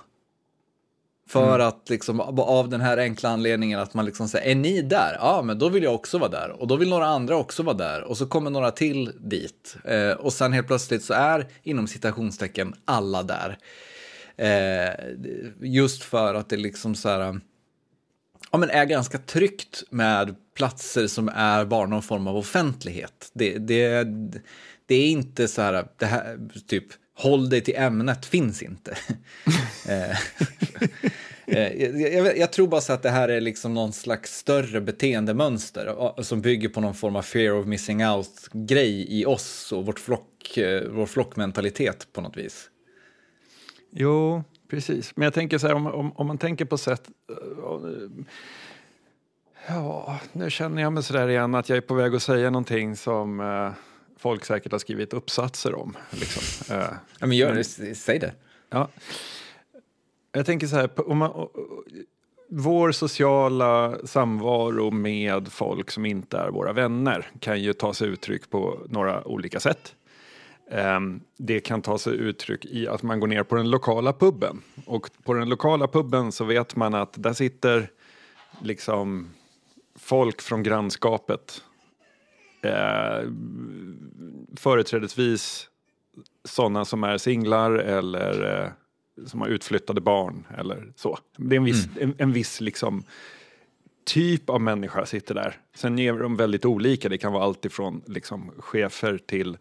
För 1.30 1.56
mm. 1.56 1.68
att 1.68 1.90
liksom 1.90 2.20
av 2.40 2.70
den 2.70 2.82
här 2.82 2.98
enkla 2.98 3.30
anledningen 3.30 3.80
att 3.80 3.94
man 3.94 4.06
liksom 4.06 4.28
säger, 4.28 4.52
är 4.52 4.56
ni 4.56 4.82
där? 4.82 5.18
Ja, 5.20 5.42
men 5.42 5.60
då 5.60 5.70
vill 5.70 5.84
jag 5.84 5.96
också 5.96 6.18
vara 6.18 6.30
där. 6.30 6.62
Och 6.62 6.68
då 6.68 6.76
vill 6.76 6.90
några 6.90 7.06
andra 7.06 7.38
också 7.38 7.64
vara 7.64 7.78
där. 7.78 8.04
Och 8.04 8.18
så 8.18 8.26
kommer 8.26 8.50
några 8.50 8.72
till 8.72 9.12
dit. 9.20 9.78
Eh, 9.84 10.12
och 10.12 10.34
sen 10.34 10.54
helt 10.54 10.68
plötsligt 10.68 11.04
så 11.04 11.14
är 11.14 11.48
inom 11.64 11.88
citationstecken 11.88 12.74
alla 12.86 13.24
där. 13.24 13.58
Eh, 14.38 14.94
just 15.62 16.04
för 16.04 16.34
att 16.36 16.50
det 16.50 16.58
liksom 16.58 16.96
så 16.96 17.10
här, 17.10 17.40
ja 18.52 18.58
men 18.58 18.70
är 18.70 18.86
ganska 18.86 19.18
tryggt 19.18 19.84
med 19.90 20.36
platser 20.56 21.08
som 21.08 21.30
är 21.36 21.66
bara 21.66 21.88
någon 21.88 22.04
form 22.04 22.28
av 22.28 22.38
offentlighet. 22.38 23.32
Det, 23.34 23.58
det, 23.58 24.04
det 24.86 24.96
är 24.96 25.10
inte 25.10 25.48
så 25.48 25.62
här, 25.62 25.88
det 25.98 26.06
här, 26.06 26.40
typ 26.68 26.86
håll 27.20 27.50
dig 27.50 27.62
till 27.62 27.76
ämnet 27.78 28.26
finns 28.26 28.64
inte. 28.64 28.98
Eh, 29.88 30.18
eh, 31.58 31.86
jag, 32.02 32.38
jag, 32.38 32.52
tror 32.52 32.68
bara 32.68 32.82
så 32.82 32.94
att 32.94 33.04
det 33.04 33.10
här 33.10 33.30
är 33.30 33.42
liksom 33.42 33.74
någon 33.74 33.94
slags 33.94 34.38
större 34.38 34.82
beteendemönster 34.82 36.14
som 36.24 36.42
bygger 36.42 36.70
på 36.70 36.82
någon 36.82 36.94
form 36.94 37.16
av 37.16 37.22
fear 37.22 37.54
of 37.54 37.66
missing 37.66 38.06
out-grej 38.06 39.20
i 39.20 39.26
oss 39.26 39.72
och 39.72 39.86
vårt 39.86 40.00
flock, 40.00 40.58
eh, 40.58 40.84
vår 40.90 41.06
flockmentalitet 41.06 42.08
på 42.14 42.22
något 42.22 42.38
vis. 42.38 42.70
Jo, 43.92 44.44
precis. 44.70 45.16
Men 45.16 45.24
jag 45.24 45.34
tänker 45.34 45.58
så 45.58 45.68
här, 45.68 45.74
om, 45.74 45.88
om, 45.88 46.12
om 46.12 46.28
man 46.28 46.38
tänker 46.38 46.66
på 46.66 46.78
sätt... 46.78 47.04
Ja, 49.68 50.20
nu 50.34 50.50
känner 50.50 50.82
jag 50.82 50.94
mig 50.94 51.04
så 51.04 51.14
där 51.14 51.28
igen 51.28 51.56
att 51.56 51.70
jag 51.70 51.78
är 51.78 51.82
på 51.82 51.94
väg 51.94 52.16
att 52.16 52.24
säga 52.24 52.50
någonting 52.50 52.96
som 52.96 53.40
folk 54.20 54.46
säkert 54.46 54.72
har 54.72 54.80
skrivit 54.80 55.14
uppsatser 55.14 55.76
om. 55.76 55.98
Liksom. 56.12 56.76
ja, 57.20 57.28
men 57.28 57.38
gör 57.38 57.54
det, 57.54 57.96
säg 57.96 58.20
det. 58.20 58.34
Ja. 58.70 58.90
Jag 60.32 60.46
tänker 60.46 60.68
så 60.68 60.76
här, 60.76 61.10
om 61.10 61.18
man, 61.18 61.48
vår 62.50 62.92
sociala 62.92 63.98
samvaro 64.04 64.92
med 64.92 65.52
folk 65.52 65.92
som 65.92 66.06
inte 66.06 66.38
är 66.38 66.50
våra 66.50 66.74
vänner 66.74 67.32
kan 67.40 67.62
ju 67.62 67.74
ta 67.74 67.94
sig 67.94 68.08
uttryck 68.08 68.50
på 68.50 68.80
några 68.90 69.28
olika 69.28 69.60
sätt. 69.60 69.96
Ehm, 70.72 71.22
det 71.38 71.60
kan 71.60 71.82
ta 71.82 71.98
sig 71.98 72.14
uttryck 72.14 72.66
i 72.66 72.88
att 72.88 73.04
man 73.04 73.20
går 73.20 73.28
ner 73.28 73.44
på 73.44 73.56
den 73.56 73.70
lokala 73.70 74.14
puben. 74.14 74.62
Och 74.86 75.10
på 75.24 75.34
den 75.34 75.50
lokala 75.50 75.88
puben 75.88 76.32
så 76.32 76.44
vet 76.44 76.76
man 76.76 76.94
att 76.94 77.14
där 77.14 77.34
sitter 77.34 77.92
liksom 78.62 79.30
folk 79.96 80.42
från 80.42 80.64
grannskapet 80.64 81.64
eh, 82.62 83.32
företrädesvis 84.56 85.70
sådana 86.44 86.86
som 86.86 87.04
är 87.04 87.18
singlar 87.18 87.72
eller 87.72 88.64
eh, 88.64 88.72
som 89.26 89.42
har 89.42 89.48
utflyttade 89.48 90.02
barn 90.02 90.48
eller 90.58 90.94
så. 90.96 91.20
Det 91.38 91.56
är 91.56 91.58
en 91.58 91.64
viss, 91.64 91.86
mm. 91.86 91.98
en, 92.02 92.16
en, 92.18 92.34
viss 92.34 92.62
liksom, 92.62 93.04
typ 94.06 94.50
av 94.50 94.62
människa 94.62 95.06
sitter 95.06 95.36
där. 95.36 95.58
Sen 95.76 96.00
är 96.00 96.14
de 96.14 96.36
väldigt 96.36 96.66
olika. 96.66 97.10
Det 97.10 97.18
kan 97.18 97.34
vara 97.34 97.44
allt 97.44 97.66
ifrån 97.66 98.02
liksom, 98.06 98.52
chefer 98.58 99.18
till 99.18 99.58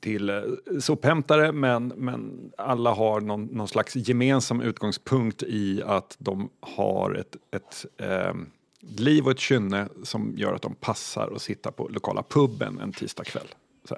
till 0.00 0.30
eh, 0.30 0.42
sophämtare 0.80 1.52
men, 1.52 1.92
men 1.96 2.52
alla 2.58 2.90
har 2.94 3.20
någon, 3.20 3.44
någon 3.44 3.68
slags 3.68 3.96
gemensam 3.96 4.60
utgångspunkt 4.60 5.42
i 5.42 5.82
att 5.82 6.16
de 6.18 6.50
har 6.60 7.14
ett, 7.14 7.36
ett 7.50 7.86
eh, 7.96 8.34
liv 8.80 9.24
och 9.24 9.30
ett 9.30 9.38
kynne 9.38 9.88
som 10.02 10.32
gör 10.36 10.54
att 10.54 10.62
de 10.62 10.74
passar 10.74 11.32
att 11.36 11.42
sitta 11.42 11.72
på 11.72 11.88
lokala 11.88 12.22
puben 12.22 12.80
en 12.80 12.92
tisdagkväll. 12.92 13.46
Så, 13.84 13.96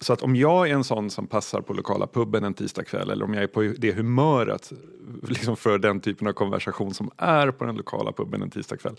så 0.00 0.12
att 0.12 0.22
om 0.22 0.36
jag 0.36 0.68
är 0.68 0.74
en 0.74 0.84
sån 0.84 1.10
som 1.10 1.26
passar 1.26 1.60
på 1.60 1.72
lokala 1.72 2.06
puben 2.06 2.44
en 2.44 2.54
tisdagkväll 2.54 3.10
eller 3.10 3.24
om 3.24 3.34
jag 3.34 3.42
är 3.42 3.46
på 3.46 3.62
det 3.62 3.92
humöret 3.92 4.72
liksom 5.22 5.56
för 5.56 5.78
den 5.78 6.00
typen 6.00 6.28
av 6.28 6.32
konversation 6.32 6.94
som 6.94 7.10
är 7.16 7.50
på 7.50 7.64
den 7.64 7.76
lokala 7.76 8.12
puben 8.12 8.42
en 8.42 8.50
tisdagkväll, 8.50 8.94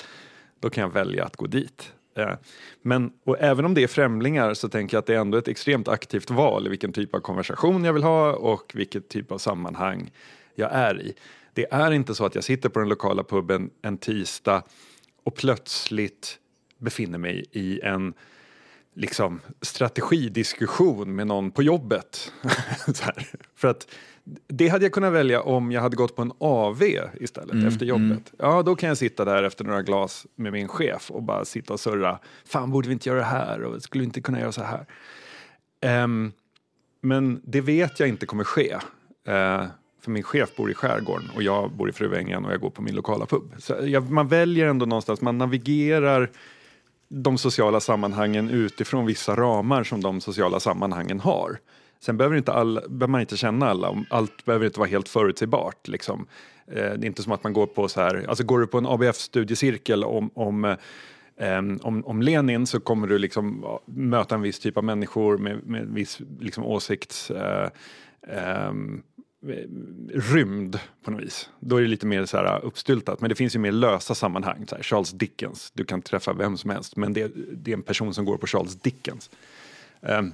då 0.60 0.70
kan 0.70 0.82
jag 0.82 0.90
välja 0.90 1.26
att 1.26 1.36
gå 1.36 1.48
dit. 1.48 1.94
Eh, 2.18 2.34
men 2.82 3.12
och 3.24 3.38
även 3.40 3.66
om 3.66 3.74
det 3.74 3.84
är 3.84 3.88
främlingar 3.88 4.54
så 4.54 4.70
tänker 4.70 4.98
jag 4.98 5.00
att 5.00 5.06
det 5.06 5.16
är 5.16 5.20
ändå 5.20 5.38
ett 5.38 5.48
extremt 5.48 5.88
aktivt 5.88 6.30
val 6.30 6.66
i 6.66 6.70
vilken 6.70 6.94
typ 6.94 7.16
av 7.16 7.20
konversation 7.20 7.84
jag 7.84 7.94
vill 7.94 8.04
ha 8.04 8.34
och 8.34 8.72
vilket 8.76 9.10
typ 9.10 9.32
av 9.32 9.38
sammanhang 9.38 10.12
jag 10.56 10.70
är 10.74 11.02
i. 11.02 11.14
Det 11.56 11.74
är 11.74 11.92
inte 11.92 12.16
så 12.16 12.26
att 12.26 12.36
jag 12.36 12.44
sitter 12.44 12.70
på 12.70 12.80
den 12.80 12.90
lokala 12.90 13.24
puben 13.24 13.70
en 13.82 13.98
tisdag 13.98 14.64
och 15.24 15.36
plötsligt 15.36 16.40
befinner 16.78 17.18
mig 17.18 17.46
i 17.52 17.82
en 17.82 18.14
liksom, 18.94 19.42
strategidiskussion 19.62 21.16
med 21.16 21.28
någon 21.28 21.52
på 21.52 21.64
jobbet. 21.64 22.34
För 23.56 23.68
att 23.68 23.88
det 24.48 24.68
hade 24.68 24.86
jag 24.86 24.92
kunnat 24.92 25.14
välja 25.14 25.42
om 25.42 25.72
jag 25.72 25.82
hade 25.82 25.96
gått 25.96 26.16
på 26.16 26.22
en 26.22 26.32
AV 26.38 26.84
istället 27.14 27.54
mm, 27.54 27.68
efter 27.68 27.86
jobbet. 27.86 28.04
Mm. 28.04 28.22
Ja, 28.38 28.64
då 28.64 28.76
kan 28.76 28.90
jag 28.90 28.98
sitta 28.98 29.26
där 29.26 29.44
efter 29.44 29.66
några 29.66 29.82
glas 29.82 30.28
med 30.36 30.52
min 30.54 30.68
chef 30.68 31.12
och 31.12 31.24
bara 31.24 31.46
sitta 31.46 31.74
och 31.74 31.80
surra. 31.80 32.20
Fan, 32.46 32.72
borde 32.72 32.88
vi 32.88 32.94
inte 32.94 33.10
göra 33.10 33.20
det 33.20 33.26
här? 33.26 33.64
Och 33.64 33.82
skulle 33.82 34.02
vi 34.02 34.06
inte 34.06 34.22
kunna 34.22 34.40
göra 34.40 34.52
så 34.52 34.64
här? 34.64 34.86
Um, 36.04 36.32
men 37.02 37.42
det 37.44 37.62
vet 37.62 38.00
jag 38.00 38.10
inte 38.10 38.26
kommer 38.26 38.44
ske. 38.44 38.76
Uh, 39.30 39.66
för 40.06 40.12
min 40.12 40.24
chef 40.24 40.56
bor 40.56 40.72
i 40.72 40.74
skärgården 40.74 41.30
och 41.36 41.44
jag 41.44 41.72
bor 41.72 41.90
i 41.90 41.92
Fruängen 41.92 42.46
och 42.46 42.54
jag 42.54 42.60
går 42.60 42.70
på 42.70 42.82
min 42.82 42.96
lokala 42.96 43.26
pub. 43.26 43.54
Så 43.58 43.76
jag, 43.84 44.12
man 44.12 44.28
väljer 44.28 44.68
ändå 44.68 44.86
någonstans, 44.86 45.22
man 45.22 45.38
navigerar 45.38 46.30
de 47.08 47.38
sociala 47.38 47.80
sammanhangen 47.80 48.50
utifrån 48.50 49.06
vissa 49.06 49.36
ramar 49.36 49.84
som 49.84 50.02
de 50.02 50.22
sociala 50.22 50.60
sammanhangen 50.60 51.20
har. 51.20 51.58
Sen 52.00 52.18
behöver, 52.18 52.38
inte 52.38 52.54
alla, 52.54 52.82
behöver 52.82 53.08
man 53.08 53.22
inte 53.22 53.38
känna 53.38 53.70
alla, 53.70 54.06
allt 54.10 54.46
behöver 54.46 54.66
inte 54.66 54.80
vara 54.80 54.90
helt 54.90 55.10
förutsägbart. 55.10 55.88
Liksom. 55.88 56.28
Eh, 56.68 56.76
det 56.76 56.82
är 56.82 57.06
inte 57.06 57.24
som 57.24 57.32
att 57.32 57.44
man 57.44 57.54
går 57.54 57.68
på 57.68 57.88
så 57.88 58.02
här, 58.02 58.26
alltså 58.30 58.44
går 58.44 58.60
du 58.60 58.68
på 58.68 58.78
en 58.78 58.86
ABF-studiecirkel 58.86 60.04
om, 60.04 60.30
om 60.34 60.76
Um, 61.38 61.80
om, 61.84 62.06
om 62.06 62.22
Lenin 62.22 62.68
så 62.68 62.80
kommer 62.80 63.08
du 63.08 63.18
liksom 63.18 63.66
möta 63.86 64.36
en 64.36 64.42
viss 64.42 64.60
typ 64.60 64.78
av 64.78 64.84
människor 64.84 65.38
med, 65.38 65.64
med 65.66 65.82
en 65.82 65.94
viss 65.94 66.22
liksom, 66.40 66.64
åsikts... 66.64 67.32
Uh, 67.32 67.68
um, 68.70 69.04
Eh, 69.50 69.68
rymd 70.14 70.80
på 71.04 71.12
något 71.12 71.22
vis. 71.22 71.50
Då 71.60 71.78
är 71.78 71.82
det 71.82 71.88
lite 71.88 72.06
mer 72.06 72.26
så 72.26 72.38
här 72.38 72.46
eh, 72.46 72.60
uppstyltat. 72.64 73.22
Men 73.22 73.30
det 73.30 73.36
finns 73.36 73.56
ju 73.56 73.60
mer 73.60 73.72
lösa 73.72 74.16
sammanhang. 74.16 74.66
Så 74.68 74.76
här, 74.76 74.84
Charles 74.84 75.12
Dickens, 75.12 75.72
du 75.74 75.86
kan 75.86 76.02
träffa 76.02 76.34
vem 76.34 76.58
som 76.58 76.70
helst. 76.70 76.96
Men 76.96 77.14
det, 77.14 77.32
det 77.52 77.72
är 77.72 77.76
en 77.76 77.84
person 77.84 78.14
som 78.14 78.26
går 78.26 78.38
på 78.38 78.48
Charles 78.48 78.76
Dickens. 78.76 79.30
Um, 80.00 80.34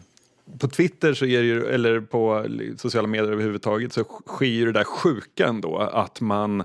på 0.60 0.68
Twitter 0.68 1.14
så 1.14 1.26
är 1.26 1.42
ju, 1.42 1.66
eller 1.66 2.00
på 2.00 2.40
eh, 2.40 2.76
sociala 2.78 3.08
medier 3.08 3.32
överhuvudtaget 3.32 3.94
så 3.94 4.04
sker 4.04 4.66
det 4.66 4.72
där 4.72 4.84
sjuka 4.84 5.48
ändå 5.48 5.78
att 5.78 6.22
man 6.22 6.64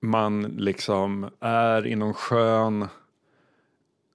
man 0.00 0.42
liksom 0.42 1.30
är 1.40 1.86
i 1.86 1.96
någon 1.96 2.14
skön, 2.14 2.88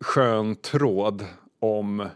skön 0.01 0.55
tråd 0.55 1.25
om 1.59 2.07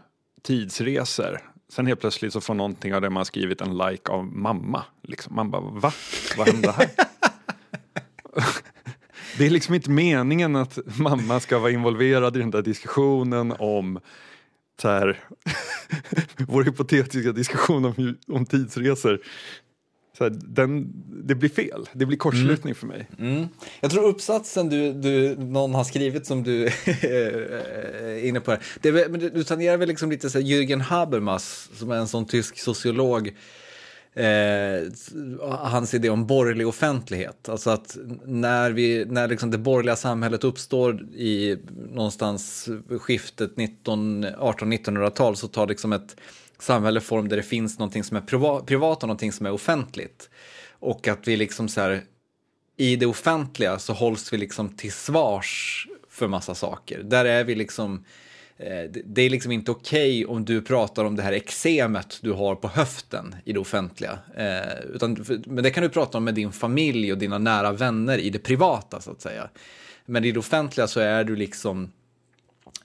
tidsresor. 0.42 1.40
Sen 1.68 1.86
helt 1.86 2.00
plötsligt 2.00 2.32
så 2.32 2.40
får 2.40 2.54
någonting 2.54 2.94
av 2.94 3.00
det 3.00 3.10
man 3.10 3.24
skrivit 3.24 3.60
en 3.60 3.78
like 3.78 4.12
av 4.12 4.24
mamma. 4.24 4.84
Liksom. 5.02 5.34
Man 5.34 5.50
bara, 5.50 5.60
va? 5.60 5.92
Vad 6.36 6.48
hände 6.48 6.72
här? 6.72 6.88
det 9.38 9.46
är 9.46 9.50
liksom 9.50 9.74
inte 9.74 9.90
meningen 9.90 10.56
att 10.56 10.78
mamma 10.98 11.40
ska 11.40 11.58
vara 11.58 11.70
involverad 11.70 12.36
i 12.36 12.40
den 12.40 12.50
där 12.50 12.62
diskussionen 12.62 13.54
om 13.58 14.00
så 14.80 14.88
här, 14.88 15.20
vår 16.48 16.64
hypotetiska 16.64 17.32
diskussion 17.32 17.84
om, 17.84 18.16
om 18.26 18.46
tidsresor 18.46 19.20
så 20.18 20.24
här, 20.24 20.30
den, 20.30 20.92
det 21.24 21.34
blir 21.34 21.48
fel, 21.48 21.88
det 21.92 22.06
blir 22.06 22.18
kortslutning 22.18 22.70
mm. 22.70 22.74
för 22.74 22.86
mig. 22.86 23.08
Mm. 23.18 23.48
Jag 23.80 23.90
tror 23.90 24.04
uppsatsen 24.04 24.68
du, 24.68 24.92
du, 24.92 25.36
någon 25.36 25.74
har 25.74 25.84
skrivit 25.84 26.26
som 26.26 26.42
du 26.42 26.66
är 26.86 28.24
inne 28.24 28.40
på, 28.40 28.56
det 28.80 28.88
är, 28.88 29.08
men 29.08 29.20
du 29.20 29.44
tangerar 29.44 29.76
väl 29.76 29.88
liksom 29.88 30.10
lite 30.10 30.30
så 30.30 30.38
här 30.38 30.46
Jürgen 30.46 30.80
Habermas 30.80 31.70
som 31.74 31.90
är 31.90 31.96
en 31.96 32.08
sån 32.08 32.26
tysk 32.26 32.58
sociolog 32.58 33.32
Eh, 34.18 34.82
hans 35.40 35.94
idé 35.94 36.10
om 36.10 36.26
borgerlig 36.26 36.68
offentlighet. 36.68 37.48
Alltså 37.48 37.70
att 37.70 37.96
när, 38.24 38.70
vi, 38.70 39.04
när 39.04 39.28
liksom 39.28 39.50
det 39.50 39.58
borgerliga 39.58 39.96
samhället 39.96 40.44
uppstår 40.44 41.02
i 41.02 41.58
någonstans 41.90 42.68
skiftet 43.00 43.50
18-1900-tal 43.56 45.36
så 45.36 45.48
tar 45.48 45.66
liksom 45.66 45.92
ett 45.92 46.16
samhälle 46.58 47.00
form 47.00 47.28
där 47.28 47.36
det 47.36 47.42
finns 47.42 47.78
någonting 47.78 48.04
som 48.04 48.16
är 48.16 48.20
priva 48.20 48.60
privat 48.60 49.02
och 49.02 49.06
någonting 49.06 49.32
som 49.32 49.46
är 49.46 49.52
offentligt. 49.52 50.30
Och 50.70 51.08
att 51.08 51.28
vi 51.28 51.36
liksom 51.36 51.68
så 51.68 51.80
här, 51.80 52.02
i 52.76 52.96
det 52.96 53.06
offentliga 53.06 53.78
så 53.78 53.92
hålls 53.92 54.32
vi 54.32 54.36
liksom 54.36 54.76
till 54.76 54.92
svars 54.92 55.86
för 56.08 56.28
massa 56.28 56.54
saker. 56.54 57.02
Där 57.02 57.24
är 57.24 57.44
vi 57.44 57.54
liksom, 57.54 58.04
eh, 58.56 58.90
det 59.04 59.22
är 59.22 59.30
liksom 59.30 59.52
inte 59.52 59.70
okej 59.70 60.24
okay 60.24 60.36
om 60.36 60.44
du 60.44 60.62
pratar 60.62 61.04
om 61.04 61.16
det 61.16 61.22
här 61.22 61.32
eksemet 61.32 62.18
du 62.22 62.32
har 62.32 62.54
på 62.54 62.68
höften 62.68 63.36
i 63.44 63.52
det 63.52 63.60
offentliga. 63.60 64.18
Eh, 64.36 64.94
utan, 64.94 65.24
men 65.46 65.64
det 65.64 65.70
kan 65.70 65.82
du 65.82 65.88
prata 65.88 66.18
om 66.18 66.24
med 66.24 66.34
din 66.34 66.52
familj 66.52 67.12
och 67.12 67.18
dina 67.18 67.38
nära 67.38 67.72
vänner 67.72 68.18
i 68.18 68.30
det 68.30 68.38
privata 68.38 69.00
så 69.00 69.10
att 69.10 69.20
säga. 69.20 69.50
Men 70.06 70.24
i 70.24 70.32
det 70.32 70.38
offentliga 70.38 70.86
så 70.86 71.00
är 71.00 71.24
du 71.24 71.36
liksom 71.36 71.92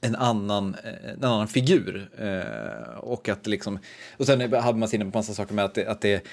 en 0.03 0.15
annan, 0.15 0.75
eh, 0.83 1.11
en 1.13 1.23
annan 1.23 1.47
figur. 1.47 2.09
Eh, 2.19 2.97
och 2.97 3.29
att 3.29 3.47
liksom, 3.47 3.79
och 4.17 4.25
sen 4.25 4.53
hade 4.53 4.77
man 4.77 4.95
inne 4.95 5.05
på 5.05 5.17
massa 5.17 5.33
saker 5.33 5.53
med 5.53 5.65
att, 5.65 5.75
det, 5.75 5.87
att 5.87 6.01
det, 6.01 6.23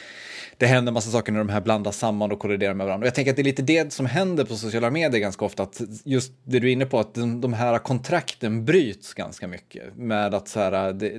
det 0.56 0.66
händer 0.66 0.92
massa 0.92 1.10
saker 1.10 1.32
när 1.32 1.38
de 1.38 1.48
här 1.48 1.60
blandas 1.60 1.98
samman 1.98 2.32
och 2.32 2.38
kolliderar 2.38 2.74
med 2.74 2.86
varandra. 2.86 3.04
Och 3.04 3.06
jag 3.06 3.14
tänker 3.14 3.30
att 3.30 3.36
det 3.36 3.42
är 3.42 3.44
lite 3.44 3.62
det 3.62 3.92
som 3.92 4.06
händer 4.06 4.44
på 4.44 4.56
sociala 4.56 4.90
medier 4.90 5.20
ganska 5.20 5.44
ofta, 5.44 5.62
att 5.62 5.80
just 6.04 6.32
det 6.44 6.58
du 6.58 6.68
är 6.68 6.72
inne 6.72 6.86
på, 6.86 6.98
att 6.98 7.14
de, 7.14 7.40
de 7.40 7.52
här 7.52 7.78
kontrakten 7.78 8.64
bryts 8.64 9.14
ganska 9.14 9.48
mycket 9.48 9.96
med 9.96 10.34
att 10.34 10.48
så 10.48 10.60
här, 10.60 10.92
det, 10.92 11.12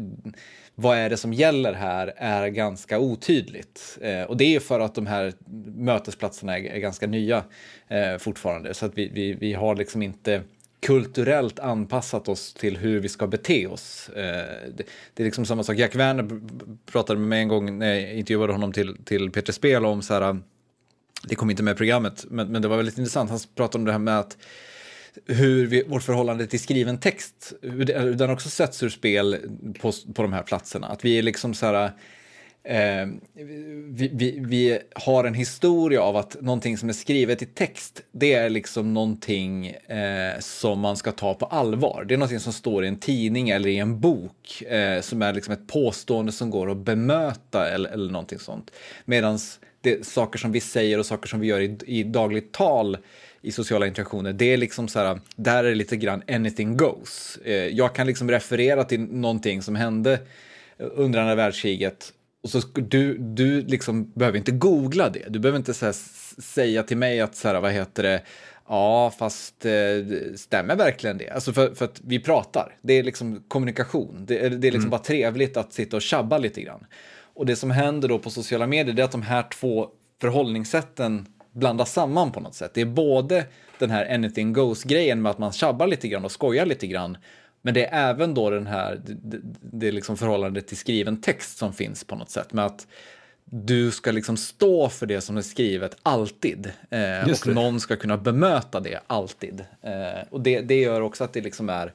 vad 0.76 0.98
är 0.98 1.10
det 1.10 1.18
som 1.18 1.34
gäller 1.34 1.74
här 1.74 2.14
är 2.18 2.48
ganska 2.48 3.00
otydligt. 3.00 3.98
Eh, 4.02 4.24
och 4.24 4.38
det 4.38 4.56
är 4.56 4.60
för 4.60 4.80
att 4.80 4.96
de 4.96 5.08
här 5.08 5.34
mötesplatserna 5.76 6.60
är, 6.60 6.64
är 6.64 6.80
ganska 6.80 7.08
nya 7.08 7.44
eh, 7.88 8.18
fortfarande, 8.18 8.74
så 8.74 8.86
att 8.86 8.98
vi, 8.98 9.10
vi, 9.14 9.34
vi 9.34 9.54
har 9.54 9.76
liksom 9.76 10.02
inte 10.02 10.42
kulturellt 10.82 11.60
anpassat 11.60 12.28
oss 12.30 12.54
till 12.54 12.78
hur 12.78 13.00
vi 13.00 13.10
ska 13.10 13.28
bete 13.28 13.68
oss. 13.68 14.10
Eh, 14.10 14.70
det 15.14 15.24
är 15.24 15.24
liksom 15.24 15.46
samma 15.46 15.64
sak, 15.64 15.78
Jack 15.78 15.96
Werner 15.96 16.42
pratade 16.92 17.20
med 17.20 17.30
mig 17.30 17.42
en 17.42 17.48
gång 17.48 17.80
när 17.80 17.94
jag 17.94 18.14
intervjuade 18.14 18.54
honom 18.54 18.74
till, 18.74 18.98
till 19.06 19.32
Peter 19.32 19.54
Spel 19.54 19.86
om 19.86 20.02
så 20.02 20.14
här, 20.14 20.22
eh, 20.22 20.36
det 21.24 21.36
kom 21.36 21.50
inte 21.50 21.64
med 21.64 21.72
i 21.72 21.78
programmet, 21.78 22.26
men, 22.30 22.48
men 22.52 22.62
det 22.62 22.68
var 22.68 22.78
väldigt 22.78 22.98
intressant, 22.98 23.30
han 23.30 23.40
pratade 23.56 23.82
om 23.82 23.86
det 23.86 23.92
här 23.92 24.00
med 24.00 24.20
att 24.20 24.38
hur 25.26 25.68
vi, 25.68 25.84
vårt 25.84 26.04
förhållande 26.04 26.48
till 26.48 26.60
skriven 26.60 27.00
text, 27.00 27.54
hur 27.62 28.14
den 28.14 28.30
också 28.30 28.50
sätts 28.50 28.84
ur 28.84 28.90
spel 28.90 29.38
på, 29.80 29.92
på 30.14 30.22
de 30.22 30.34
här 30.34 30.44
platserna. 30.44 30.88
Att 30.88 31.06
vi 31.06 31.18
är 31.18 31.24
liksom 31.24 31.54
så 31.54 31.66
här, 31.66 31.86
eh, 31.86 31.92
Eh, 32.64 33.08
vi, 33.88 34.10
vi, 34.14 34.40
vi, 34.40 34.80
har 34.96 35.24
en 35.24 35.34
historia 35.34 36.02
av 36.02 36.18
att 36.18 36.42
någonting 36.42 36.78
som 36.78 36.90
är 36.90 36.94
skrivet 36.94 37.42
i 37.42 37.46
text, 37.46 38.02
det 38.12 38.34
är 38.34 38.50
liksom 38.50 38.94
någonting 38.94 39.68
eh, 39.68 40.40
som 40.40 40.80
man 40.80 40.98
ska 40.98 41.12
ta 41.12 41.34
på 41.34 41.46
allvar. 41.46 42.06
Det 42.08 42.14
är 42.14 42.18
någonting 42.18 42.40
som 42.40 42.54
står 42.54 42.86
i 42.86 42.88
en 42.88 43.00
tidning 43.00 43.50
eller 43.50 43.70
i 43.70 43.78
en 43.78 44.00
bok 44.00 44.62
eh, 44.62 45.02
som 45.02 45.22
är 45.22 45.34
liksom 45.34 45.54
ett 45.54 45.68
påstående 45.68 46.32
som 46.32 46.50
går 46.50 46.72
att 46.72 46.78
bemöta 46.78 47.70
eller, 47.70 47.90
eller 47.90 48.12
någonting 48.12 48.40
sånt. 48.40 48.72
Medan 49.06 49.40
saker 50.02 50.40
som 50.40 50.52
vi 50.52 50.60
säger 50.60 51.00
och 51.00 51.06
saker 51.06 51.28
som 51.28 51.40
vi 51.40 51.48
gör 51.48 51.60
i, 51.60 51.78
i 51.86 52.04
dagligt 52.04 52.52
tal 52.52 52.98
i 53.42 53.52
sociala 53.52 53.88
interaktioner, 53.88 54.34
det 54.34 54.54
är 54.54 54.58
liksom 54.58 54.88
så 54.88 55.00
här, 55.00 55.20
där 55.36 55.64
är 55.64 55.70
det 55.70 55.76
lite 55.76 55.98
grann 55.98 56.24
anything 56.28 56.78
goes. 56.78 57.40
Eh, 57.46 57.54
jag 57.54 57.96
kan 57.96 58.08
liksom 58.08 58.32
referera 58.32 58.84
till 58.84 59.00
någonting 59.00 59.62
som 59.62 59.76
hände 59.76 60.20
under 60.78 61.20
andra 61.20 61.36
världskriget 61.36 62.14
och 62.44 62.50
så 62.50 62.60
du, 62.74 63.18
du 63.18 63.62
liksom 63.62 64.12
behöver 64.14 64.38
inte 64.38 64.52
googla 64.52 65.10
det. 65.10 65.26
Du 65.30 65.40
behöver 65.40 65.58
inte 65.58 65.74
här, 65.82 65.96
säga 66.42 66.84
till 66.84 66.98
mig 66.98 67.22
att 67.22 67.36
så 67.36 67.48
här, 67.48 67.62
vad 67.62 67.72
heter 67.72 68.04
det, 68.04 68.22
ja 68.68 69.14
fast 69.20 69.66
eh, 69.66 69.72
stämmer 70.36 70.76
verkligen 70.76 71.18
det? 71.18 71.30
Alltså 71.30 71.54
för, 71.54 71.76
för 71.76 71.86
att 71.86 72.02
vi 72.04 72.20
pratar, 72.20 72.76
det 72.82 72.94
är 72.94 73.04
liksom 73.04 73.44
kommunikation. 73.48 74.26
Det, 74.28 74.50
det 74.50 74.68
är 74.68 74.72
liksom 74.72 74.80
mm. 74.80 74.90
bara 74.90 75.02
trevligt 75.02 75.58
att 75.58 75.74
sitta 75.74 75.96
och 75.96 76.02
tjabba 76.02 76.38
lite 76.38 76.62
grann. 76.62 76.86
Och 77.34 77.46
det 77.46 77.56
som 77.56 77.72
händer 77.72 78.08
då 78.08 78.20
på 78.20 78.30
sociala 78.30 78.68
medier 78.68 79.00
är 79.00 79.04
att 79.04 79.12
de 79.12 79.22
här 79.22 79.44
två 79.44 79.88
förhållningssätten 80.22 81.26
blandas 81.52 81.94
samman 81.94 82.32
på 82.32 82.40
något 82.40 82.56
sätt. 82.56 82.72
Det 82.74 82.82
är 82.82 82.86
både 82.86 83.46
den 83.80 83.90
här 83.90 84.14
anything 84.16 84.54
goes-grejen 84.54 85.22
med 85.22 85.30
att 85.30 85.38
man 85.38 85.52
tjabbar 85.52 85.88
lite 85.88 86.08
grann 86.08 86.26
och 86.26 86.32
skojar 86.32 86.66
lite 86.66 86.88
grann 86.88 87.18
men 87.62 87.74
det 87.74 87.86
är 87.86 88.10
även 88.10 88.34
då 88.34 88.50
den 88.50 88.68
här, 88.68 89.02
det, 89.06 89.40
det 89.62 89.88
är 89.88 89.92
liksom 89.92 90.18
förhållandet 90.18 90.68
till 90.68 90.78
skriven 90.78 91.22
text 91.22 91.58
som 91.58 91.74
finns 91.74 92.04
på 92.04 92.16
något 92.16 92.30
sätt. 92.30 92.54
Med 92.54 92.66
att 92.66 92.88
du 93.46 93.92
ska 93.92 94.12
liksom 94.12 94.38
stå 94.38 94.90
för 94.90 95.06
det 95.06 95.22
som 95.22 95.38
är 95.38 95.42
skrivet 95.42 95.98
alltid. 96.04 96.72
Eh, 96.90 97.32
och 97.32 97.48
någon 97.48 97.80
ska 97.80 97.96
kunna 97.96 98.18
bemöta 98.18 98.80
det 98.80 99.00
alltid. 99.08 99.64
Eh, 99.82 100.28
och 100.30 100.42
det, 100.42 100.62
det 100.62 100.82
gör 100.82 101.02
också 101.02 101.24
att 101.24 101.34
det 101.34 101.42
liksom 101.42 101.70
är 101.70 101.94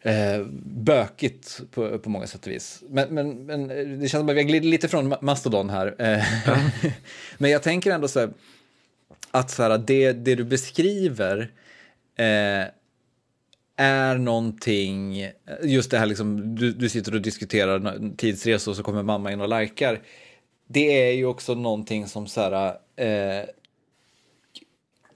eh, 0.00 0.46
bökigt 0.64 1.60
på, 1.70 1.98
på 1.98 2.10
många 2.10 2.26
sätt 2.26 2.46
och 2.46 2.52
vis. 2.52 2.82
Men, 2.88 3.14
men, 3.14 3.46
men 3.46 3.68
det 3.68 4.08
känns 4.08 4.10
som 4.10 4.28
att 4.28 4.34
vi 4.34 4.40
har 4.40 4.48
glidit 4.48 4.70
lite 4.70 4.88
från 4.88 5.14
Mastodon 5.20 5.70
här. 5.70 5.94
Eh, 5.98 6.24
men 7.38 7.50
jag 7.50 7.62
tänker 7.62 7.90
ändå 7.90 8.08
så 8.08 8.20
här, 8.20 8.30
att 9.30 9.50
så 9.50 9.62
här, 9.62 9.78
det, 9.78 10.12
det 10.12 10.34
du 10.34 10.44
beskriver 10.44 11.50
eh, 12.16 12.64
är 13.82 14.18
någonting, 14.18 15.26
just 15.62 15.90
det 15.90 15.98
här 15.98 16.06
liksom, 16.06 16.54
du, 16.54 16.72
du 16.72 16.88
sitter 16.88 17.14
och 17.14 17.22
diskuterar 17.22 18.16
tidsresor 18.16 18.72
och 18.72 18.76
så 18.76 18.82
kommer 18.82 19.02
mamma 19.02 19.32
in 19.32 19.40
och 19.40 19.60
likar. 19.60 20.00
Det 20.68 21.08
är 21.08 21.12
ju 21.12 21.26
också 21.26 21.54
någonting 21.54 22.06
som 22.06 22.26
så 22.26 22.40
här, 22.40 22.66
eh, 22.96 23.48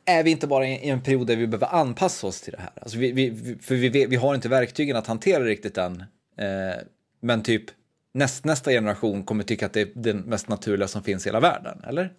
är 0.04 0.22
vi 0.24 0.30
inte 0.30 0.46
bara 0.46 0.68
i 0.68 0.88
en 0.88 1.02
period 1.02 1.26
där 1.26 1.36
vi 1.36 1.46
behöver 1.46 1.74
anpassa 1.74 2.26
oss 2.26 2.40
till 2.40 2.52
det 2.52 2.60
här? 2.60 2.72
Alltså 2.82 2.98
vi, 2.98 3.12
vi, 3.12 3.56
för 3.60 3.74
vi, 3.74 4.06
vi 4.06 4.16
har 4.16 4.34
inte 4.34 4.48
verktygen 4.48 4.96
att 4.96 5.06
hantera 5.06 5.44
riktigt 5.44 5.78
än. 5.78 6.00
Eh, 6.38 6.82
men 7.20 7.42
typ 7.42 7.64
näst, 8.12 8.44
nästa 8.44 8.70
generation 8.70 9.24
kommer 9.24 9.44
tycka 9.44 9.66
att 9.66 9.72
det 9.72 9.80
är 9.80 9.88
den 9.94 10.18
mest 10.18 10.48
naturliga 10.48 10.88
som 10.88 11.02
finns 11.02 11.26
i 11.26 11.28
hela 11.28 11.40
världen, 11.40 11.84
eller? 11.88 12.12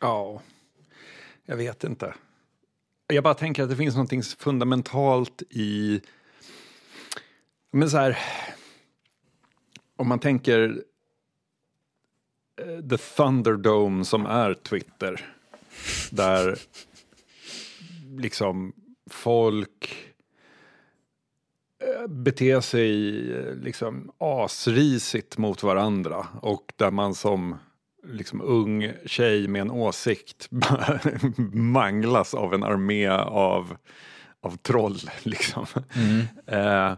Ja, 0.00 0.42
jag 1.46 1.56
vet 1.56 1.84
inte. 1.84 2.14
Jag 3.14 3.24
bara 3.24 3.34
tänker 3.34 3.62
att 3.62 3.68
det 3.68 3.76
finns 3.76 3.96
något 3.96 4.26
fundamentalt 4.38 5.42
i... 5.50 6.00
Men 7.70 7.90
så 7.90 7.96
här... 7.96 8.18
Om 9.96 10.08
man 10.08 10.18
tänker 10.18 10.82
eh, 12.60 12.88
The 12.88 12.96
Thunderdome 12.96 14.04
som 14.04 14.26
är 14.26 14.54
Twitter. 14.54 15.34
Där 16.10 16.58
liksom 18.16 18.72
folk 19.10 19.96
eh, 21.82 22.06
beter 22.06 22.60
sig 22.60 23.32
eh, 23.32 23.54
liksom 23.54 24.10
asrisigt 24.18 25.38
mot 25.38 25.62
varandra 25.62 26.26
och 26.42 26.72
där 26.76 26.90
man 26.90 27.14
som 27.14 27.56
liksom 28.06 28.40
ung 28.40 28.92
tjej 29.06 29.48
med 29.48 29.60
en 29.60 29.70
åsikt 29.70 30.48
manglas 31.52 32.34
av 32.34 32.54
en 32.54 32.62
armé 32.62 33.08
av, 33.08 33.76
av 34.40 34.56
troll. 34.56 35.00
Liksom. 35.22 35.66
Eh, 36.46 36.94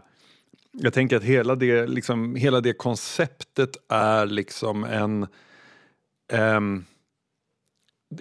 jag 0.71 0.93
tänker 0.93 1.17
att 1.17 1.23
hela 1.23 1.55
det, 1.55 1.87
liksom, 1.87 2.35
hela 2.35 2.61
det 2.61 2.73
konceptet 2.73 3.77
är 3.89 4.25
liksom 4.25 4.83
en... 4.83 5.27
ehm, 6.33 6.85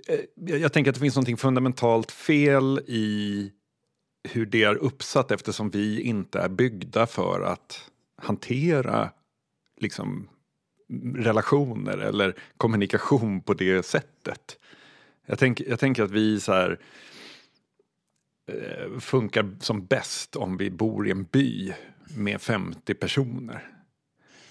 eh, 0.09 0.21
jag 0.61 0.73
tänker 0.73 0.91
att 0.91 0.95
det 0.95 1.01
finns 1.01 1.17
något 1.17 1.41
fundamentalt 1.41 2.11
fel 2.11 2.81
i 2.87 3.53
hur 4.29 4.47
det 4.47 4.65
är 4.65 4.75
uppsatt 4.75 5.31
eftersom 5.31 5.71
vi 5.71 6.01
inte 6.01 6.41
är 6.41 6.49
byggda 6.49 7.07
för 7.07 7.41
att 7.41 7.91
hantera 8.23 9.11
liksom, 9.81 10.29
relationer 11.15 11.99
eller 11.99 12.35
kommunikation 12.57 13.41
på 13.41 13.55
det 13.55 13.87
sättet. 13.87 14.59
Jag, 15.27 15.39
tänk, 15.39 15.61
jag 15.61 15.79
tänker 15.79 16.03
att 16.03 16.11
vi 16.11 16.41
så 16.41 16.53
här, 16.53 16.79
eh, 18.53 18.99
funkar 19.01 19.57
som 19.61 19.87
bäst 19.87 20.37
om 20.37 20.57
vi 20.57 20.71
bor 20.71 21.09
i 21.09 21.11
en 21.11 21.25
by 21.25 21.73
med 22.17 22.41
50 22.41 22.95
personer. 22.95 23.69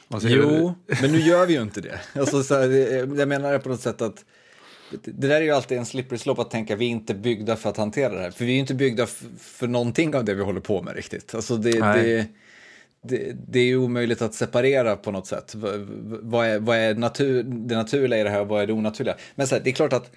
Och 0.08 0.22
så 0.22 0.28
är 0.28 0.32
Jo, 0.32 0.76
men 1.02 1.12
nu 1.12 1.20
gör 1.20 1.46
vi 1.46 1.54
ju 1.54 1.62
inte 1.62 1.82
det. 1.82 2.00
Alltså, 2.20 2.44
så 2.44 2.56
här, 2.56 2.68
det- 2.68 3.18
jag 3.20 3.28
menar 3.28 3.52
det 3.54 3.60
på 3.60 3.70
något 3.70 3.82
sätt 3.82 4.02
att 4.02 4.26
det 5.04 5.28
där 5.28 5.36
är 5.36 5.42
ju 5.42 5.52
alltid 5.52 5.78
en 5.78 5.86
slippery 5.86 6.18
slope 6.18 6.42
att 6.42 6.52
tänka 6.52 6.76
vi 6.76 6.86
är 6.86 6.90
inte 6.90 7.14
byggda 7.16 7.56
för 7.56 7.70
att 7.70 7.78
hantera 7.78 8.14
det 8.16 8.22
här. 8.22 8.32
För 8.32 8.46
vi 8.46 8.52
är 8.52 8.56
ju 8.56 8.60
inte 8.60 8.74
byggda 8.76 9.08
för 9.40 9.68
någonting 9.68 10.16
av 10.16 10.26
det 10.26 10.34
vi 10.34 10.44
håller 10.44 10.60
på 10.62 10.82
med 10.82 10.96
riktigt. 10.96 11.36
Alltså 11.36 11.58
det, 11.58 11.82
det, 12.04 12.28
det, 13.08 13.36
det 13.48 13.60
är 13.60 13.64
ju 13.64 13.78
omöjligt 13.78 14.22
att 14.22 14.34
separera 14.34 14.96
på 14.96 15.12
något 15.12 15.28
sätt. 15.28 15.56
Vad 15.56 16.48
är, 16.48 16.60
vad 16.60 16.78
är 16.78 16.96
natur, 16.96 17.44
det 17.44 17.76
naturliga 17.76 18.20
i 18.20 18.24
det 18.24 18.30
här 18.30 18.42
och 18.42 18.48
vad 18.48 18.64
är 18.64 18.68
det 18.68 18.74
onaturliga? 18.74 19.16
Men 19.36 19.48
så 19.48 19.56
här, 19.56 19.62
det 19.64 19.70
är 19.70 19.74
klart 19.74 19.94
att 19.94 20.12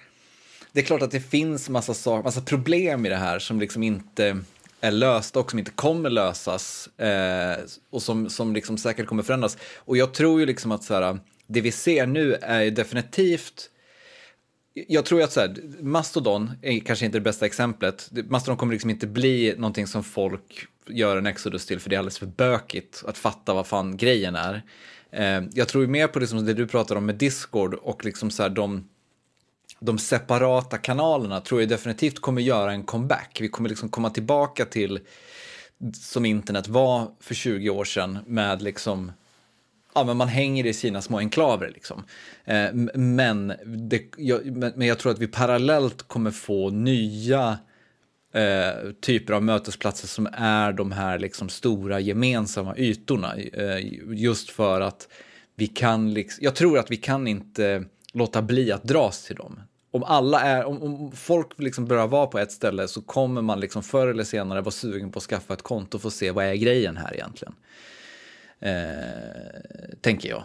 det 0.71 0.79
är 0.79 0.83
klart 0.83 1.01
att 1.01 1.11
det 1.11 1.19
finns 1.19 1.69
massa, 1.69 1.93
sak, 1.93 2.23
massa 2.23 2.41
problem 2.41 3.05
i 3.05 3.09
det 3.09 3.15
här 3.15 3.39
som 3.39 3.59
liksom 3.59 3.83
inte 3.83 4.37
är 4.81 4.91
lösta 4.91 5.39
och 5.39 5.49
som 5.49 5.59
inte 5.59 5.71
kommer 5.71 6.09
lösas 6.09 6.89
eh, 6.97 7.57
och 7.89 8.01
som, 8.01 8.29
som 8.29 8.53
liksom 8.53 8.77
säkert 8.77 9.05
kommer 9.05 9.23
förändras. 9.23 9.57
Och 9.77 9.97
jag 9.97 10.13
tror 10.13 10.39
ju 10.39 10.45
liksom 10.45 10.71
att 10.71 10.83
så 10.83 10.93
här, 10.93 11.19
det 11.47 11.61
vi 11.61 11.71
ser 11.71 12.07
nu 12.07 12.33
är 12.33 12.61
ju 12.61 12.71
definitivt 12.71 13.69
jag 14.87 15.05
tror 15.05 15.21
att 15.21 15.31
så 15.31 15.39
här, 15.39 15.55
Mastodon 15.81 16.51
är 16.61 16.79
kanske 16.79 17.05
inte 17.05 17.17
det 17.17 17.21
bästa 17.21 17.45
exemplet. 17.45 18.09
Mastodon 18.29 18.57
kommer 18.57 18.73
liksom 18.73 18.89
inte 18.89 19.07
bli 19.07 19.53
någonting 19.57 19.87
som 19.87 20.03
folk 20.03 20.67
gör 20.89 21.17
en 21.17 21.27
Exodus 21.27 21.65
till 21.65 21.79
för 21.79 21.89
det 21.89 21.95
är 21.95 21.97
alldeles 21.97 22.19
för 22.19 22.25
bökigt 22.25 23.03
att 23.07 23.17
fatta 23.17 23.53
vad 23.53 23.67
fan 23.67 23.97
grejen 23.97 24.35
är. 24.35 24.63
Eh, 25.11 25.41
jag 25.53 25.67
tror 25.67 25.87
mer 25.87 26.07
på 26.07 26.19
liksom 26.19 26.45
det 26.45 26.53
du 26.53 26.67
pratar 26.67 26.95
om 26.95 27.05
med 27.05 27.15
Discord 27.15 27.73
och 27.73 28.05
liksom 28.05 28.31
så 28.31 28.43
här 28.43 28.49
de 28.49 28.89
de 29.79 29.99
separata 29.99 30.77
kanalerna 30.77 31.41
tror 31.41 31.61
jag 31.61 31.69
definitivt 31.69 32.19
kommer 32.19 32.41
göra 32.41 32.71
en 32.71 32.83
comeback. 32.83 33.37
Vi 33.41 33.49
kommer 33.49 33.69
liksom 33.69 33.89
komma 33.89 34.09
tillbaka 34.09 34.65
till 34.65 34.99
som 35.93 36.25
internet 36.25 36.67
var 36.67 37.11
för 37.19 37.35
20 37.35 37.69
år 37.69 37.85
sedan 37.85 38.19
med 38.25 38.61
liksom 38.61 39.11
Ja, 39.93 40.03
men 40.03 40.17
man 40.17 40.27
hänger 40.27 40.65
i 40.65 40.73
sina 40.73 41.01
små 41.01 41.17
enklaver 41.17 41.71
liksom. 41.73 42.03
Eh, 42.45 42.73
men, 42.95 43.53
det, 43.65 44.03
jag, 44.17 44.45
men 44.45 44.73
men 44.75 44.87
jag 44.87 44.99
tror 44.99 45.11
att 45.11 45.19
vi 45.19 45.27
parallellt 45.27 46.03
kommer 46.03 46.31
få 46.31 46.69
nya 46.69 47.57
eh, 48.33 48.91
typer 49.01 49.33
av 49.33 49.43
mötesplatser 49.43 50.07
som 50.07 50.27
är 50.33 50.73
de 50.73 50.91
här 50.91 51.19
liksom 51.19 51.49
stora 51.49 51.99
gemensamma 51.99 52.77
ytorna. 52.77 53.35
Eh, 53.35 53.85
just 54.13 54.49
för 54.49 54.81
att 54.81 55.07
vi 55.55 55.67
kan, 55.67 56.13
liksom, 56.13 56.43
jag 56.43 56.55
tror 56.55 56.79
att 56.79 56.91
vi 56.91 56.97
kan 56.97 57.27
inte 57.27 57.83
låta 58.13 58.41
bli 58.41 58.71
att 58.71 58.83
dras 58.83 59.23
till 59.23 59.35
dem. 59.35 59.59
Om 59.91 60.03
alla 60.03 60.41
är, 60.41 60.65
om, 60.65 60.83
om 60.83 61.11
folk 61.11 61.47
liksom 61.57 61.85
börjar 61.85 62.07
vara 62.07 62.27
på 62.27 62.39
ett 62.39 62.51
ställe 62.51 62.87
så 62.87 63.01
kommer 63.01 63.41
man 63.41 63.59
liksom 63.59 63.83
förr 63.83 64.07
eller 64.07 64.23
senare 64.23 64.61
vara 64.61 64.71
sugen 64.71 65.11
på 65.11 65.17
att 65.17 65.23
skaffa 65.23 65.53
ett 65.53 65.61
konto 65.61 65.99
för 65.99 66.07
att 66.07 66.13
se 66.13 66.31
vad 66.31 66.45
är 66.45 66.55
grejen 66.55 66.97
här 66.97 67.13
egentligen. 67.13 67.53
Eh, 68.59 69.99
tänker 70.01 70.29
jag. 70.29 70.43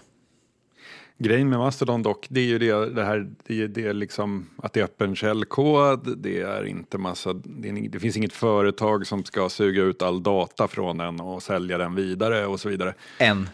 Grejen 1.18 1.48
med 1.48 1.58
Mastodon 1.58 2.02
dock, 2.02 2.26
det 2.30 2.40
är 2.40 2.44
ju 2.44 2.58
det, 2.58 2.90
det 2.90 3.04
här, 3.04 3.30
det 3.46 3.62
är 3.62 3.68
det 3.68 3.92
liksom 3.92 4.50
att 4.56 4.72
det 4.72 4.80
är 4.80 4.84
öppen 4.84 5.16
källkod, 5.16 6.18
det 6.18 6.40
är 6.40 6.64
inte 6.64 6.98
massa, 6.98 7.32
det, 7.32 7.68
är, 7.68 7.88
det 7.88 8.00
finns 8.00 8.16
inget 8.16 8.32
företag 8.32 9.06
som 9.06 9.24
ska 9.24 9.48
suga 9.48 9.82
ut 9.82 10.02
all 10.02 10.22
data 10.22 10.68
från 10.68 10.98
den 10.98 11.20
och 11.20 11.42
sälja 11.42 11.78
den 11.78 11.94
vidare 11.94 12.46
och 12.46 12.60
så 12.60 12.68
vidare. 12.68 12.94
Än. 13.18 13.48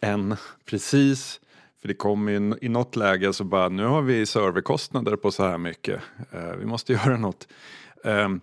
Än, 0.00 0.36
precis. 0.64 1.40
För 1.80 1.88
det 1.88 1.94
kommer 1.94 2.32
ju 2.32 2.54
i 2.60 2.68
något 2.68 2.96
läge 2.96 3.32
så 3.32 3.44
bara, 3.44 3.68
nu 3.68 3.84
har 3.84 4.02
vi 4.02 4.26
serverkostnader 4.26 5.16
på 5.16 5.30
så 5.30 5.44
här 5.44 5.58
mycket, 5.58 6.00
Eh, 6.32 6.56
vi 6.58 6.66
måste 6.66 6.92
göra 7.04 7.16
något. 7.16 7.48
Ehm, 8.04 8.40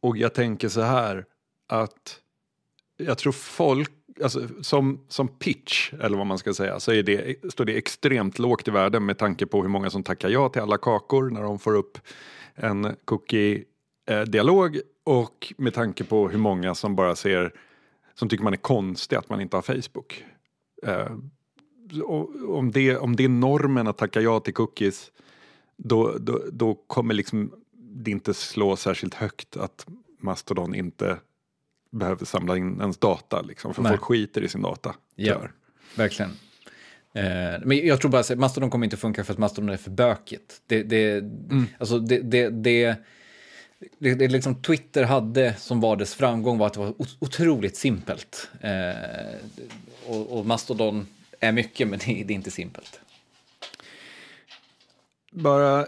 och 0.00 0.16
jag 0.16 0.34
tänker 0.34 0.68
så 0.68 0.80
här, 0.80 1.24
att 1.66 2.20
jag 2.96 3.18
tror 3.18 3.32
folk, 3.32 3.90
alltså, 4.22 4.48
som, 4.60 5.00
som 5.08 5.28
pitch, 5.28 5.92
eller 5.92 6.16
vad 6.16 6.26
man 6.26 6.38
ska 6.38 6.54
säga, 6.54 6.80
så 6.80 6.92
är 6.92 7.02
det, 7.02 7.36
står 7.52 7.64
det 7.64 7.78
extremt 7.78 8.38
lågt 8.38 8.68
i 8.68 8.70
världen 8.70 9.06
med 9.06 9.18
tanke 9.18 9.46
på 9.46 9.62
hur 9.62 9.68
många 9.68 9.90
som 9.90 10.02
tackar 10.02 10.28
ja 10.28 10.48
till 10.48 10.62
alla 10.62 10.78
kakor 10.78 11.30
när 11.30 11.42
de 11.42 11.58
får 11.58 11.74
upp 11.74 11.98
en 12.54 12.96
cookie-dialog 13.04 14.80
och 15.04 15.52
med 15.58 15.74
tanke 15.74 16.04
på 16.04 16.28
hur 16.28 16.38
många 16.38 16.74
som 16.74 16.96
bara 16.96 17.16
ser, 17.16 17.52
som 18.14 18.28
tycker 18.28 18.44
man 18.44 18.52
är 18.52 18.56
konstig 18.56 19.16
att 19.16 19.28
man 19.28 19.40
inte 19.40 19.56
har 19.56 19.62
Facebook. 19.62 20.24
Eh, 20.82 21.12
om, 22.46 22.70
det, 22.72 22.96
om 22.96 23.16
det 23.16 23.24
är 23.24 23.28
normen 23.28 23.86
att 23.86 23.98
tacka 23.98 24.20
ja 24.20 24.40
till 24.40 24.54
cookies, 24.54 25.12
då, 25.76 26.18
då, 26.18 26.42
då 26.52 26.74
kommer 26.74 27.14
liksom 27.14 27.52
det 27.72 28.10
inte 28.10 28.34
slå 28.34 28.76
särskilt 28.76 29.14
högt 29.14 29.56
att 29.56 29.86
Mastodon 30.18 30.74
inte 30.74 31.18
behöver 31.90 32.24
samla 32.24 32.56
in 32.56 32.80
ens 32.80 32.98
data, 32.98 33.42
liksom, 33.42 33.74
för 33.74 33.82
Nej. 33.82 33.92
folk 33.92 34.02
skiter 34.02 34.42
i 34.42 34.48
sin 34.48 34.62
data. 34.62 34.94
Ja. 35.14 35.34
tyvärr. 35.34 35.52
Verkligen. 35.96 36.30
Eh, 37.12 37.60
men 37.64 37.86
jag 37.86 38.00
tror 38.00 38.10
bara 38.10 38.20
att 38.20 38.38
Mastodon 38.38 38.70
kommer 38.70 38.86
inte 38.86 38.96
funka 38.96 39.24
för 39.24 39.32
att 39.32 39.38
Mastodon 39.38 39.68
är 39.70 39.76
för 39.76 39.90
bökigt. 39.90 40.62
Det, 40.66 40.82
det, 40.82 41.24
alltså 41.78 41.98
det, 41.98 42.20
det, 42.20 42.48
det, 42.48 42.96
det, 43.98 44.14
det 44.14 44.28
liksom 44.28 44.62
Twitter 44.62 45.04
hade 45.04 45.54
som 45.54 45.80
var 45.80 45.96
dess 45.96 46.14
framgång 46.14 46.58
var 46.58 46.66
att 46.66 46.72
det 46.72 46.80
var 46.80 47.00
ot- 47.00 47.16
otroligt 47.18 47.76
simpelt. 47.76 48.50
Eh, 48.60 49.36
och, 50.06 50.38
och 50.38 50.46
Mastodon 50.46 51.06
är 51.40 51.52
mycket, 51.52 51.88
men 51.88 51.98
det, 51.98 52.24
det 52.24 52.32
är 52.32 52.36
inte 52.36 52.50
simpelt. 52.50 53.00
Bara 55.32 55.80
eh, 55.80 55.86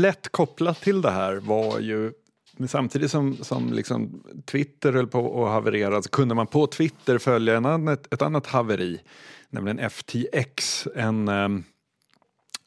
lätt 0.00 0.28
kopplat 0.28 0.80
till 0.80 1.02
det 1.02 1.10
här 1.10 1.34
var 1.36 1.80
ju 1.80 2.12
men 2.58 2.68
samtidigt 2.68 3.10
som, 3.10 3.36
som 3.36 3.72
liksom 3.72 4.22
Twitter 4.44 4.92
höll 4.92 5.06
på 5.06 5.44
att 5.44 5.50
haverera 5.50 6.02
så 6.02 6.10
kunde 6.10 6.34
man 6.34 6.46
på 6.46 6.66
Twitter 6.66 7.18
följa 7.18 7.56
en 7.56 7.66
annat, 7.66 8.14
ett 8.14 8.22
annat 8.22 8.46
haveri, 8.46 9.00
nämligen 9.50 9.90
FTX, 9.90 10.86
en, 10.94 11.28
ehm, 11.28 11.64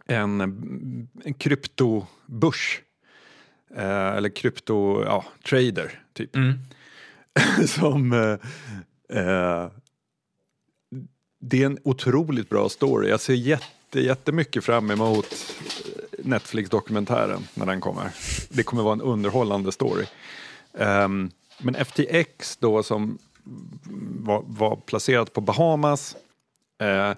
en, 0.06 0.42
en 1.24 1.34
kryptobörs. 1.34 2.82
Eh, 3.76 4.08
eller 4.16 4.30
krypto, 4.30 5.04
ja, 5.04 5.26
trader 5.50 6.04
typ. 6.14 6.36
som 7.68 8.14
eh, 8.14 8.38
eh, 9.20 9.70
det 11.40 11.62
är 11.62 11.66
en 11.66 11.80
otroligt 11.84 12.50
bra 12.50 12.70
story. 12.70 13.10
Jag 13.10 13.22
ser 13.22 13.34
jätte, 13.34 14.00
jättemycket 14.00 14.64
fram 14.64 14.92
emot 14.92 15.56
Netflix-dokumentären 16.24 17.48
när 17.54 17.66
den 17.66 17.82
kommer. 17.82 18.12
Det 18.50 18.64
kommer 18.64 18.84
vara 18.84 18.94
en 18.94 19.02
underhållande 19.02 19.72
story. 19.72 20.06
Um, 20.74 21.32
men 21.58 21.76
FTX 21.86 22.58
då 22.58 22.84
som 22.84 23.18
var, 24.20 24.44
var 24.48 24.76
placerat 24.76 25.34
på 25.34 25.42
Bahamas. 25.42 26.16
eh, 26.82 27.14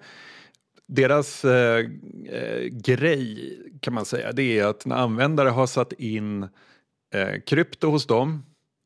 deras 0.88 1.46
eh, 1.46 1.86
eh, 2.30 2.64
grej 2.72 3.58
kan 3.80 3.94
man 3.94 4.06
säga 4.06 4.32
det 4.32 4.60
är 4.60 4.66
att 4.66 4.86
när 4.86 4.96
användare 4.96 5.50
har 5.50 5.68
satt 5.68 5.94
in 5.94 6.44
eh, 7.14 7.42
krypto 7.46 7.90
hos 7.90 8.08
dem 8.08 8.44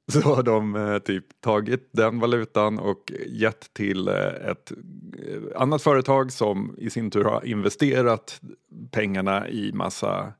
så 0.12 0.22
har 0.22 0.44
de 0.44 0.76
eh, 0.76 1.00
typ 1.00 1.42
tagit 1.42 1.90
den 1.92 2.20
valutan 2.20 2.80
och 2.80 3.12
gett 3.28 3.74
till 3.74 4.08
eh, 4.08 4.50
ett 4.52 4.72
eh, 4.72 5.62
annat 5.62 5.82
företag 5.82 6.32
som 6.32 6.76
i 6.78 6.90
sin 6.90 7.12
tur 7.12 7.24
har 7.24 7.46
investerat 7.46 8.42
pengarna 8.92 9.50
i 9.50 9.72
massa 9.74 10.34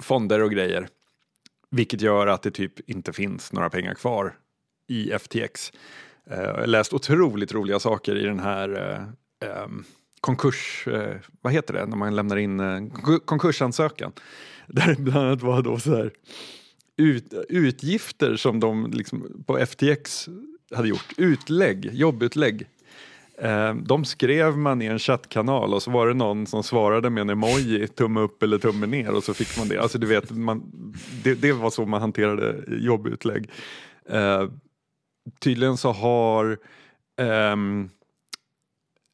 fonder 0.00 0.42
och 0.42 0.50
grejer. 0.50 0.88
Vilket 1.70 2.00
gör 2.00 2.26
att 2.26 2.42
det 2.42 2.50
typ 2.50 2.90
inte 2.90 3.12
finns 3.12 3.52
några 3.52 3.70
pengar 3.70 3.94
kvar 3.94 4.36
i 4.86 5.10
FTX. 5.18 5.72
Eh, 6.30 6.42
jag 6.42 6.54
har 6.54 6.66
läst 6.66 6.92
otroligt 6.92 7.54
roliga 7.54 7.80
saker 7.80 8.16
i 8.16 8.24
den 8.24 8.40
här 8.40 8.98
eh, 9.40 9.66
konkurs, 10.20 10.88
eh, 10.88 11.16
vad 11.40 11.52
heter 11.52 11.74
det, 11.74 11.86
när 11.86 11.96
man 11.96 12.16
lämnar 12.16 12.36
in 12.36 12.90
konkursansökan. 13.24 14.12
Där 14.66 14.86
det 14.86 15.02
bland 15.02 15.26
annat 15.26 15.42
var 15.42 15.62
då 15.62 15.78
så 15.78 15.96
här 15.96 16.12
ut, 16.96 17.32
utgifter 17.48 18.36
som 18.36 18.60
de 18.60 18.90
liksom 18.90 19.44
på 19.46 19.66
FTX 19.66 20.28
hade 20.74 20.88
gjort, 20.88 21.12
utlägg, 21.16 21.90
jobbutlägg. 21.92 22.66
Eh, 23.38 23.74
de 23.74 24.04
skrev 24.04 24.58
man 24.58 24.82
i 24.82 24.86
en 24.86 24.98
chattkanal 24.98 25.74
och 25.74 25.82
så 25.82 25.90
var 25.90 26.08
det 26.08 26.14
någon 26.14 26.46
som 26.46 26.62
svarade 26.62 27.10
med 27.10 27.20
en 27.20 27.30
emoji, 27.30 27.88
tumme 27.88 28.20
upp 28.20 28.42
eller 28.42 28.58
tumme 28.58 28.86
ner 28.86 29.14
och 29.14 29.24
så 29.24 29.34
fick 29.34 29.58
man 29.58 29.68
det. 29.68 29.78
Alltså 29.78 29.98
du 29.98 30.06
vet, 30.06 30.30
man, 30.30 30.62
det, 31.24 31.34
det 31.34 31.52
var 31.52 31.70
så 31.70 31.86
man 31.86 32.00
hanterade 32.00 32.64
jobbutlägg. 32.68 33.50
Eh, 34.08 34.48
tydligen 35.40 35.76
så 35.76 35.92
har 35.92 36.58
ehm, 37.20 37.90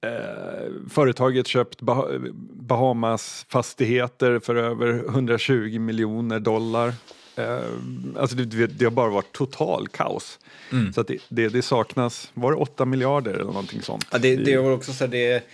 eh, 0.06 0.88
företaget 0.88 1.46
köpt 1.46 1.80
bah 1.80 2.04
Bahamas 2.52 3.46
fastigheter 3.48 4.38
för 4.38 4.54
över 4.54 5.08
120 5.08 5.78
miljoner 5.78 6.40
dollar. 6.40 6.92
Eh, 7.40 8.20
alltså 8.20 8.36
det, 8.36 8.66
det, 8.66 8.84
har 8.84 8.90
bara 8.90 9.10
varit 9.10 9.32
total 9.32 9.88
kaos. 9.88 10.38
Mm. 10.72 10.92
Så 10.92 11.00
att 11.00 11.06
det, 11.06 11.18
det, 11.28 11.48
det, 11.48 11.62
saknas, 11.62 12.30
var 12.34 12.52
det 12.52 12.56
8 12.56 12.84
miljarder 12.84 13.32
eller 13.32 13.44
någonting 13.44 13.82
sånt? 13.82 14.06
Ja, 14.10 14.18
det, 14.18 14.36
det 14.36 14.56
var 14.56 14.70
också 14.70 14.92
så 14.92 15.06
det 15.06 15.44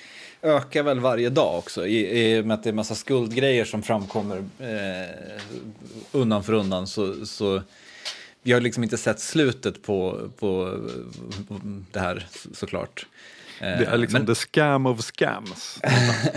ökar 0.42 0.82
väl 0.82 1.00
varje 1.00 1.30
dag 1.30 1.58
också 1.58 1.86
i, 1.86 2.22
i 2.22 2.40
och 2.40 2.46
med 2.46 2.54
att 2.54 2.62
det 2.62 2.70
är 2.70 2.72
massa 2.74 2.94
skuldgrejer 2.94 3.64
som 3.64 3.82
framkommer 3.82 4.36
eh, 4.58 5.40
undan 6.12 6.44
för 6.44 6.52
undan 6.52 6.86
så, 6.86 7.26
så 7.26 7.62
vi 8.42 8.52
har 8.52 8.60
liksom 8.60 8.82
inte 8.82 8.96
sett 8.96 9.20
slutet 9.20 9.82
på, 9.82 10.30
på, 10.38 10.78
på 11.48 11.60
det 11.92 12.00
här 12.00 12.26
såklart. 12.52 13.06
Det 13.58 13.66
är 13.66 13.98
liksom 13.98 14.18
Men, 14.18 14.26
the 14.26 14.34
scam 14.34 14.86
of 14.86 15.00
scams. 15.00 15.80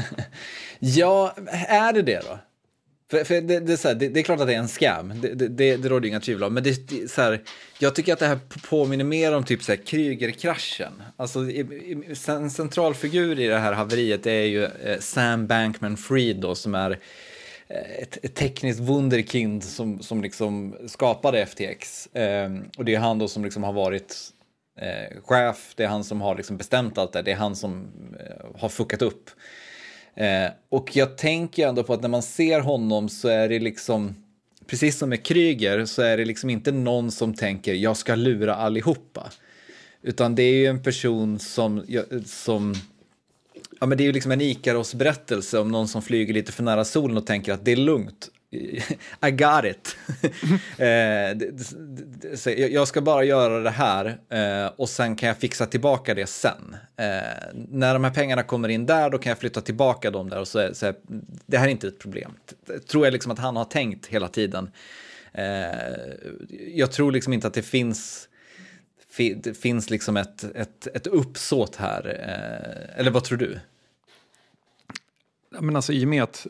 ja, 0.79 1.35
är 1.51 1.93
det 1.93 2.01
det 2.01 2.21
då? 2.27 2.39
För, 3.09 3.23
för 3.23 3.41
det, 3.41 3.59
det, 3.59 3.73
är 3.73 3.87
här, 3.87 3.95
det, 3.95 4.09
det, 4.09 4.19
är 4.19 4.23
klart 4.23 4.39
att 4.39 4.47
det 4.47 4.53
är 4.53 4.59
en 4.59 4.67
scam, 4.67 5.13
det, 5.21 5.47
det, 5.47 5.77
det 5.77 5.89
råder 5.89 6.07
inga 6.07 6.19
tvivel 6.19 6.43
om. 6.43 6.53
Men 6.53 6.63
det, 6.63 6.87
det, 6.89 7.11
så 7.11 7.21
här, 7.21 7.41
jag 7.79 7.95
tycker 7.95 8.13
att 8.13 8.19
det 8.19 8.27
här 8.27 8.39
påminner 8.69 9.05
mer 9.05 9.35
om 9.35 9.43
typ 9.43 9.63
så 9.63 9.71
här, 9.71 9.79
Krügerkraschen. 9.79 10.91
Alltså, 11.17 11.39
en 12.27 12.49
central 12.49 12.95
figur 12.95 13.39
i 13.39 13.47
det 13.47 13.59
här 13.59 13.73
haveriet 13.73 14.25
är 14.25 14.43
ju 14.43 14.63
eh, 14.63 14.99
Sam 14.99 15.47
Bankman-Fried 15.47 16.53
som 16.53 16.75
är 16.75 16.91
eh, 17.67 18.01
ett, 18.01 18.17
ett, 18.23 18.35
tekniskt 18.35 18.79
wunderkind 18.79 19.63
som, 19.63 20.01
som 20.01 20.21
liksom 20.21 20.75
skapade 20.87 21.45
FTX. 21.45 22.09
Ehm, 22.13 22.63
och 22.77 22.85
det 22.85 22.95
är 22.95 22.99
han 22.99 23.19
då 23.19 23.27
som 23.27 23.43
liksom 23.43 23.63
har 23.63 23.73
varit 23.73 24.15
eh, 24.79 25.21
chef, 25.21 25.73
det 25.75 25.83
är 25.83 25.87
han 25.87 26.03
som 26.03 26.21
har 26.21 26.35
liksom 26.35 26.57
bestämt 26.57 26.97
allt 26.97 27.13
det, 27.13 27.21
det 27.21 27.31
är 27.31 27.35
han 27.35 27.55
som 27.55 27.87
eh, 28.19 28.59
har 28.61 28.69
fuckat 28.69 29.01
upp. 29.01 29.29
Eh, 30.15 30.51
och 30.69 30.95
jag 30.95 31.17
tänker 31.17 31.67
ändå 31.67 31.83
på 31.83 31.93
att 31.93 32.01
när 32.01 32.09
man 32.09 32.21
ser 32.21 32.59
honom 32.59 33.09
så 33.09 33.27
är 33.27 33.49
det 33.49 33.59
liksom, 33.59 34.15
precis 34.67 34.97
som 34.97 35.09
med 35.09 35.23
Kryger, 35.23 35.85
så 35.85 36.01
är 36.01 36.17
det 36.17 36.25
liksom 36.25 36.49
inte 36.49 36.71
någon 36.71 37.11
som 37.11 37.33
tänker 37.33 37.73
jag 37.73 37.97
ska 37.97 38.15
lura 38.15 38.55
allihopa. 38.55 39.29
Utan 40.01 40.35
det 40.35 40.43
är 40.43 40.53
ju 40.53 40.65
en 40.65 40.83
person 40.83 41.39
som, 41.39 41.85
som 42.25 42.75
ja 43.79 43.85
men 43.85 43.97
det 43.97 44.03
är 44.03 44.05
ju 44.05 44.11
liksom 44.11 44.31
en 44.31 44.41
Ikaros-berättelse 44.41 45.59
om 45.59 45.71
någon 45.71 45.87
som 45.87 46.01
flyger 46.01 46.33
lite 46.33 46.51
för 46.51 46.63
nära 46.63 46.85
solen 46.85 47.17
och 47.17 47.25
tänker 47.25 47.53
att 47.53 47.65
det 47.65 47.71
är 47.71 47.75
lugnt. 47.75 48.29
I 49.21 49.31
got 49.31 49.65
it. 49.65 49.97
eh, 50.77 52.57
jag 52.57 52.87
ska 52.87 53.01
bara 53.01 53.23
göra 53.23 53.59
det 53.59 53.69
här 53.69 54.19
eh, 54.29 54.71
och 54.75 54.89
sen 54.89 55.15
kan 55.15 55.27
jag 55.27 55.37
fixa 55.37 55.65
tillbaka 55.65 56.13
det 56.13 56.25
sen. 56.25 56.75
Eh, 56.97 57.05
när 57.53 57.93
de 57.93 58.03
här 58.03 58.11
pengarna 58.11 58.43
kommer 58.43 58.69
in 58.69 58.85
där, 58.85 59.09
då 59.09 59.17
kan 59.17 59.29
jag 59.29 59.37
flytta 59.37 59.61
tillbaka 59.61 60.11
dem 60.11 60.29
där 60.29 60.39
och 60.39 60.47
så, 60.47 60.69
så 60.73 60.93
det 61.45 61.57
här 61.57 61.67
är 61.67 61.71
inte 61.71 61.87
ett 61.87 61.99
problem. 61.99 62.33
Tror 62.87 63.05
jag 63.05 63.11
liksom 63.11 63.31
att 63.31 63.39
han 63.39 63.55
har 63.55 63.65
tänkt 63.65 64.05
hela 64.05 64.27
tiden. 64.27 64.71
Jag 66.73 66.91
tror 66.91 67.11
liksom 67.11 67.33
inte 67.33 67.47
att 67.47 67.53
det 67.53 67.61
finns 67.61 68.29
det 69.17 69.57
finns 69.57 69.89
liksom 69.89 70.17
ett, 70.17 70.43
ett, 70.55 70.87
ett 70.87 71.07
uppsåt 71.07 71.75
här. 71.75 72.05
Eller 72.95 73.11
vad 73.11 73.23
tror 73.23 73.37
du? 73.37 73.59
Men 75.49 75.75
alltså, 75.75 75.93
I 75.93 76.05
och 76.05 76.09
med 76.09 76.23
att 76.23 76.47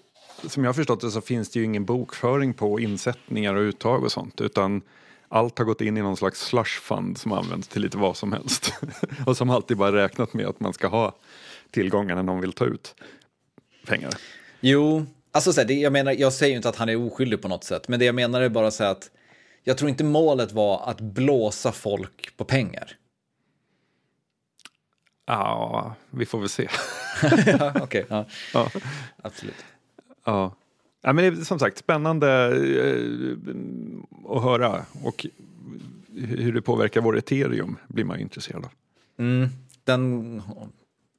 som 0.48 0.64
jag 0.64 0.70
har 0.70 0.74
förstått 0.74 1.02
det 1.02 1.12
så 1.12 1.22
finns 1.22 1.50
det 1.50 1.60
ju 1.60 1.66
ingen 1.66 1.86
bokföring 1.86 2.54
på 2.54 2.80
insättningar 2.80 3.56
och 3.56 3.62
uttag 3.62 4.04
och 4.04 4.12
sånt 4.12 4.42
utan 4.42 4.82
allt 5.30 5.58
har 5.58 5.66
gått 5.66 5.82
in 5.82 5.98
i 5.98 6.02
någon 6.02 6.18
slags 6.18 6.42
slush 6.42 6.82
fund 6.82 7.18
som 7.18 7.32
används 7.32 7.68
till 7.68 7.82
lite 7.82 7.98
vad 7.98 8.18
som 8.18 8.34
helst. 8.34 8.74
och 9.26 9.38
som 9.38 9.50
alltid 9.50 9.78
bara 9.78 9.96
räknat 10.04 10.34
med 10.34 10.46
att 10.46 10.60
man 10.60 10.74
ska 10.74 10.88
ha 10.88 11.16
tillgångar 11.72 12.16
när 12.16 12.24
någon 12.24 12.42
vill 12.42 12.54
ta 12.54 12.66
ut 12.66 12.96
pengar. 13.86 14.14
Jo, 14.60 15.06
alltså 15.32 15.54
så 15.54 15.62
här, 15.62 15.68
det, 15.68 15.74
jag, 15.74 15.94
menar, 15.94 16.12
jag 16.12 16.34
säger 16.34 16.50
ju 16.50 16.58
inte 16.58 16.70
att 16.70 16.76
han 16.76 16.90
är 16.90 17.08
oskyldig 17.08 17.42
på 17.42 17.48
något 17.48 17.64
sätt, 17.64 17.88
men 17.88 18.00
det 18.00 18.06
jag 18.06 18.16
menar 18.16 18.42
är 18.42 18.50
bara 18.50 18.72
så 18.72 18.84
här 18.84 18.92
att 18.92 19.12
jag 19.64 19.78
tror 19.78 19.90
inte 19.90 20.04
målet 20.04 20.52
var 20.52 20.90
att 20.90 21.02
blåsa 21.02 21.72
folk 21.72 22.38
på 22.38 22.46
pengar. 22.46 22.96
Ja, 25.26 25.96
vi 26.10 26.26
får 26.26 26.40
väl 26.40 26.50
se. 26.50 26.64
ja, 27.22 27.72
Okej, 27.76 27.82
okay, 27.82 28.06
ja. 28.10 28.26
ja. 28.54 28.70
absolut. 29.24 29.66
Ja. 30.24 30.56
ja, 31.02 31.14
men 31.14 31.34
det 31.34 31.42
är 31.42 31.44
som 31.46 31.60
sagt 31.60 31.78
spännande 31.78 32.28
eh, 32.86 33.38
att 34.36 34.44
höra 34.44 34.86
och 35.04 35.26
hur 36.16 36.54
det 36.54 36.62
påverkar 36.62 37.02
vår 37.02 37.18
ethereum 37.18 37.78
blir 37.88 38.04
man 38.04 38.20
intresserad 38.20 38.66
av. 38.66 38.72
Mm, 39.18 39.50
den, 39.84 40.42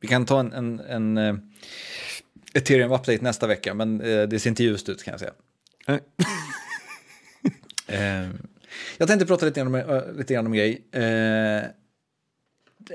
vi 0.01 0.09
kan 0.09 0.26
ta 0.26 0.40
en, 0.40 0.53
en, 0.53 0.80
en 0.80 1.18
uh, 1.18 1.36
ethereum-update 2.53 3.22
nästa 3.22 3.46
vecka, 3.46 3.74
men 3.74 4.01
uh, 4.01 4.28
det 4.28 4.40
ser 4.40 4.51
inte 4.51 4.64
ljust 4.64 4.88
ut 4.88 5.03
kan 5.03 5.12
jag 5.12 5.20
säga. 5.20 5.32
uh, 5.88 5.98
jag 8.98 9.09
tänkte 9.09 9.26
prata 9.26 9.46
lite 9.46 9.61
grann 9.61 9.74
om, 9.74 9.74
uh, 9.74 10.12
lite 10.16 10.34
grann 10.34 10.46
om 10.46 10.53
grej 10.53 10.84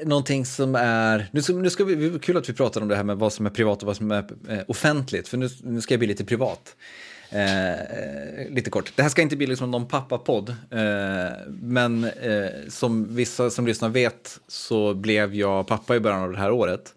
någonting 0.04 0.46
som 0.46 0.76
är, 0.76 1.30
nu 1.32 1.42
ska, 1.42 1.54
nu 1.54 1.70
ska 1.70 1.84
vi, 1.84 2.20
kul 2.20 2.38
att 2.38 2.50
vi 2.50 2.54
pratar 2.54 2.82
om 2.82 2.88
det 2.88 2.96
här 2.96 3.04
med 3.04 3.18
vad 3.18 3.34
som 3.34 3.46
är 3.46 3.50
privat 3.50 3.82
och 3.82 3.88
vad 3.88 3.98
som 3.98 4.12
är 4.12 4.26
eh, 4.50 4.60
offentligt, 4.68 5.28
för 5.28 5.38
nu, 5.38 5.50
nu 5.64 5.82
ska 5.82 5.94
jag 5.94 6.00
bli 6.00 6.08
lite 6.08 6.26
privat. 6.26 6.76
Eh, 7.30 7.74
eh, 7.74 8.50
lite 8.50 8.70
kort. 8.70 8.94
Det 8.96 9.02
här 9.02 9.10
ska 9.10 9.22
inte 9.22 9.36
bli 9.36 9.48
liksom 9.48 9.72
någon 9.72 9.88
pappapodd, 9.88 10.50
eh, 10.50 11.38
men 11.48 12.04
eh, 12.04 12.50
som 12.70 13.16
vissa 13.16 13.50
som 13.50 13.68
lyssnar 13.68 13.90
vet 13.90 14.40
så 14.48 14.94
blev 14.94 15.36
jag 15.36 15.68
pappa 15.68 15.96
i 15.96 16.00
början 16.00 16.22
av 16.22 16.32
det 16.32 16.38
här 16.38 16.52
året. 16.52 16.94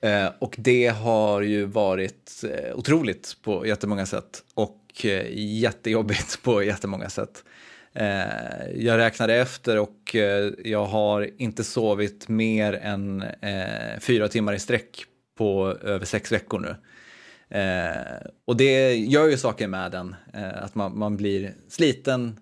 Eh, 0.00 0.28
och 0.38 0.54
det 0.58 0.88
har 0.88 1.40
ju 1.40 1.64
varit 1.64 2.44
eh, 2.44 2.78
otroligt 2.78 3.36
på 3.42 3.66
jättemånga 3.66 4.06
sätt 4.06 4.44
och 4.54 4.80
eh, 5.04 5.26
jättejobbigt 5.34 6.42
på 6.42 6.62
jättemånga 6.62 7.10
sätt. 7.10 7.44
Eh, 7.94 8.70
jag 8.74 8.98
räknade 8.98 9.34
efter 9.34 9.78
och 9.78 10.16
eh, 10.16 10.52
jag 10.64 10.84
har 10.84 11.30
inte 11.38 11.64
sovit 11.64 12.28
mer 12.28 12.72
än 12.72 13.22
eh, 13.22 14.00
fyra 14.00 14.28
timmar 14.28 14.52
i 14.52 14.58
sträck 14.58 15.04
på 15.38 15.76
över 15.82 16.06
sex 16.06 16.32
veckor 16.32 16.60
nu. 16.60 16.76
Eh, 17.58 18.26
och 18.44 18.56
det 18.56 18.94
gör 18.96 19.28
ju 19.28 19.36
saker 19.36 19.68
med 19.68 19.92
den, 19.92 20.16
eh, 20.34 20.62
att 20.62 20.74
man, 20.74 20.98
man 20.98 21.16
blir 21.16 21.54
sliten, 21.68 22.40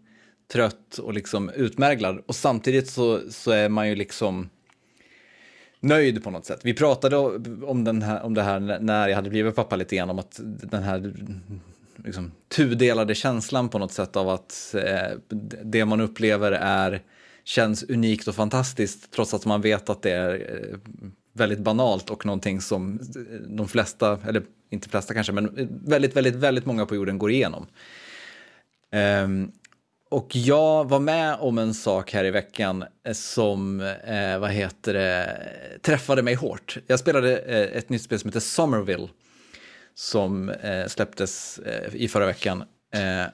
trött 0.52 0.98
och 0.98 1.14
liksom 1.14 1.50
utmärglad. 1.50 2.22
Och 2.26 2.34
samtidigt 2.34 2.90
så, 2.90 3.20
så 3.30 3.50
är 3.50 3.68
man 3.68 3.88
ju 3.88 3.94
liksom 3.94 4.50
nöjd 5.80 6.24
på 6.24 6.30
något 6.30 6.44
sätt. 6.44 6.60
Vi 6.62 6.74
pratade 6.74 7.16
om, 7.66 7.84
den 7.84 8.02
här, 8.02 8.22
om 8.22 8.34
det 8.34 8.42
här 8.42 8.78
när 8.80 9.08
jag 9.08 9.16
hade 9.16 9.30
blivit 9.30 9.54
pappa 9.54 9.76
lite 9.76 9.96
grann, 9.96 10.10
om 10.10 10.18
att 10.18 10.40
den 10.42 10.82
här 10.82 11.14
liksom, 12.04 12.32
tudelade 12.48 13.14
känslan 13.14 13.68
på 13.68 13.78
något 13.78 13.92
sätt 13.92 14.16
av 14.16 14.28
att 14.28 14.74
eh, 14.74 15.18
det 15.64 15.84
man 15.84 16.00
upplever 16.00 16.52
är, 16.52 17.02
känns 17.44 17.82
unikt 17.82 18.28
och 18.28 18.34
fantastiskt 18.34 19.10
trots 19.10 19.34
att 19.34 19.46
man 19.46 19.60
vet 19.60 19.90
att 19.90 20.02
det 20.02 20.10
är 20.10 20.34
eh, 20.34 20.78
väldigt 21.32 21.58
banalt 21.58 22.10
och 22.10 22.26
någonting 22.26 22.60
som 22.60 23.00
eh, 23.00 23.48
de 23.48 23.68
flesta, 23.68 24.18
eller 24.28 24.42
inte 24.70 24.88
flesta 24.88 25.14
kanske, 25.14 25.32
men 25.32 25.58
eh, 25.58 25.66
väldigt, 25.84 26.16
väldigt, 26.16 26.34
väldigt 26.34 26.66
många 26.66 26.86
på 26.86 26.94
jorden 26.94 27.18
går 27.18 27.30
igenom. 27.30 27.66
Um, 29.24 29.52
och 30.10 30.36
jag 30.36 30.88
var 30.88 31.00
med 31.00 31.36
om 31.40 31.58
en 31.58 31.74
sak 31.74 32.12
här 32.12 32.24
i 32.24 32.30
veckan 32.30 32.84
eh, 33.06 33.12
som, 33.12 33.80
eh, 33.80 34.38
vad 34.38 34.50
heter 34.50 34.94
det, 34.94 35.40
träffade 35.82 36.22
mig 36.22 36.34
hårt. 36.34 36.78
Jag 36.86 36.98
spelade 36.98 37.38
eh, 37.38 37.78
ett 37.78 37.88
nytt 37.88 38.02
spel 38.02 38.18
som 38.18 38.28
heter 38.28 38.40
Somerville 38.40 39.08
som 39.94 40.48
eh, 40.48 40.86
släpptes 40.86 41.58
eh, 41.58 41.94
i 41.94 42.08
förra 42.08 42.26
veckan. 42.26 42.64
Eh, 42.94 43.30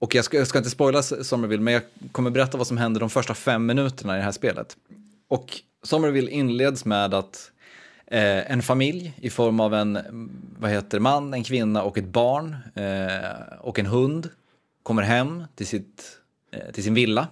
och 0.00 0.14
jag 0.14 0.24
ska, 0.24 0.36
jag 0.36 0.46
ska 0.46 0.58
inte 0.58 0.70
spoila 0.70 1.02
Somerville, 1.02 1.62
men 1.62 1.74
jag 1.74 1.82
kommer 2.12 2.30
berätta 2.30 2.58
vad 2.58 2.66
som 2.66 2.76
händer 2.76 3.00
de 3.00 3.10
första 3.10 3.34
fem 3.34 3.66
minuterna 3.66 4.14
i 4.14 4.16
det 4.16 4.24
här 4.24 4.32
spelet. 4.32 4.76
Och 5.28 5.60
Somerville 5.82 6.30
inleds 6.30 6.84
med 6.84 7.14
att 7.14 7.50
eh, 8.06 8.52
en 8.52 8.62
familj 8.62 9.14
i 9.20 9.30
form 9.30 9.60
av 9.60 9.74
en 9.74 9.98
vad 10.58 10.70
heter 10.70 11.00
man, 11.00 11.34
en 11.34 11.44
kvinna 11.44 11.82
och 11.82 11.98
ett 11.98 12.04
barn 12.04 12.56
eh, 12.74 13.58
och 13.60 13.78
en 13.78 13.86
hund 13.86 14.28
kommer 14.82 15.02
hem 15.02 15.44
till, 15.54 15.66
sitt, 15.66 16.18
eh, 16.52 16.72
till 16.72 16.84
sin 16.84 16.94
villa. 16.94 17.28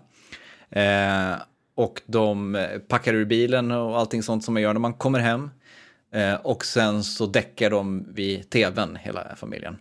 Eh, 0.71 1.33
och 1.75 2.03
de 2.07 2.55
eh, 2.55 2.79
packar 2.79 3.15
ur 3.15 3.25
bilen 3.25 3.71
och 3.71 3.99
allting 3.99 4.23
sånt 4.23 4.45
som 4.45 4.55
man 4.55 4.63
gör 4.63 4.73
när 4.73 4.81
man 4.81 4.95
kommer 4.95 5.19
hem. 5.19 5.51
Eh, 6.13 6.35
och 6.35 6.65
sen 6.65 7.05
så 7.05 7.27
däckar 7.27 7.71
de 7.71 8.07
vid 8.13 8.51
tvn, 8.51 8.97
hela 8.97 9.37
familjen. 9.37 9.79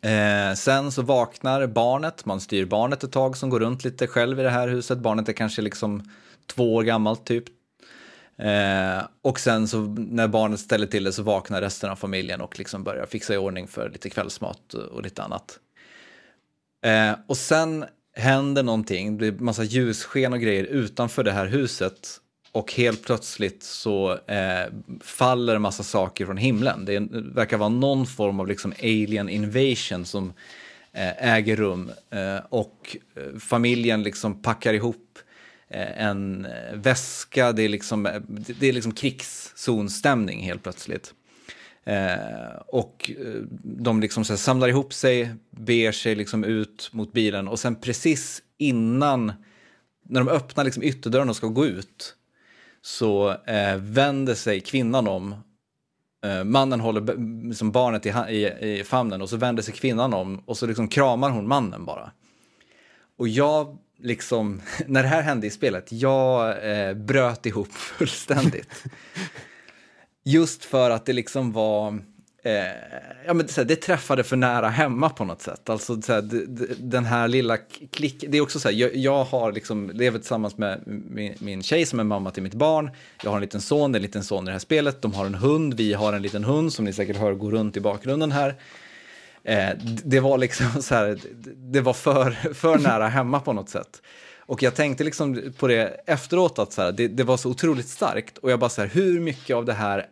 Eh, 0.00 0.54
sen 0.54 0.92
så 0.92 1.02
vaknar 1.02 1.66
barnet, 1.66 2.24
man 2.24 2.40
styr 2.40 2.64
barnet 2.64 3.04
ett 3.04 3.12
tag 3.12 3.36
som 3.36 3.50
går 3.50 3.60
runt 3.60 3.84
lite 3.84 4.06
själv 4.06 4.40
i 4.40 4.42
det 4.42 4.50
här 4.50 4.68
huset. 4.68 4.98
Barnet 4.98 5.28
är 5.28 5.32
kanske 5.32 5.62
liksom 5.62 6.10
två 6.46 6.74
år 6.74 6.82
gammalt 6.82 7.26
typ. 7.26 7.44
Eh, 8.38 9.02
och 9.22 9.40
sen 9.40 9.68
så 9.68 9.80
när 9.98 10.28
barnet 10.28 10.60
ställer 10.60 10.86
till 10.86 11.04
det 11.04 11.12
så 11.12 11.22
vaknar 11.22 11.60
resten 11.60 11.90
av 11.90 11.96
familjen 11.96 12.40
och 12.40 12.58
liksom 12.58 12.84
börjar 12.84 13.06
fixa 13.06 13.34
i 13.34 13.36
ordning 13.36 13.66
för 13.66 13.90
lite 13.90 14.10
kvällsmat 14.10 14.74
och 14.74 15.02
lite 15.02 15.22
annat. 15.22 15.58
Eh, 16.84 17.12
och 17.26 17.36
sen 17.36 17.84
händer 18.16 18.62
någonting, 18.62 19.18
det 19.18 19.32
blir 19.32 19.44
massa 19.44 19.62
ljussken 19.64 20.32
och 20.32 20.40
grejer 20.40 20.64
utanför 20.64 21.24
det 21.24 21.32
här 21.32 21.46
huset 21.46 22.20
och 22.56 22.72
helt 22.72 23.02
plötsligt 23.02 23.62
så 23.62 24.12
eh, 24.26 24.72
faller 25.00 25.58
massa 25.58 25.82
saker 25.82 26.26
från 26.26 26.36
himlen. 26.36 26.84
Det 26.84 26.98
verkar 27.34 27.56
vara 27.56 27.68
någon 27.68 28.06
form 28.06 28.40
av 28.40 28.48
liksom 28.48 28.72
alien 28.82 29.28
invasion 29.28 30.04
som 30.04 30.32
eh, 30.92 31.34
äger 31.34 31.56
rum 31.56 31.90
eh, 32.10 32.38
och 32.48 32.96
eh, 33.16 33.38
familjen 33.38 34.02
liksom 34.02 34.42
packar 34.42 34.74
ihop 34.74 35.18
eh, 35.68 36.02
en 36.02 36.46
eh, 36.46 36.74
väska, 36.74 37.52
det 37.52 37.62
är 37.62 37.68
liksom, 37.68 38.02
det 38.60 38.68
är 38.68 38.72
liksom 38.72 38.92
krigszonstämning 38.92 40.40
helt 40.40 40.62
plötsligt. 40.62 41.14
Eh, 41.84 42.56
och 42.66 43.10
de 43.62 44.00
liksom 44.00 44.24
så 44.24 44.36
samlar 44.36 44.68
ihop 44.68 44.92
sig, 44.92 45.34
ber 45.50 45.92
sig 45.92 46.14
liksom 46.14 46.44
ut 46.44 46.88
mot 46.92 47.12
bilen 47.12 47.48
och 47.48 47.58
sen 47.58 47.74
precis 47.74 48.42
innan, 48.58 49.32
när 50.08 50.20
de 50.20 50.28
öppnar 50.28 50.64
liksom 50.64 50.82
ytterdörren 50.82 51.28
och 51.28 51.36
ska 51.36 51.46
gå 51.46 51.66
ut, 51.66 52.15
så 52.86 53.30
eh, 53.30 53.76
vänder 53.76 54.34
sig 54.34 54.60
kvinnan 54.60 55.08
om. 55.08 55.34
Eh, 56.24 56.44
mannen 56.44 56.80
håller 56.80 57.16
liksom 57.48 57.72
barnet 57.72 58.06
i, 58.06 58.08
i, 58.08 58.78
i 58.78 58.84
famnen 58.84 59.22
och 59.22 59.30
så 59.30 59.36
vänder 59.36 59.62
sig 59.62 59.74
kvinnan 59.74 60.14
om 60.14 60.38
och 60.38 60.56
så 60.58 60.66
liksom 60.66 60.88
kramar 60.88 61.30
hon 61.30 61.48
mannen 61.48 61.84
bara. 61.84 62.10
Och 63.18 63.28
jag, 63.28 63.78
liksom, 63.98 64.62
när 64.86 65.02
det 65.02 65.08
här 65.08 65.22
hände 65.22 65.46
i 65.46 65.50
spelet, 65.50 65.92
jag 65.92 66.48
eh, 66.70 66.94
bröt 66.94 67.46
ihop 67.46 67.72
fullständigt. 67.72 68.84
Just 70.24 70.64
för 70.64 70.90
att 70.90 71.06
det 71.06 71.12
liksom 71.12 71.52
var 71.52 71.98
Eh, 72.46 72.66
ja, 73.26 73.34
men 73.34 73.46
det, 73.46 73.64
det 73.64 73.76
träffade 73.76 74.24
för 74.24 74.36
nära 74.36 74.68
hemma 74.68 75.08
på 75.08 75.24
något 75.24 75.42
sätt. 75.42 75.70
Alltså 75.70 76.02
så 76.02 76.12
här, 76.12 76.22
den 76.78 77.04
här 77.04 77.28
lilla 77.28 77.56
klick, 77.92 78.24
det 78.28 78.38
är 78.38 78.40
också 78.40 78.60
så 78.60 78.68
här, 78.68 78.76
jag, 78.76 78.96
jag 78.96 79.24
har 79.24 79.52
liksom, 79.52 79.90
lever 79.90 80.18
tillsammans 80.18 80.58
med 80.58 80.80
min, 80.86 81.34
min 81.38 81.62
tjej 81.62 81.86
som 81.86 82.00
är 82.00 82.04
mamma 82.04 82.30
till 82.30 82.42
mitt 82.42 82.54
barn. 82.54 82.90
Jag 83.22 83.30
har 83.30 83.36
en 83.36 83.42
liten 83.42 83.60
son, 83.60 83.92
det 83.92 83.96
är 83.96 84.00
en 84.00 84.02
liten 84.02 84.24
son 84.24 84.44
i 84.44 84.46
det 84.46 84.52
här 84.52 84.58
spelet. 84.58 85.02
De 85.02 85.14
har 85.14 85.26
en 85.26 85.34
hund, 85.34 85.74
vi 85.74 85.92
har 85.92 86.12
en 86.12 86.22
liten 86.22 86.44
hund 86.44 86.72
som 86.72 86.84
ni 86.84 86.92
säkert 86.92 87.16
hör 87.16 87.34
går 87.34 87.50
runt 87.50 87.76
i 87.76 87.80
bakgrunden 87.80 88.32
här. 88.32 88.54
Eh, 89.44 89.70
det 90.04 90.20
var 90.20 90.38
liksom 90.38 90.66
så 90.82 90.94
här, 90.94 91.18
det 91.56 91.80
var 91.80 91.92
för, 91.92 92.30
för 92.54 92.78
nära 92.78 93.08
hemma 93.08 93.40
på 93.40 93.52
något 93.52 93.68
sätt. 93.68 94.02
Och 94.38 94.62
jag 94.62 94.74
tänkte 94.74 95.04
liksom 95.04 95.52
på 95.58 95.66
det 95.66 96.00
efteråt 96.06 96.58
att 96.58 96.72
så 96.72 96.82
här, 96.82 96.92
det, 96.92 97.08
det, 97.08 97.24
var 97.24 97.36
så 97.36 97.50
otroligt 97.50 97.88
starkt 97.88 98.38
och 98.38 98.50
jag 98.50 98.58
bara 98.58 98.70
så 98.70 98.80
här, 98.80 98.88
hur 98.88 99.20
mycket 99.20 99.56
av 99.56 99.64
det 99.64 99.72
här 99.72 100.06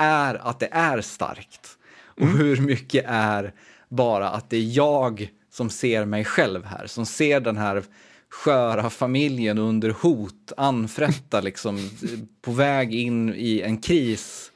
är 0.00 0.34
att 0.34 0.60
det 0.60 0.68
är 0.72 1.00
starkt 1.00 1.78
och 2.04 2.22
mm. 2.22 2.36
hur 2.36 2.60
mycket 2.60 3.04
är 3.08 3.52
bara 3.88 4.30
att 4.30 4.50
det 4.50 4.56
är 4.56 4.76
jag 4.76 5.30
som 5.50 5.70
ser 5.70 6.04
mig 6.04 6.24
själv 6.24 6.64
här, 6.64 6.86
som 6.86 7.06
ser 7.06 7.40
den 7.40 7.56
här 7.56 7.82
sköra 8.28 8.90
familjen 8.90 9.58
under 9.58 9.90
hot, 9.90 10.52
anfrätta, 10.56 11.40
liksom, 11.44 11.90
på 12.42 12.52
väg 12.52 12.94
in 12.94 13.34
i 13.36 13.60
en 13.60 13.78
kris 13.78 14.52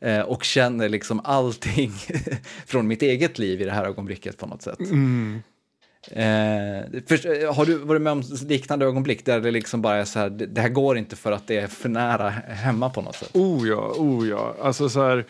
eh, 0.00 0.20
och 0.20 0.44
känner 0.44 0.88
liksom 0.88 1.20
allting 1.24 1.92
från 2.66 2.86
mitt 2.86 3.02
eget 3.02 3.38
liv 3.38 3.60
i 3.60 3.64
det 3.64 3.72
här 3.72 3.84
ögonblicket 3.84 4.38
på 4.38 4.46
något 4.46 4.62
sätt. 4.62 4.80
Mm. 4.80 5.42
Eh, 6.08 7.02
för, 7.06 7.42
eh, 7.42 7.54
har 7.54 7.66
du 7.66 7.74
varit 7.78 8.02
med 8.02 8.12
om 8.12 8.22
liknande 8.48 8.86
ögonblick 8.86 9.24
där 9.24 9.40
det 9.40 9.50
liksom 9.50 9.82
bara 9.82 9.96
är 9.96 10.04
så 10.04 10.18
här, 10.18 10.30
det 10.30 10.60
här 10.60 10.68
går 10.68 10.98
inte 10.98 11.16
för 11.16 11.32
att 11.32 11.46
det 11.46 11.56
är 11.56 11.66
för 11.66 11.88
nära 11.88 12.28
hemma 12.30 12.90
på 12.90 13.02
något 13.02 13.16
sätt? 13.16 13.30
Oh 13.36 13.68
ja, 13.68 13.94
oh 13.96 14.28
ja. 14.28 14.54
Alltså 14.62 14.88
så 14.88 15.02
här, 15.02 15.26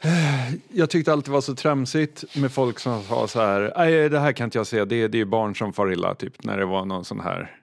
eh, 0.00 0.54
jag 0.68 0.90
tyckte 0.90 1.12
alltid 1.12 1.30
det 1.30 1.32
var 1.32 1.40
så 1.40 1.54
tramsigt 1.54 2.36
med 2.36 2.52
folk 2.52 2.78
som 2.78 3.02
sa 3.02 3.28
så 3.28 3.40
här, 3.40 3.72
nej 3.76 4.08
det 4.08 4.18
här 4.18 4.32
kan 4.32 4.44
inte 4.44 4.58
jag 4.58 4.66
se, 4.66 4.84
det 4.84 4.96
är, 4.96 5.08
det 5.08 5.20
är 5.20 5.24
barn 5.24 5.54
som 5.54 5.72
far 5.72 5.92
illa, 5.92 6.14
typ 6.14 6.44
när 6.44 6.58
det 6.58 6.64
var 6.64 6.84
någon 6.84 7.04
sån 7.04 7.20
här 7.20 7.56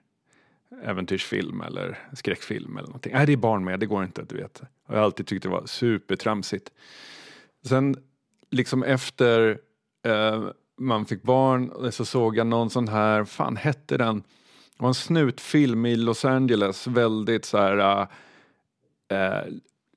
äventyrsfilm 0.84 1.60
eller 1.60 1.98
skräckfilm 2.12 2.76
eller 2.76 2.88
någonting. 2.88 3.12
Nej, 3.12 3.26
det 3.26 3.32
är 3.32 3.36
barn 3.36 3.64
med, 3.64 3.80
det 3.80 3.86
går 3.86 4.04
inte, 4.04 4.24
du 4.28 4.36
vet. 4.36 4.60
Och 4.60 4.94
jag 4.94 4.96
har 4.96 5.04
alltid 5.04 5.26
tyckt 5.26 5.42
det 5.42 5.48
var 5.48 5.66
supertramsigt. 5.66 6.70
Sen 7.66 7.96
liksom 8.50 8.82
efter 8.82 9.58
eh, 10.06 10.44
man 10.78 11.06
fick 11.06 11.22
barn 11.22 11.92
så 11.92 12.04
såg 12.04 12.36
jag 12.36 12.46
någon 12.46 12.70
sån 12.70 12.88
här, 12.88 13.24
fan 13.24 13.56
hette 13.56 13.96
den? 13.96 14.16
Det 14.76 14.82
var 14.82 14.88
en 14.88 14.94
snutfilm 14.94 15.86
i 15.86 15.96
Los 15.96 16.24
Angeles, 16.24 16.86
väldigt 16.86 17.44
så 17.44 17.58
här 17.58 18.08
äh, 19.10 19.18
äh 19.18 19.44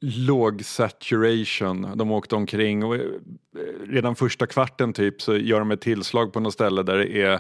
låg 0.02 0.66
saturation. 0.66 1.88
De 1.96 2.12
åkte 2.12 2.36
omkring 2.36 2.84
och 2.84 2.96
eh, 2.96 3.02
redan 3.88 4.16
första 4.16 4.48
kvarten 4.48 4.94
typ 4.94 5.22
så 5.22 5.38
gör 5.38 5.60
de 5.60 5.72
ett 5.72 5.82
tillslag 5.82 6.34
på 6.34 6.40
något 6.40 6.54
ställe 6.54 6.84
där 6.84 6.98
det 6.98 7.22
är 7.22 7.40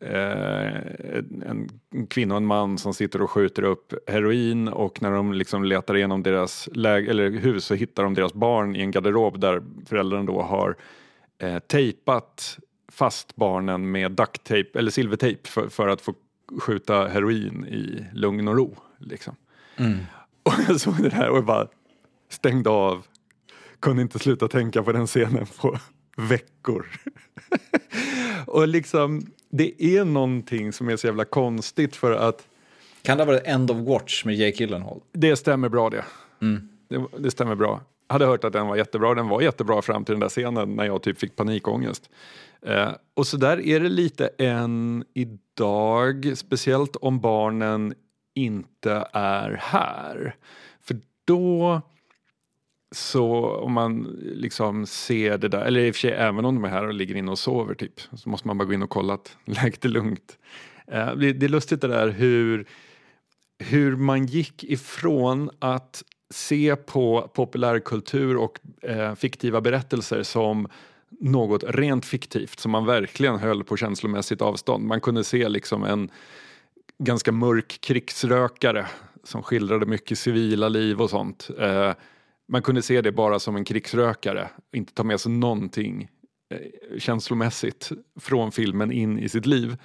eh, 0.00 1.50
en 1.50 1.68
kvinna 2.08 2.34
och 2.34 2.38
en 2.40 2.46
man 2.46 2.78
som 2.78 2.94
sitter 2.94 3.22
och 3.22 3.30
skjuter 3.30 3.62
upp 3.62 3.94
heroin 4.06 4.68
och 4.68 5.02
när 5.02 5.10
de 5.10 5.32
liksom 5.32 5.64
letar 5.64 5.96
igenom 5.96 6.22
deras 6.22 6.68
läge, 6.72 7.10
eller 7.10 7.30
hus 7.30 7.64
så 7.64 7.74
hittar 7.74 8.02
de 8.02 8.14
deras 8.14 8.34
barn 8.34 8.76
i 8.76 8.80
en 8.80 8.90
garderob 8.90 9.40
där 9.40 9.62
föräldrarna 9.86 10.24
då 10.24 10.42
har 10.42 10.76
eh, 11.42 11.58
tejpat 11.58 12.58
fast 12.92 13.36
barnen 13.36 13.90
med 13.90 14.12
ducktape 14.12 14.78
eller 14.78 14.90
silvertejp 14.90 15.48
för, 15.48 15.68
för, 15.68 15.88
att 15.88 16.00
få 16.00 16.14
skjuta 16.60 17.08
heroin 17.08 17.64
i 17.64 18.04
lugn 18.12 18.48
och 18.48 18.56
ro. 18.56 18.76
Liksom. 18.98 19.36
Mm. 19.76 19.98
Och 20.42 20.52
jag 20.68 20.80
såg 20.80 21.02
det 21.02 21.14
här 21.14 21.30
och 21.30 21.44
bara 21.44 21.68
stängde 22.28 22.70
av. 22.70 23.06
Kunde 23.80 24.02
inte 24.02 24.18
sluta 24.18 24.48
tänka 24.48 24.82
på 24.82 24.92
den 24.92 25.06
scenen 25.06 25.46
på 25.60 25.78
veckor. 26.16 26.86
och 28.46 28.68
liksom, 28.68 29.26
det 29.50 29.84
är 29.84 30.04
någonting 30.04 30.72
som 30.72 30.88
är 30.88 30.96
så 30.96 31.06
jävla 31.06 31.24
konstigt 31.24 31.96
för 31.96 32.12
att 32.12 32.46
kan 33.02 33.18
det 33.18 33.24
ha 33.24 33.32
varit 33.32 33.46
End 33.46 33.70
of 33.70 33.76
Watch 33.76 34.24
med 34.24 34.34
Jake 34.34 34.56
Gyllenhaal? 34.56 35.00
Det 35.12 35.36
stämmer 35.36 35.68
bra 35.68 35.90
det. 35.90 36.04
Mm. 36.40 36.68
det. 36.88 37.04
Det 37.18 37.30
stämmer 37.30 37.54
bra 37.54 37.80
hade 38.12 38.26
hört 38.26 38.44
att 38.44 38.52
den 38.52 38.66
var 38.66 38.76
jättebra. 38.76 39.14
Den 39.14 39.28
var 39.28 39.40
jättebra 39.40 39.82
fram 39.82 40.04
till 40.04 40.12
den 40.12 40.20
där 40.20 40.28
scenen 40.28 40.76
när 40.76 40.84
jag 40.84 41.02
typ 41.02 41.18
fick 41.18 41.36
panikångest. 41.36 42.10
Eh, 42.66 42.90
och 43.14 43.26
så 43.26 43.36
där 43.36 43.60
är 43.60 43.80
det 43.80 43.88
lite 43.88 44.30
än 44.38 45.04
idag, 45.14 46.32
speciellt 46.36 46.96
om 46.96 47.20
barnen 47.20 47.94
inte 48.34 49.08
är 49.12 49.58
här. 49.60 50.36
För 50.80 50.96
då 51.24 51.82
så 52.92 53.56
om 53.56 53.72
man 53.72 54.02
liksom 54.22 54.86
ser 54.86 55.38
det 55.38 55.48
där, 55.48 55.60
eller 55.60 55.80
i 55.80 55.90
och 55.90 55.94
för 55.94 56.00
sig 56.00 56.10
även 56.10 56.44
om 56.44 56.54
de 56.54 56.64
är 56.64 56.68
här 56.68 56.86
och 56.86 56.94
ligger 56.94 57.14
inne 57.14 57.30
och 57.30 57.38
sover 57.38 57.74
typ, 57.74 58.00
så 58.00 58.28
måste 58.28 58.48
man 58.48 58.58
bara 58.58 58.64
gå 58.64 58.72
in 58.72 58.82
och 58.82 58.90
kolla 58.90 59.14
att 59.14 59.36
läget 59.44 59.84
är 59.84 59.88
lugnt. 59.88 60.38
Eh, 60.86 61.14
det, 61.14 61.32
det 61.32 61.46
är 61.46 61.50
lustigt 61.50 61.80
det 61.80 61.88
där 61.88 62.08
hur, 62.08 62.66
hur 63.58 63.96
man 63.96 64.26
gick 64.26 64.64
ifrån 64.64 65.50
att 65.58 66.02
se 66.32 66.76
på 66.76 67.30
populärkultur 67.34 68.36
och 68.36 68.58
eh, 68.82 69.14
fiktiva 69.14 69.60
berättelser 69.60 70.22
som 70.22 70.68
något 71.20 71.64
rent 71.68 72.06
fiktivt 72.06 72.60
som 72.60 72.70
man 72.70 72.86
verkligen 72.86 73.38
höll 73.38 73.64
på 73.64 73.76
känslomässigt 73.76 74.42
avstånd. 74.42 74.84
Man 74.84 75.00
kunde 75.00 75.24
se 75.24 75.48
liksom 75.48 75.84
en 75.84 76.10
ganska 76.98 77.32
mörk 77.32 77.78
krigsrökare 77.80 78.86
som 79.24 79.42
skildrade 79.42 79.86
mycket 79.86 80.18
civila 80.18 80.68
liv 80.68 81.00
och 81.00 81.10
sånt. 81.10 81.50
Eh, 81.58 81.92
man 82.48 82.62
kunde 82.62 82.82
se 82.82 83.00
det 83.00 83.12
bara 83.12 83.38
som 83.38 83.56
en 83.56 83.64
krigsrökare, 83.64 84.48
inte 84.72 84.94
ta 84.94 85.04
med 85.04 85.20
sig 85.20 85.32
någonting 85.32 86.08
eh, 86.50 86.98
känslomässigt 86.98 87.90
från 88.20 88.52
filmen 88.52 88.92
in 88.92 89.18
i 89.18 89.28
sitt 89.28 89.46
liv. 89.46 89.76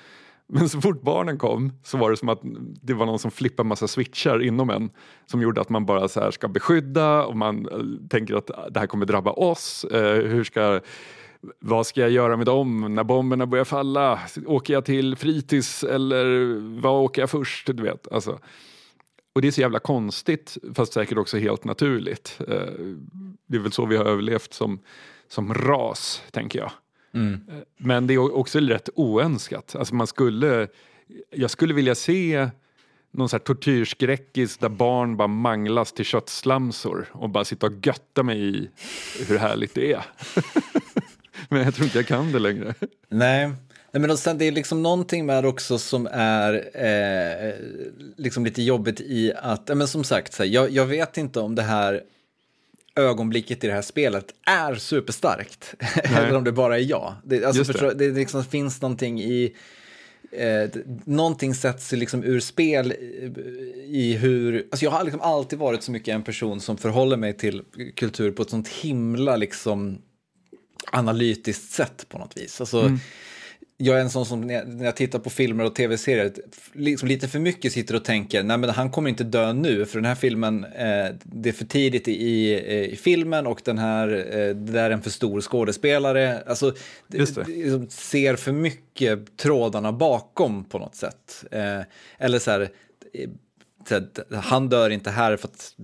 Men 0.50 0.70
så 0.70 0.82
fort 0.82 1.02
barnen 1.02 1.38
kom 1.38 1.74
så 1.84 1.98
var 1.98 2.12
det 2.12 2.18
som 2.18 2.30
att 2.30 2.40
det 2.82 2.94
var 2.94 3.06
någon 3.06 3.20
som 3.20 3.32
flippade 3.32 3.70
massa 3.70 3.88
switchar 3.88 4.42
inom 4.42 4.70
en 4.70 4.90
som 5.26 5.42
gjorde 5.42 5.62
att 5.62 5.70
man 5.70 5.86
bara 5.86 6.08
så 6.08 6.20
här 6.20 6.32
ska 6.32 6.48
beskydda 6.48 7.26
och 7.26 7.38
man 7.38 7.68
eh, 7.70 8.08
tänker 8.10 8.36
att 8.36 8.48
det 8.72 8.80
här 8.80 8.88
kommer 8.88 9.06
drabba 9.06 9.32
oss. 9.32 9.84
Eh, 9.84 10.26
hur 10.26 10.44
ska, 10.44 10.80
vad 11.60 11.88
ska 11.88 12.02
jag 12.02 12.10
göra 12.10 12.38
med 12.38 12.46
dem 12.46 12.96
när 12.96 13.04
bomberna 13.04 13.46
börjar 13.46 13.66
falla? 13.66 14.20
Åker 14.46 14.74
jag 14.74 14.86
till 14.86 15.16
fritids 15.16 15.84
eller 15.84 16.56
vad 16.82 17.04
åker 17.04 17.22
jag 17.22 17.30
först? 17.30 17.68
Du 17.68 17.84
vet, 17.84 18.12
alltså. 18.12 18.40
Och 19.36 19.42
det 19.42 19.48
är 19.48 19.52
så 19.52 19.62
jävla 19.62 19.80
konstigt 19.80 20.58
fast 20.74 20.94
säkert 20.94 21.18
också 21.18 21.38
helt 21.38 21.64
naturligt. 21.64 22.40
Eh, 22.48 22.74
det 23.48 23.58
är 23.58 23.60
väl 23.60 23.72
så 23.72 23.86
vi 23.86 23.98
har 23.98 24.06
överlevt 24.06 24.54
som, 24.54 24.80
som 25.28 25.54
ras, 25.54 26.24
tänker 26.32 26.60
jag. 26.60 26.72
Mm. 27.14 27.42
Men 27.78 28.08
det 28.08 28.14
är 28.14 28.36
också 28.36 28.60
rätt 28.60 28.90
oönskat. 28.96 29.76
Alltså 29.76 29.96
man 29.96 30.08
skulle, 30.08 30.68
jag 31.32 31.52
skulle 31.52 31.74
vilja 31.74 31.96
se 31.96 32.50
någon 33.12 33.30
sån 33.30 33.38
här 33.38 33.44
tortyrskräckis 33.44 34.58
där 34.58 34.70
barn 34.70 35.18
bara 35.18 35.28
manglas 35.28 35.94
till 35.94 36.06
köttslamsor 36.06 37.08
och 37.12 37.30
bara 37.30 37.46
sitta 37.46 37.68
och 37.68 37.74
götta 37.86 38.24
mig 38.24 38.58
i 38.58 38.70
hur 39.28 39.38
härligt 39.38 39.76
det 39.76 39.94
är. 39.94 40.06
Men 41.50 41.64
jag 41.64 41.76
tror 41.76 41.86
inte 41.86 41.98
jag 41.98 42.08
kan 42.08 42.32
det 42.32 42.40
längre. 42.40 42.74
Nej, 43.10 43.52
Nej, 43.92 44.02
men 44.02 44.12
och 44.12 44.20
sen, 44.20 44.38
det 44.38 44.46
är 44.46 44.52
liksom 44.52 44.84
någonting 44.84 45.26
med 45.26 45.44
det 45.44 45.48
också 45.48 45.78
som 45.78 46.08
är 46.12 46.54
eh, 46.74 47.54
liksom 48.18 48.46
lite 48.46 48.62
jobbigt 48.62 49.02
i 49.02 49.34
att, 49.36 49.78
men 49.78 49.88
som 49.88 50.04
sagt, 50.04 50.34
så 50.34 50.44
här, 50.44 50.50
jag, 50.50 50.70
jag 50.70 50.86
vet 50.86 51.18
inte 51.18 51.40
om 51.40 51.56
det 51.56 51.62
här 51.62 52.02
ögonblicket 52.98 53.64
i 53.64 53.68
det 53.68 53.74
här 53.74 53.82
spelet 53.82 54.26
är 54.46 54.76
superstarkt. 54.76 55.76
Eller 56.04 56.36
om 56.36 56.44
det 56.44 56.52
bara 56.52 56.80
är 56.80 56.84
jag. 56.90 57.16
Det, 57.24 57.46
alltså, 57.46 57.60
Just 57.60 57.74
det. 57.74 57.80
förstå, 57.80 57.98
det 57.98 58.12
liksom 58.12 58.44
finns 58.44 58.82
någonting 58.82 59.22
i... 59.22 59.56
Eh, 60.32 60.70
någonting 61.06 61.56
sätts 61.56 61.92
liksom 61.92 62.24
ur 62.24 62.40
spel 62.40 62.92
i, 62.92 63.34
i 63.88 64.14
hur... 64.14 64.68
Alltså 64.72 64.86
jag 64.86 64.92
har 64.92 65.04
liksom 65.04 65.22
alltid 65.22 65.60
varit 65.60 65.84
så 65.84 65.92
mycket 65.92 66.16
en 66.16 66.24
person 66.24 66.62
som 66.62 66.78
förhåller 66.78 67.18
mig 67.18 67.34
till 67.34 67.64
kultur 67.96 68.32
på 68.32 68.42
ett 68.42 68.50
sånt 68.50 68.68
himla 68.68 69.36
liksom 69.36 70.02
analytiskt 70.92 71.72
sätt 71.72 72.06
på 72.10 72.18
något 72.18 72.38
vis. 72.38 72.62
Alltså, 72.62 72.92
jag 73.80 73.98
är 73.98 74.02
en 74.02 74.10
sån 74.10 74.26
som 74.26 74.42
när 74.42 74.86
jag, 74.86 74.96
tittar 74.96 75.20
på 75.20 75.30
filmer 75.30 75.64
och 75.64 75.76
tv-serier 75.76 76.34
liksom 76.74 77.08
lite 77.08 77.28
för 77.28 77.40
mycket 77.40 77.74
sitter 77.74 77.96
och 77.96 78.06
tänker 78.06 78.44
nej 78.44 78.58
men 78.58 78.70
han 78.70 78.92
kommer 78.92 79.10
inte 79.10 79.24
dö 79.24 79.54
nu 79.54 79.86
för 79.86 79.98
den 79.98 80.06
här 80.06 80.16
filmen 80.16 80.64
eh, 80.64 81.08
det 81.24 81.50
är 81.50 81.54
för 81.54 81.66
tidigt 81.66 82.08
i, 82.08 82.12
i, 82.12 82.96
filmen 82.96 83.48
och 83.48 83.62
den 83.66 83.78
här 83.78 84.08
eh, 84.08 84.56
det 84.56 84.72
där 84.72 84.84
är 84.84 84.90
en 84.90 85.02
för 85.02 85.10
stor 85.10 85.42
skådespelare. 85.42 86.44
Alltså 86.48 86.74
liksom 87.08 87.90
ser 87.90 88.36
för 88.36 88.52
mycket 88.52 89.38
trådarna 89.38 89.92
bakom 89.92 90.64
på 90.64 90.80
något 90.80 90.96
sätt. 90.96 91.46
Eh, 91.52 91.82
eller 92.18 92.40
så 92.40 92.52
här 92.52 92.70
eh, 93.14 93.30
han 94.40 94.70
dör 94.70 94.90
inte 94.90 95.10
här 95.10 95.38
för 95.38 95.48
att 95.48 95.76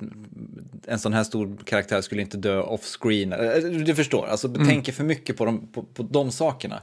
en 0.87 0.99
sån 0.99 1.13
här 1.13 1.23
stor 1.23 1.57
karaktär 1.65 2.01
skulle 2.01 2.21
inte 2.21 2.37
dö 2.37 2.61
off-screen. 2.61 3.33
Eh, 3.33 3.63
Du 3.63 3.95
förstår, 3.95 4.27
alltså 4.27 4.53
tänker 4.53 4.91
för 4.91 5.03
mycket 5.03 5.37
på 5.37 5.45
de, 5.45 5.67
på, 5.67 5.83
på 5.83 6.03
de 6.03 6.31
sakerna. 6.31 6.81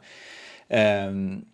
Ehm, 0.70 1.44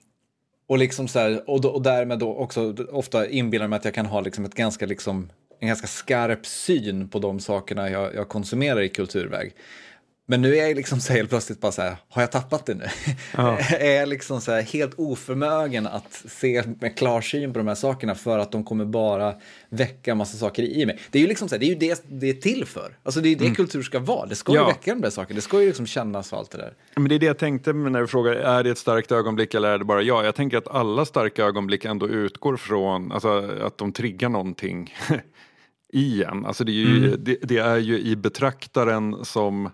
och, 0.68 0.78
liksom 0.78 1.08
så 1.08 1.18
här, 1.18 1.50
och, 1.50 1.60
då, 1.60 1.68
och 1.68 1.82
därmed 1.82 2.18
då 2.18 2.34
också 2.34 2.74
ofta 2.92 3.28
inbillar 3.28 3.68
mig 3.68 3.76
att 3.76 3.84
jag 3.84 3.94
kan 3.94 4.06
ha 4.06 4.20
liksom 4.20 4.44
ett 4.44 4.54
ganska, 4.54 4.86
liksom, 4.86 5.30
en 5.60 5.68
ganska 5.68 5.86
skarp 5.86 6.46
syn 6.46 7.08
på 7.08 7.18
de 7.18 7.40
sakerna 7.40 7.90
jag, 7.90 8.14
jag 8.14 8.28
konsumerar 8.28 8.80
i 8.80 8.88
kulturväg. 8.88 9.54
Men 10.28 10.42
nu 10.42 10.56
är 10.56 10.66
jag 10.66 10.76
liksom 10.76 11.00
så 11.00 11.12
helt 11.12 11.28
plötsligt 11.30 11.60
bara 11.60 11.72
så 11.72 11.82
här, 11.82 11.96
har 12.08 12.22
jag 12.22 12.32
tappat 12.32 12.66
det 12.66 12.74
nu? 12.74 12.84
Ja. 13.36 13.58
är 13.78 13.90
jag 13.94 14.08
liksom 14.08 14.40
så 14.40 14.52
här 14.52 14.62
helt 14.62 14.94
oförmögen 14.96 15.86
att 15.86 16.22
se 16.28 16.62
med 16.80 16.98
klarsyn 16.98 17.52
på 17.52 17.58
de 17.58 17.68
här 17.68 17.74
sakerna 17.74 18.14
för 18.14 18.38
att 18.38 18.52
de 18.52 18.64
kommer 18.64 18.84
bara 18.84 19.34
väcka 19.68 20.14
massa 20.14 20.36
saker 20.38 20.62
i 20.62 20.86
mig. 20.86 20.98
Det 21.10 21.18
är 21.18 21.22
ju 21.22 21.28
liksom 21.28 21.48
så 21.48 21.54
här, 21.54 21.60
det 21.60 21.66
är 21.66 21.68
ju 21.68 21.74
det 21.74 22.04
det 22.08 22.28
är 22.30 22.34
till 22.34 22.64
för. 22.66 22.98
Alltså 23.02 23.20
det 23.20 23.28
är 23.28 23.30
ju 23.30 23.36
det 23.36 23.54
kultur 23.54 23.82
ska 23.82 23.98
vara, 23.98 24.26
det 24.26 24.34
ska 24.34 24.52
ju 24.52 24.58
Ja. 24.58 24.66
väcka 24.66 24.94
de 24.94 25.00
där 25.00 25.10
sakerna, 25.10 25.34
det 25.36 25.42
ska 25.42 25.60
ju 25.60 25.66
liksom 25.66 25.86
kännas 25.86 26.32
och 26.32 26.38
allt 26.38 26.50
det 26.50 26.58
där. 26.58 26.74
Men 26.94 27.08
det 27.08 27.14
är 27.14 27.18
det 27.18 27.26
jag 27.26 27.38
tänkte 27.38 27.72
när 27.72 28.00
du 28.00 28.06
frågar, 28.06 28.32
är 28.32 28.64
det 28.64 28.70
ett 28.70 28.78
starkt 28.78 29.12
ögonblick 29.12 29.54
eller 29.54 29.68
är 29.70 29.78
det 29.78 29.84
bara 29.84 30.02
jag? 30.02 30.24
Jag 30.24 30.34
tänker 30.34 30.58
att 30.58 30.68
alla 30.68 31.04
starka 31.04 31.44
ögonblick 31.44 31.84
ändå 31.84 32.08
utgår 32.08 32.56
från 32.56 33.12
alltså, 33.12 33.58
att 33.62 33.78
de 33.78 33.92
triggar 33.92 34.28
någonting 34.28 34.94
i 35.92 36.22
en. 36.22 36.46
Alltså, 36.46 36.64
det, 36.64 36.72
är 36.72 36.74
ju, 36.74 37.16
det, 37.16 37.38
det 37.42 37.58
är 37.58 37.76
ju 37.78 37.98
i 38.00 38.16
betraktaren 38.16 39.24
som 39.24 39.70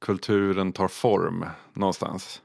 kulturen 0.00 0.72
tar 0.72 0.88
form 0.88 1.44
någonstans. 1.72 2.42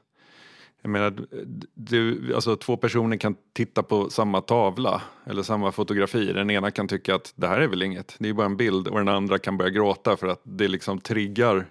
Jag 0.82 0.90
menar, 0.90 1.26
du, 1.74 2.34
alltså 2.34 2.56
två 2.56 2.76
personer 2.76 3.16
kan 3.16 3.36
titta 3.52 3.82
på 3.82 4.10
samma 4.10 4.40
tavla 4.40 5.02
eller 5.26 5.42
samma 5.42 5.72
fotografi. 5.72 6.32
Den 6.32 6.50
ena 6.50 6.70
kan 6.70 6.88
tycka 6.88 7.14
att 7.14 7.32
det 7.36 7.48
här 7.48 7.60
är 7.60 7.68
väl 7.68 7.82
inget, 7.82 8.16
det 8.18 8.28
är 8.28 8.32
bara 8.32 8.46
en 8.46 8.56
bild 8.56 8.88
och 8.88 8.98
den 8.98 9.08
andra 9.08 9.38
kan 9.38 9.56
börja 9.56 9.70
gråta 9.70 10.16
för 10.16 10.26
att 10.28 10.40
det 10.42 10.68
liksom 10.68 11.00
triggar 11.00 11.66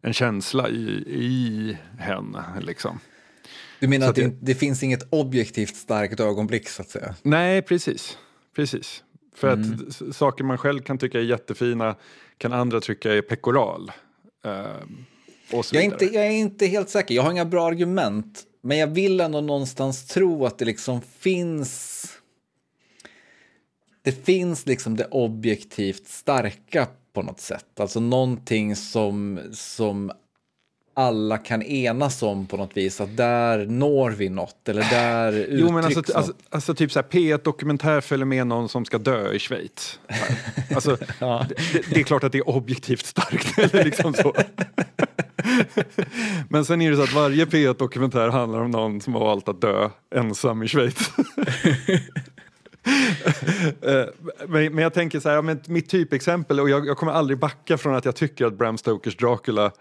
en 0.00 0.12
känsla 0.12 0.68
i, 0.68 1.04
i 1.08 1.78
henne. 1.98 2.44
Liksom. 2.60 3.00
Du 3.80 3.88
menar 3.88 4.06
Så 4.06 4.10
att 4.10 4.16
det, 4.16 4.26
att 4.26 4.32
det 4.46 4.54
finns 4.54 4.82
inget 4.82 5.08
objektivt 5.12 5.76
starkt 5.76 6.20
ögonblick 6.20 6.68
så 6.68 6.82
att 6.82 6.88
säga? 6.88 7.14
Nej, 7.22 7.62
precis. 7.62 8.18
precis. 8.56 9.02
För 9.34 9.48
att 9.48 9.88
s- 9.88 10.16
saker 10.16 10.44
man 10.44 10.58
själv 10.58 10.80
kan 10.82 10.98
tycka 10.98 11.18
är 11.18 11.24
jättefina 11.24 11.96
kan 12.38 12.52
andra 12.52 12.80
tycka 12.80 13.14
är 13.14 13.22
pekoral. 13.22 13.92
Ehm, 14.46 15.04
Jag 15.50 15.74
är, 15.74 15.80
inte, 15.80 16.04
jag 16.04 16.26
är 16.26 16.30
inte 16.30 16.66
helt 16.66 16.90
säker, 16.90 17.14
jag 17.14 17.22
har 17.22 17.30
inga 17.30 17.44
bra 17.44 17.66
argument. 17.66 18.42
Men 18.60 18.78
jag 18.78 18.86
vill 18.86 19.20
ändå 19.20 19.40
någonstans 19.40 20.06
tro 20.06 20.46
att 20.46 20.58
det 20.58 20.64
liksom 20.64 21.00
finns... 21.18 22.02
Det 24.02 24.12
finns 24.12 24.66
liksom 24.66 24.96
det 24.96 25.04
objektivt 25.04 26.08
starka 26.08 26.88
på 27.12 27.22
något 27.22 27.40
sätt. 27.40 27.80
Alltså 27.80 28.00
någonting 28.00 28.76
som, 28.76 29.40
som 29.52 30.12
alla 30.98 31.38
kan 31.38 31.62
enas 31.62 32.22
om 32.22 32.46
på 32.46 32.56
något 32.56 32.76
vis. 32.76 33.00
Att 33.00 33.16
där 33.16 33.66
når 33.66 34.10
vi 34.10 34.28
något 34.28 34.68
eller 34.68 34.82
där 34.82 35.32
uttrycks 35.32 35.60
Jo 35.60 35.72
men 35.72 35.84
alltså, 35.84 36.00
något. 36.00 36.10
alltså, 36.10 36.32
alltså 36.50 36.74
typ 36.74 36.92
så 36.92 36.98
här 36.98 37.08
P1 37.08 37.40
Dokumentär 37.44 38.00
följer 38.00 38.26
med 38.26 38.46
någon 38.46 38.68
som 38.68 38.84
ska 38.84 38.98
dö 38.98 39.32
i 39.32 39.38
Schweiz. 39.38 40.00
Alltså, 40.74 40.96
det, 41.20 41.82
det 41.90 42.00
är 42.00 42.04
klart 42.04 42.24
att 42.24 42.32
det 42.32 42.38
är 42.38 42.48
objektivt 42.48 43.06
starkt. 43.06 43.58
eller 43.74 43.84
liksom 43.84 44.14
så. 44.14 44.34
men 46.48 46.64
sen 46.64 46.82
är 46.82 46.90
det 46.90 46.96
så 46.96 47.02
att 47.02 47.12
varje 47.12 47.44
P1 47.44 47.78
Dokumentär 47.78 48.28
handlar 48.28 48.60
om 48.60 48.70
någon 48.70 49.00
som 49.00 49.14
har 49.14 49.20
valt 49.20 49.48
att 49.48 49.60
dö 49.60 49.90
ensam 50.14 50.62
i 50.62 50.68
Schweiz. 50.68 51.10
Eh, 53.82 54.04
men, 54.48 54.74
men 54.74 54.78
jag 54.78 54.94
tänker 54.94 55.20
så 55.20 55.28
här, 55.28 55.36
ja, 55.36 55.42
men 55.42 55.60
mitt 55.66 55.90
typexempel, 55.90 56.60
och 56.60 56.70
jag, 56.70 56.86
jag 56.86 56.96
kommer 56.96 57.12
aldrig 57.12 57.38
backa 57.38 57.78
från 57.78 57.94
att 57.94 58.04
jag 58.04 58.16
tycker 58.16 58.46
att 58.46 58.58
Bram 58.58 58.78
Stokers 58.78 59.16
Dracula, 59.16 59.72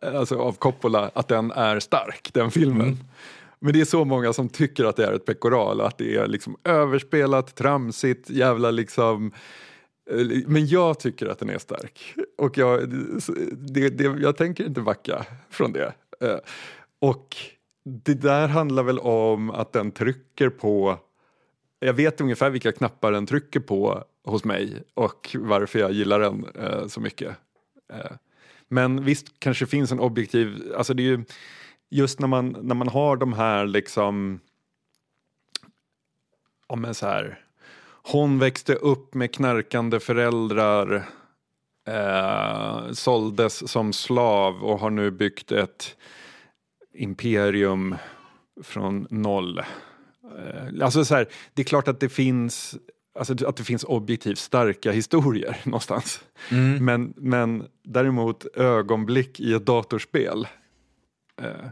alltså 0.00 0.38
av 0.38 0.52
Coppola, 0.52 1.10
att 1.14 1.28
den 1.28 1.50
är 1.50 1.80
stark, 1.80 2.30
den 2.32 2.50
filmen. 2.50 2.98
Men 3.58 3.72
det 3.72 3.80
är 3.80 3.84
så 3.84 4.04
många 4.04 4.32
som 4.32 4.48
tycker 4.48 4.84
att 4.84 4.96
det 4.96 5.06
är 5.06 5.12
ett 5.12 5.24
pekoral, 5.24 5.80
att 5.80 5.98
det 5.98 6.16
är 6.16 6.26
liksom 6.26 6.56
överspelat, 6.64 7.54
tramsigt, 7.54 8.30
jävla 8.30 8.70
liksom 8.70 9.32
eh, 10.10 10.26
men 10.46 10.66
jag 10.66 10.98
tycker 11.00 11.26
att 11.26 11.38
den 11.38 11.50
är 11.50 11.58
stark. 11.58 12.14
Och 12.38 12.58
jag, 12.58 12.88
det, 13.52 13.88
det, 13.88 14.04
jag 14.04 14.36
tänker 14.36 14.64
inte 14.64 14.80
backa 14.80 15.26
från 15.50 15.72
det. 15.72 15.92
Eh, 16.20 16.38
Och 17.00 17.36
det 17.84 18.14
där 18.14 18.48
handlar 18.48 18.82
väl 18.82 18.98
om 18.98 19.50
att 19.50 19.72
den 19.72 19.90
trycker 19.90 20.48
på 20.48 20.98
jag 21.80 21.94
vet 21.94 22.20
ungefär 22.20 22.50
vilka 22.50 22.72
knappar 22.72 23.12
den 23.12 23.26
trycker 23.26 23.60
på 23.60 24.04
hos 24.24 24.44
mig 24.44 24.82
och 24.94 25.36
varför 25.38 25.78
jag 25.78 25.92
gillar 25.92 26.20
den 26.20 26.46
eh, 26.54 26.86
så 26.86 27.00
mycket. 27.00 27.36
Men 28.68 29.04
visst 29.04 29.40
kanske 29.40 29.66
finns 29.66 29.92
en 29.92 30.00
objektiv, 30.00 30.72
alltså 30.76 30.94
det 30.94 31.02
är 31.02 31.04
ju 31.04 31.24
just 31.90 32.20
när 32.20 32.28
man, 32.28 32.56
när 32.62 32.74
man 32.74 32.88
har 32.88 33.16
de 33.16 33.32
här 33.32 33.66
liksom, 33.66 34.40
ja 36.68 36.76
men 36.76 36.94
så 36.94 37.06
här, 37.06 37.40
hon 38.02 38.38
växte 38.38 38.74
upp 38.74 39.14
med 39.14 39.34
knarkande 39.34 40.00
föräldrar, 40.00 41.04
eh, 41.88 42.92
såldes 42.92 43.70
som 43.70 43.92
slav 43.92 44.64
och 44.64 44.80
har 44.80 44.90
nu 44.90 45.10
byggt 45.10 45.52
ett 45.52 45.96
imperium 46.94 47.96
från 48.62 49.06
noll. 49.10 49.58
Eh, 49.58 50.84
alltså 50.84 51.04
så 51.04 51.14
här, 51.14 51.28
det 51.54 51.62
är 51.62 51.66
klart 51.66 51.88
att 51.88 52.00
det 52.00 52.08
finns 52.08 52.76
Alltså 53.18 53.46
att 53.46 53.56
det 53.56 53.64
finns 53.64 53.84
objektivt 53.84 54.38
starka 54.38 54.92
historier 54.92 55.56
någonstans. 55.64 56.20
Men, 56.80 57.14
men 57.16 57.66
däremot 57.82 58.46
ögonblick 58.56 59.40
i 59.40 59.54
ett 59.54 59.66
datorspel. 59.66 60.48
Eh, 61.42 61.68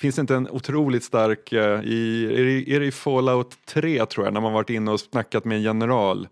finns 0.00 0.14
det 0.14 0.20
inte 0.20 0.34
en 0.34 0.50
otroligt 0.50 1.04
stark, 1.04 1.52
eh, 1.52 1.80
i, 1.84 2.26
är, 2.34 2.44
det, 2.44 2.74
är 2.74 2.80
det 2.80 2.86
i 2.86 2.92
Fallout 2.92 3.66
3 3.66 4.06
tror 4.06 4.26
jag, 4.26 4.34
när 4.34 4.40
man 4.40 4.52
varit 4.52 4.70
inne 4.70 4.90
och 4.90 5.00
snackat 5.00 5.44
med 5.44 5.56
en 5.56 5.62
general. 5.62 6.28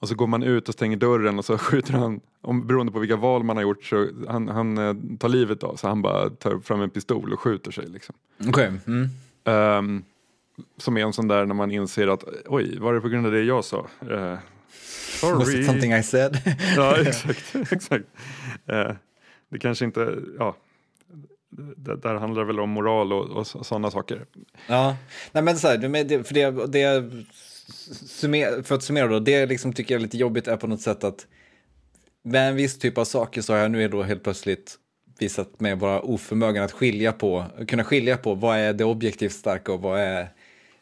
Och 0.00 0.08
så 0.08 0.14
går 0.14 0.26
man 0.26 0.42
ut 0.42 0.68
och 0.68 0.74
stänger 0.74 0.96
dörren 0.96 1.38
och 1.38 1.44
så 1.44 1.58
skjuter 1.58 1.92
han, 1.92 2.20
om, 2.40 2.66
beroende 2.66 2.92
på 2.92 2.98
vilka 2.98 3.16
val 3.16 3.42
man 3.42 3.56
har 3.56 3.62
gjort, 3.62 3.84
så 3.84 4.08
han, 4.28 4.48
han 4.48 4.78
eh, 4.78 4.94
tar 5.18 5.28
livet 5.28 5.62
av 5.62 5.76
så 5.76 5.88
han 5.88 6.02
bara 6.02 6.30
tar 6.30 6.58
fram 6.58 6.80
en 6.80 6.90
pistol 6.90 7.32
och 7.32 7.40
skjuter 7.40 7.70
sig. 7.70 7.86
Liksom. 7.88 8.14
Okej. 8.48 8.72
Mm. 8.86 9.08
Ehm, 9.44 10.04
som 10.76 10.96
är 10.96 11.00
en 11.00 11.12
sån 11.12 11.28
där 11.28 11.46
när 11.46 11.54
man 11.54 11.70
inser 11.70 12.08
att 12.08 12.24
oj, 12.46 12.78
var 12.78 12.94
det 12.94 13.00
på 13.00 13.08
grund 13.08 13.26
av 13.26 13.32
det 13.32 13.42
jag 13.42 13.64
sa? 13.64 13.86
Uh, 14.10 14.38
Was 15.22 15.46
sorry. 15.46 15.60
it 15.60 15.66
something 15.66 15.92
I 15.92 16.02
said? 16.02 16.38
Ja, 16.76 16.96
exakt. 17.00 17.72
exakt. 17.72 18.04
Eh, 18.68 18.92
det 19.50 19.58
kanske 19.58 19.84
inte, 19.84 20.14
ja, 20.38 20.56
det, 21.76 21.96
där 21.96 22.14
handlar 22.14 22.42
det 22.42 22.46
väl 22.46 22.60
om 22.60 22.70
moral 22.70 23.12
och, 23.12 23.30
och 23.30 23.46
sådana 23.46 23.90
saker. 23.90 24.26
Ja, 24.66 24.96
nej 25.32 25.42
men 25.42 25.58
så 25.58 25.68
här, 25.68 26.22
för, 26.22 26.34
det, 26.34 26.66
det, 26.66 27.10
summer, 27.92 28.62
för 28.62 28.74
att 28.74 28.82
summera 28.82 29.08
då, 29.08 29.18
det 29.18 29.46
liksom 29.46 29.72
tycker 29.72 29.94
jag 29.94 29.98
är 29.98 30.02
lite 30.02 30.18
jobbigt 30.18 30.48
är 30.48 30.56
på 30.56 30.66
något 30.66 30.80
sätt 30.80 31.04
att 31.04 31.26
med 32.22 32.48
en 32.48 32.56
viss 32.56 32.78
typ 32.78 32.98
av 32.98 33.04
saker 33.04 33.42
så 33.42 33.52
har 33.52 33.60
jag 33.60 33.70
nu 33.70 33.88
då 33.88 34.02
helt 34.02 34.22
plötsligt 34.22 34.76
visat 35.18 35.60
mig 35.60 35.74
vara 35.74 36.00
oförmögen 36.00 36.62
att 36.62 36.72
skilja 36.72 37.12
på, 37.12 37.44
kunna 37.68 37.84
skilja 37.84 38.16
på 38.16 38.34
vad 38.34 38.58
är 38.58 38.72
det 38.72 38.84
objektivt 38.84 39.32
starka 39.32 39.72
och 39.72 39.80
vad 39.80 40.00
är, 40.00 40.28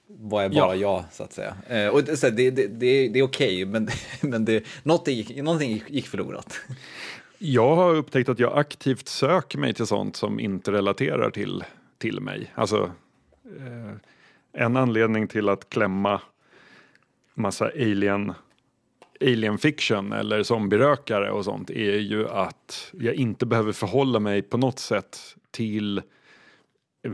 vad 0.08 0.44
är 0.44 0.48
bara 0.48 0.74
Ja. 0.74 0.74
jag, 0.74 1.04
så 1.12 1.22
att 1.22 1.32
säga. 1.32 1.56
Eh, 1.68 1.88
och 1.88 2.04
det, 2.04 2.30
det, 2.30 2.50
det, 2.50 3.08
det, 3.08 3.18
är 3.18 3.22
okej, 3.22 3.64
men, 3.64 3.88
men 4.20 4.44
det, 4.44 4.64
något 4.82 5.08
gick, 5.08 5.36
någonting 5.36 5.82
gick 5.88 6.06
förlorat. 6.06 6.60
Jag 7.38 7.76
har 7.76 7.94
upptäckt 7.94 8.28
att 8.28 8.38
jag 8.38 8.58
aktivt 8.58 9.08
söker 9.08 9.58
mig 9.58 9.74
till 9.74 9.86
sånt 9.86 10.16
som 10.16 10.40
inte 10.40 10.72
relaterar 10.72 11.30
till, 11.30 11.64
till 11.98 12.20
mig. 12.20 12.52
Alltså, 12.54 12.92
eh, 13.44 14.62
en 14.62 14.76
anledning 14.76 15.28
till 15.28 15.48
att 15.48 15.68
klämma 15.70 16.20
massa 17.34 17.64
alien 17.64 18.32
alien 19.20 19.58
fiction 19.58 20.12
eller 20.12 20.42
zombierökare 20.42 21.30
och 21.30 21.44
sånt 21.44 21.70
är 21.70 21.98
ju 21.98 22.28
att 22.28 22.92
jag 23.00 23.14
inte 23.14 23.46
behöver 23.46 23.72
förhålla 23.72 24.20
mig 24.20 24.42
på 24.42 24.56
något 24.56 24.78
sätt 24.78 25.18
till 25.50 26.02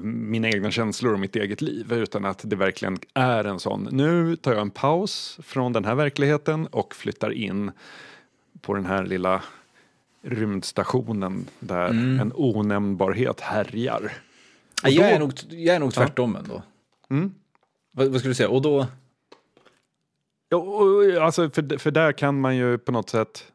mina 0.02 0.48
egna 0.48 0.70
känslor 0.70 1.12
och 1.12 1.20
mitt 1.20 1.36
eget 1.36 1.62
liv 1.62 1.92
utan 1.92 2.24
att 2.24 2.40
det 2.44 2.56
verkligen 2.56 2.98
är 3.14 3.44
en 3.44 3.60
sån. 3.60 3.88
Nu 3.92 4.36
tar 4.36 4.52
jag 4.52 4.60
en 4.60 4.70
paus 4.70 5.38
från 5.42 5.72
den 5.72 5.84
här 5.84 5.94
verkligheten 5.94 6.66
och 6.66 6.94
flyttar 6.94 7.30
in 7.30 7.70
på 8.60 8.74
den 8.74 8.86
här 8.86 9.04
lilla 9.06 9.42
rymdstationen 10.22 11.46
där 11.60 11.88
Mm. 11.90 12.20
en 12.20 12.32
onämnbarhet 12.34 13.40
härjar. 13.40 14.12
Ja, 14.82 14.88
jag, 14.88 15.10
då- 15.10 15.14
är 15.14 15.18
nog, 15.18 15.32
jag 15.50 15.76
är 15.76 15.80
nog 15.80 15.94
tvärtom 15.94 16.36
ändå. 16.36 16.62
Mm. 17.10 17.34
Vad, 17.92 18.06
vad 18.08 18.18
skulle 18.20 18.30
du 18.30 18.34
säga? 18.34 18.48
Och 18.48 18.62
då... 18.62 18.86
Ja, 20.48 20.56
och, 20.56 21.04
alltså, 21.22 21.50
för, 21.50 21.78
för 21.78 21.90
där 21.90 22.12
kan 22.12 22.40
man 22.40 22.56
ju 22.56 22.78
på 22.78 22.92
något 22.92 23.10
sätt, 23.10 23.52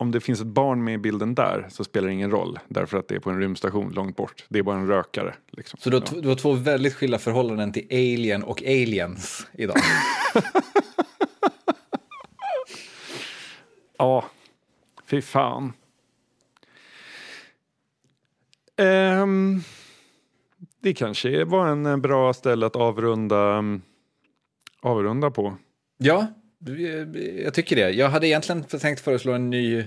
om 0.00 0.10
det 0.10 0.20
finns 0.20 0.40
ett 0.40 0.46
barn 0.46 0.84
med 0.84 0.94
i 0.94 0.98
bilden 0.98 1.34
där 1.34 1.66
så 1.70 1.84
spelar 1.84 2.08
det 2.08 2.14
ingen 2.14 2.30
roll 2.30 2.58
därför 2.68 2.98
att 2.98 3.08
det 3.08 3.14
är 3.14 3.18
på 3.18 3.30
en 3.30 3.40
rymdstation 3.40 3.92
långt 3.92 4.16
bort. 4.16 4.44
Det 4.48 4.58
är 4.58 4.62
bara 4.62 4.76
en 4.76 4.86
rökare. 4.86 5.34
Liksom. 5.50 5.78
Så 5.82 5.90
du 5.90 5.96
har, 5.96 6.04
ja. 6.14 6.20
du 6.20 6.28
har 6.28 6.34
två 6.34 6.52
väldigt 6.52 6.94
skilda 6.94 7.18
förhållanden 7.18 7.72
till 7.72 7.86
Alien 7.90 8.42
och 8.42 8.62
Aliens 8.62 9.46
idag. 9.52 9.76
ja, 13.98 14.24
fy 15.06 15.22
fan. 15.22 15.72
Ehm, 18.76 19.62
det 20.80 20.94
kanske 20.94 21.44
var 21.44 21.68
en 21.68 21.86
eh, 21.86 21.96
bra 21.96 22.32
ställe 22.32 22.66
att 22.66 22.76
avrunda, 22.76 23.54
mm, 23.54 23.82
avrunda 24.80 25.30
på. 25.30 25.56
ja, 25.98 26.26
jag 27.44 27.54
tycker 27.54 27.76
det. 27.76 27.90
Jag 27.90 28.08
hade 28.08 28.26
egentligen 28.26 28.64
tänkt 28.64 29.00
föreslå 29.00 29.32
en 29.32 29.50
ny 29.50 29.78
eh, 29.78 29.84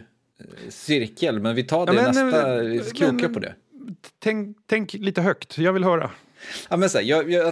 cirkel, 0.70 1.40
men 1.40 1.56
vi 1.56 1.64
tar 1.64 1.86
det 1.86 1.94
Ja, 1.94 2.12
men, 2.14 2.30
nästa, 2.30 2.58
eh, 2.58 2.64
vi 2.64 2.80
krokar 2.80 3.30
på 3.30 3.40
det. 3.40 3.56
Tänk, 4.20 4.58
tänk 4.66 4.94
lite 4.94 5.22
högt, 5.22 5.58
jag 5.58 5.74
vill 5.74 5.84
höra. 5.84 6.12
Ja, 6.70 6.78
men 6.78 6.90
så 6.90 6.98
här, 6.98 7.06
jag, 7.06 7.32
jag, 7.32 7.46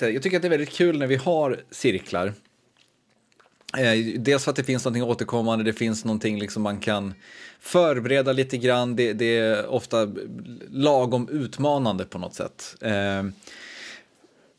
jag, 0.00 0.22
tycker 0.22 0.36
att 0.36 0.42
det 0.42 0.48
är 0.48 0.50
väldigt 0.50 0.72
kul 0.72 0.98
när 0.98 1.06
vi 1.06 1.16
har 1.16 1.60
cirklar. 1.70 2.32
Eh, 3.78 4.18
dels 4.18 4.44
för 4.44 4.50
att 4.50 4.56
det 4.56 4.64
finns 4.64 4.84
någonting 4.84 5.02
återkommande, 5.02 5.64
det 5.64 5.72
finns 5.72 6.04
någonting 6.04 6.38
liksom 6.38 6.62
man 6.62 6.80
kan 6.80 7.14
förbereda 7.60 8.32
lite 8.32 8.58
grann. 8.58 8.96
Det, 8.96 9.12
det 9.12 9.38
är 9.38 9.66
ofta 9.66 10.12
lagom 10.70 11.28
utmanande 11.28 12.04
på 12.04 12.18
något 12.18 12.34
sätt. 12.34 12.76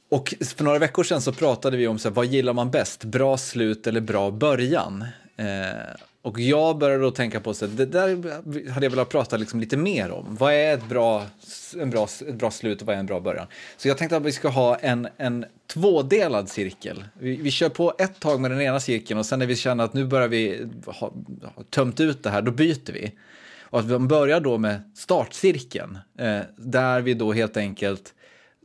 Och 0.10 0.34
för 0.56 0.64
några 0.64 0.80
veckor 0.80 1.04
sedan 1.04 1.22
så 1.22 1.32
pratade 1.32 1.78
vi 1.78 1.88
om 1.88 2.00
så 2.00 2.10
här, 2.10 2.16
vad 2.16 2.26
gillar 2.26 2.54
man 2.54 2.72
bäst, 2.72 3.04
bra 3.04 3.38
slut 3.38 3.88
eller 3.88 4.02
bra 4.02 4.32
början? 4.32 5.06
Eh, 5.38 5.46
och 6.22 6.40
jag 6.40 6.78
började 6.78 7.04
då 7.04 7.12
tänka 7.12 7.40
på 7.40 7.54
så 7.54 7.68
här, 7.68 7.74
det 7.74 7.86
där 7.86 8.10
hade 8.72 8.86
jag 8.86 8.92
velat 8.92 9.10
prata 9.10 9.38
liksom 9.38 9.60
lite 9.60 9.78
mer 9.78 10.12
om. 10.12 10.36
Vad 10.40 10.54
är 10.54 10.74
ett 10.74 10.90
bra, 10.90 11.26
en 11.80 11.90
bra, 11.90 12.08
ett 12.28 12.36
bra 12.36 12.52
slut 12.52 12.82
och 12.82 12.88
vad 12.88 12.96
är 12.96 13.00
en 13.00 13.06
bra 13.06 13.20
början? 13.20 13.48
Så 13.78 13.88
jag 13.88 13.98
tänkte 13.98 14.18
att 14.18 14.24
vi 14.24 14.32
ska 14.32 14.48
ha 14.48 14.76
en, 14.76 15.08
en 15.18 15.46
tvådelad 15.68 16.50
cirkel. 16.50 17.04
Vi, 17.14 17.36
vi 17.36 17.52
kör 17.52 17.70
på 17.70 17.94
ett 18.00 18.20
tag 18.20 18.40
med 18.40 18.52
den 18.52 18.62
ena 18.62 18.80
cirkeln 18.80 19.20
och 19.20 19.26
sen 19.26 19.40
när 19.40 19.46
vi 19.46 19.56
känner 19.56 19.84
att 19.84 19.94
nu 19.94 20.06
börjar 20.06 20.28
vi 20.28 20.68
ha, 20.86 21.14
ha 21.56 21.64
tömt 21.70 22.00
ut 22.00 22.24
det 22.24 22.30
här, 22.30 22.42
då 22.42 22.52
byter 22.52 22.94
vi. 22.94 23.12
Och 23.62 23.80
att 23.80 23.86
vi 23.86 24.00
börjar 24.00 24.40
då 24.40 24.58
med 24.58 24.92
startcirkeln, 24.96 25.98
eh, 26.20 26.40
där 26.58 27.02
vi 27.02 27.14
då 27.14 27.34
helt 27.34 27.58
enkelt 27.58 28.14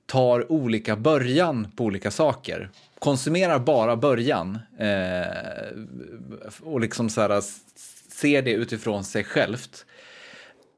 tar 0.07 0.53
olika 0.53 0.97
början 0.97 1.67
på 1.77 1.85
olika 1.85 2.11
saker. 2.11 2.71
Konsumerar 2.99 3.59
bara 3.59 3.97
början 3.97 4.59
eh, 4.79 5.27
och 6.63 6.81
liksom 6.81 7.11
så 7.11 7.21
här, 7.21 7.43
ser 8.13 8.43
det 8.43 8.53
utifrån 8.53 9.05
sig 9.05 9.25
självt. 9.25 9.87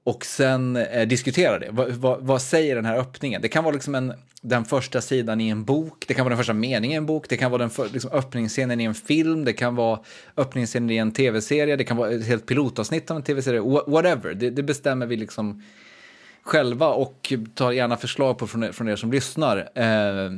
Och 0.04 0.24
sen 0.24 0.76
eh, 0.76 1.08
diskuterar 1.08 1.60
det. 1.60 1.68
Vad, 1.70 1.90
va, 1.90 2.18
vad 2.20 2.42
säger 2.42 2.76
den 2.76 2.84
här 2.84 2.98
öppningen? 2.98 3.42
Det 3.42 3.48
kan 3.48 3.64
vara 3.64 3.74
liksom 3.74 3.94
en, 3.94 4.12
den 4.42 4.64
första 4.64 5.00
sidan 5.00 5.40
i 5.40 5.48
en 5.48 5.64
bok, 5.64 6.04
det 6.08 6.14
kan 6.14 6.24
vara 6.24 6.30
den 6.30 6.38
första 6.38 6.52
meningen 6.52 6.92
i 6.92 6.96
en 6.96 7.06
bok, 7.06 7.28
det 7.28 7.36
kan 7.36 7.50
vara 7.50 7.60
den 7.60 7.70
för, 7.70 7.88
liksom 7.88 8.10
öppningsscenen 8.12 8.80
i 8.80 8.84
en 8.84 8.94
film, 8.94 9.44
det 9.44 9.52
kan 9.52 9.76
vara 9.76 10.00
öppningsscenen 10.36 10.90
i 10.90 10.96
en 10.96 11.12
tv-serie, 11.12 11.76
det 11.76 11.84
kan 11.84 11.96
vara 11.96 12.10
ett 12.10 12.26
helt 12.26 12.46
pilotavsnitt 12.46 13.10
av 13.10 13.16
en 13.16 13.22
tv-serie, 13.22 13.60
whatever. 13.86 14.34
Det, 14.34 14.50
det 14.50 14.62
bestämmer 14.62 15.06
vi 15.06 15.16
liksom 15.16 15.62
själva 16.44 16.88
och 16.88 17.32
tar 17.54 17.72
gärna 17.72 17.96
förslag 17.96 18.38
på 18.38 18.46
från 18.46 18.64
er, 18.64 18.72
från 18.72 18.88
er 18.88 18.96
som 18.96 19.12
lyssnar. 19.12 19.56
Eh, 19.74 20.32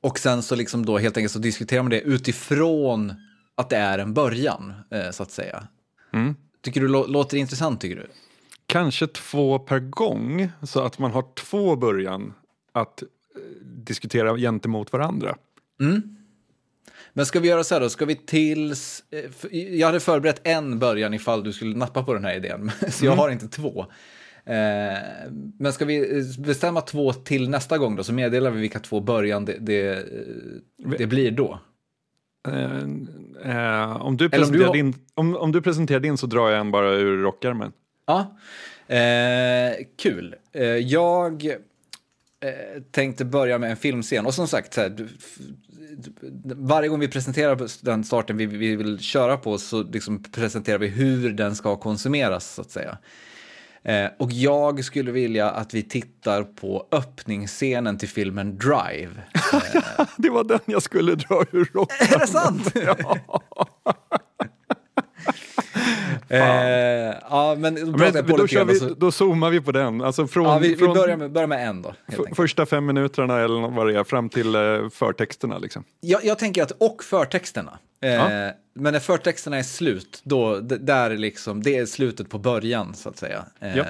och 0.00 0.18
sen 0.18 0.42
så 0.42 0.54
liksom 0.56 0.86
då 0.86 0.98
helt 0.98 1.16
enkelt 1.16 1.32
så 1.32 1.38
diskuterar 1.38 1.82
man 1.82 1.90
det 1.90 2.00
utifrån 2.00 3.12
att 3.54 3.70
det 3.70 3.76
är 3.76 3.98
en 3.98 4.14
början, 4.14 4.72
eh, 4.90 5.10
så 5.10 5.22
att 5.22 5.30
säga. 5.30 5.66
Mm. 6.12 6.34
Tycker 6.62 6.80
du 6.80 6.88
lå- 6.88 7.06
låter 7.08 7.36
intressant, 7.36 7.80
tycker 7.80 7.96
du? 7.96 8.06
Kanske 8.66 9.06
två 9.06 9.58
per 9.58 9.78
gång 9.78 10.48
så 10.62 10.80
att 10.80 10.98
man 10.98 11.10
har 11.10 11.24
två 11.34 11.76
början 11.76 12.34
att 12.72 13.02
eh, 13.02 13.08
diskutera 13.64 14.36
gentemot 14.36 14.92
varandra. 14.92 15.36
Men 17.12 17.26
ska 17.26 17.40
vi 17.40 17.48
göra 17.48 17.64
så 17.64 17.74
här 17.74 17.80
då, 17.80 17.88
ska 17.88 18.04
vi 18.04 18.14
tills... 18.16 19.04
eh, 19.10 19.56
Jag 19.58 19.86
hade 19.86 20.00
förberett 20.00 20.40
en 20.44 20.78
början 20.78 21.14
ifall 21.14 21.44
du 21.44 21.52
skulle 21.52 21.76
nappa 21.76 22.02
på 22.04 22.14
den 22.14 22.24
här 22.24 22.36
idén, 22.36 22.70
så 22.90 23.04
jag 23.04 23.16
har 23.16 23.30
inte 23.30 23.48
två. 23.48 23.86
Eh, 24.50 24.98
Men 25.58 25.72
ska 25.72 25.84
vi 25.84 26.18
eh, 26.18 26.24
bestämma 26.38 26.80
två 26.80 27.12
till 27.12 27.50
nästa 27.50 27.78
gång 27.78 27.96
då, 27.96 28.04
så 28.04 28.12
meddelar 28.12 28.50
vi 28.50 28.60
vilka 28.60 28.78
två 28.78 29.00
början 29.00 29.44
det, 29.44 29.56
det, 29.60 29.88
eh, 29.92 30.04
det 30.98 31.06
blir 31.06 31.30
då. 31.30 31.60
Eh, 32.48 32.64
eh, 32.64 32.76
om, 32.76 32.86
du 33.46 33.50
Eller 33.52 34.02
om 34.06 34.16
du 34.16 34.28
presenterar 34.30 34.66
har- 34.66 34.74
din, 34.74 34.94
om, 35.14 35.36
om 35.36 35.52
du 35.52 35.62
presenterar 35.62 36.00
din 36.00 36.16
så 36.18 36.26
drar 36.26 36.50
jag 36.50 36.60
en 36.60 36.70
bara 36.70 36.90
ur 36.92 37.22
rockärmen. 37.22 37.72
Ja, 38.06 38.36
eh, 38.94 39.72
kul. 39.98 40.34
Jag 40.82 41.56
tänkte 42.90 43.24
börja 43.24 43.58
med 43.58 43.70
en 43.70 43.76
filmscen. 43.76 44.26
Och 44.26 44.34
som 44.34 44.48
sagt, 44.48 44.74
så 44.74 44.80
här, 44.80 44.88
du- 44.88 45.08
varje 46.56 46.88
gång 46.88 47.00
vi 47.00 47.08
presenterar 47.08 47.84
den 47.84 48.04
starten 48.04 48.36
vi, 48.36 48.46
vi 48.46 48.76
vill 48.76 48.98
köra 48.98 49.36
på 49.36 49.58
så 49.58 49.82
liksom 49.82 50.22
presenterar 50.22 50.78
vi 50.78 50.86
hur 50.88 51.30
den 51.32 51.56
ska 51.56 51.76
konsumeras, 51.76 52.54
så 52.54 52.62
att 52.62 52.70
säga. 52.70 52.98
Eh, 53.84 54.06
och 54.18 54.32
jag 54.32 54.84
skulle 54.84 55.12
vilja 55.12 55.50
att 55.50 55.74
vi 55.74 55.82
tittar 55.82 56.42
på 56.42 56.86
öppningsscenen 56.92 57.98
till 57.98 58.08
filmen 58.08 58.58
Drive. 58.58 59.10
Det 60.16 60.30
var 60.30 60.44
den 60.44 60.60
jag 60.64 60.82
skulle 60.82 61.14
dra 61.14 61.44
ur 61.52 61.70
rockärmen. 61.74 62.14
Är 62.14 62.18
det 62.18 62.26
sant? 62.26 62.72
ja. 62.74 63.16
Eh, 66.28 66.40
ja, 67.30 67.54
men 67.58 67.74
då 67.74 67.98
Men, 67.98 68.26
då, 68.26 68.46
kör 68.46 68.64
vi, 68.64 68.74
så- 68.78 68.94
då 68.94 69.12
zoomar 69.12 69.50
vi 69.50 69.60
på 69.60 69.72
den. 69.72 70.00
Alltså 70.02 70.26
från, 70.26 70.44
Ja, 70.44 70.58
vi, 70.58 70.74
vi 70.74 70.88
börjar, 70.88 71.16
med, 71.16 71.32
börjar 71.32 71.48
med 71.48 71.68
en 71.68 71.82
då. 71.82 71.94
Första 72.34 72.66
fem 72.66 72.86
minuterna 72.86 73.38
eller 73.40 73.68
vad 73.76 73.86
det 73.86 73.98
är 73.98 74.04
fram 74.04 74.28
till 74.28 74.54
eh, 74.54 74.88
förtexterna. 74.92 75.58
Liksom. 75.58 75.84
Jag, 76.00 76.24
jag 76.24 76.38
tänker 76.38 76.62
att, 76.62 76.70
och 76.70 77.04
förtexterna. 77.04 77.78
Eh, 78.02 78.10
Ja. 78.12 78.52
Men 78.74 78.92
när 78.92 79.00
förtexterna 79.00 79.58
är 79.58 79.62
slut, 79.62 80.20
då, 80.24 80.60
där 80.60 81.10
är 81.10 81.16
liksom, 81.16 81.62
det 81.62 81.76
är 81.76 81.86
slutet 81.86 82.28
på 82.28 82.38
början 82.38 82.94
så 82.94 83.08
att 83.08 83.16
säga. 83.18 83.44
Eh, 83.60 83.76
Ja. 83.76 83.84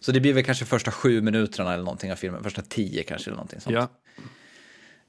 Så 0.00 0.12
det 0.12 0.20
blir 0.20 0.32
väl 0.34 0.44
kanske 0.44 0.64
första 0.64 0.90
sju 0.90 1.20
minuterna 1.20 1.72
eller 1.74 1.84
någonting 1.84 2.12
av 2.12 2.16
filmen, 2.16 2.42
första 2.42 2.62
tio 2.62 3.02
kanske 3.02 3.30
eller 3.30 3.36
någonting 3.36 3.60
sånt. 3.60 3.74
Ja. 3.76 3.88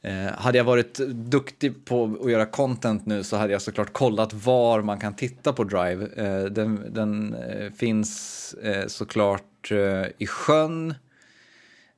Eh, 0.03 0.33
hade 0.33 0.57
jag 0.57 0.65
varit 0.65 0.93
duktig 1.09 1.85
på 1.85 2.17
att 2.23 2.31
göra 2.31 2.45
content 2.45 3.05
nu 3.05 3.23
så 3.23 3.35
hade 3.37 3.53
jag 3.53 3.61
såklart 3.61 3.93
kollat 3.93 4.33
var 4.33 4.81
man 4.81 4.99
kan 4.99 5.13
titta 5.15 5.53
på 5.53 5.63
Drive. 5.63 6.07
Eh, 6.15 6.43
den 6.45 6.93
den 6.93 7.33
eh, 7.33 7.71
finns 7.71 8.53
eh, 8.63 8.87
såklart 8.87 9.71
eh, 9.71 10.05
i 10.17 10.27
sjön. 10.27 10.93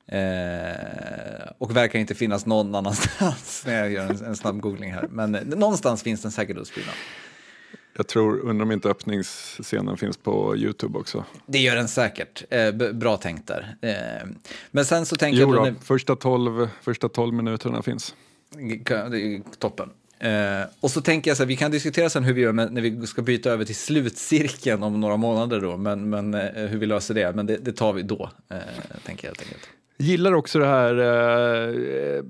Eh, 0.06 1.52
och 1.58 1.76
verkar 1.76 1.98
inte 1.98 2.14
finnas 2.14 2.46
någon 2.46 2.74
annanstans 2.74 3.62
när 3.66 3.78
jag 3.78 3.92
gör 3.92 4.10
en, 4.10 4.24
en 4.24 4.36
snabb 4.36 4.60
googling 4.60 4.92
här. 4.92 5.08
Men 5.10 5.34
eh, 5.34 5.42
någonstans 5.44 6.02
finns 6.02 6.22
den 6.22 6.32
säkert 6.32 6.56
uppspridd. 6.56 6.86
Jag 7.96 8.08
tror, 8.08 8.40
undrar 8.40 8.64
om 8.64 8.72
inte 8.72 8.88
öppningsscenen 8.88 9.96
finns 9.96 10.16
på 10.16 10.56
Youtube 10.56 10.98
också. 10.98 11.24
Det 11.46 11.58
gör 11.58 11.76
den 11.76 11.88
säkert. 11.88 12.44
Eh, 12.50 12.72
bra 12.72 13.16
tänkt 13.16 13.48
där. 13.48 13.76
Eh, 13.80 14.28
men 14.70 14.84
sen 14.84 15.06
så 15.06 15.16
tänker 15.16 15.40
Jo 15.40 15.54
jag... 15.54 15.74
då, 15.74 15.80
första, 15.80 16.16
12, 16.16 16.68
första 16.82 17.08
12 17.08 17.34
minuterna 17.34 17.82
finns. 17.82 18.14
Toppen. 19.58 19.90
Eh, 20.18 20.66
och 20.80 20.90
så 20.90 21.00
tänker 21.00 21.30
jag 21.30 21.36
så 21.36 21.42
här, 21.42 21.48
vi 21.48 21.56
kan 21.56 21.70
diskutera 21.70 22.10
sen 22.10 22.24
hur 22.24 22.32
vi 22.32 22.40
gör 22.40 22.52
med, 22.52 22.72
när 22.72 22.80
vi 22.82 23.06
ska 23.06 23.22
byta 23.22 23.50
över 23.50 23.64
till 23.64 23.76
slutcirkeln 23.76 24.82
om 24.82 25.00
några 25.00 25.16
månader 25.16 25.60
då, 25.60 25.76
men, 25.76 26.10
men 26.10 26.34
eh, 26.34 26.66
hur 26.66 26.78
vi 26.78 26.86
löser 26.86 27.14
det, 27.14 27.32
men 27.32 27.46
det, 27.46 27.56
det 27.56 27.72
tar 27.72 27.92
vi 27.92 28.02
då, 28.02 28.30
eh, 28.50 28.56
tänker 29.04 29.28
jag 29.28 29.30
helt 29.30 29.42
enkelt. 29.42 29.68
Gillar 29.96 30.32
också 30.32 30.58
det 30.58 30.66
här 30.66 30.98
eh, 30.98 32.24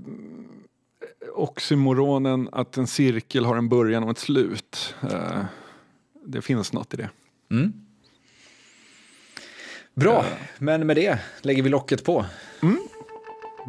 oxymoronen 1.34 2.48
att 2.52 2.76
en 2.76 2.86
cirkel 2.86 3.44
har 3.44 3.56
en 3.56 3.68
början 3.68 4.04
och 4.04 4.10
ett 4.10 4.18
slut. 4.18 4.94
Eh, 5.10 5.44
det 6.24 6.42
finns 6.42 6.72
något 6.72 6.94
i 6.94 6.96
det. 6.96 7.10
Mm. 7.50 7.72
Bra, 9.94 10.24
men 10.58 10.86
med 10.86 10.96
det 10.96 11.18
lägger 11.42 11.62
vi 11.62 11.68
locket 11.68 12.04
på. 12.04 12.24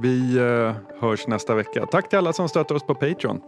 Vi 0.02 0.38
eh, 0.38 0.76
hörs 1.00 1.28
nästa 1.28 1.56
vecka. 1.56 1.86
Tack 1.86 2.10
till 2.10 2.18
alla 2.18 2.34
som 2.34 2.50
stöttar 2.50 2.76
oss 2.76 2.84
på 2.84 2.96
Patreon. 2.96 3.42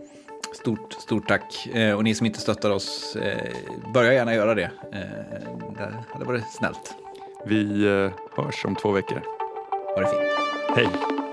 Stort, 0.54 0.94
stort 0.94 1.28
tack. 1.28 1.68
Eh, 1.74 1.96
och 1.96 2.04
ni 2.04 2.16
som 2.16 2.26
inte 2.26 2.40
stöttar 2.40 2.70
oss, 2.70 3.16
eh, 3.16 3.54
börja 3.94 4.14
gärna 4.14 4.34
göra 4.36 4.56
det. 4.56 4.72
Eh, 4.94 5.50
det 5.78 5.94
hade 6.14 6.26
varit 6.26 6.54
snällt. 6.54 6.96
Vi 7.46 7.86
eh, 7.86 8.12
hörs 8.36 8.66
om 8.66 8.76
två 8.76 8.92
veckor. 8.92 9.37
Ha 9.98 10.02
det 10.02 10.10
fint. 10.10 10.22
Hej! 10.76 11.27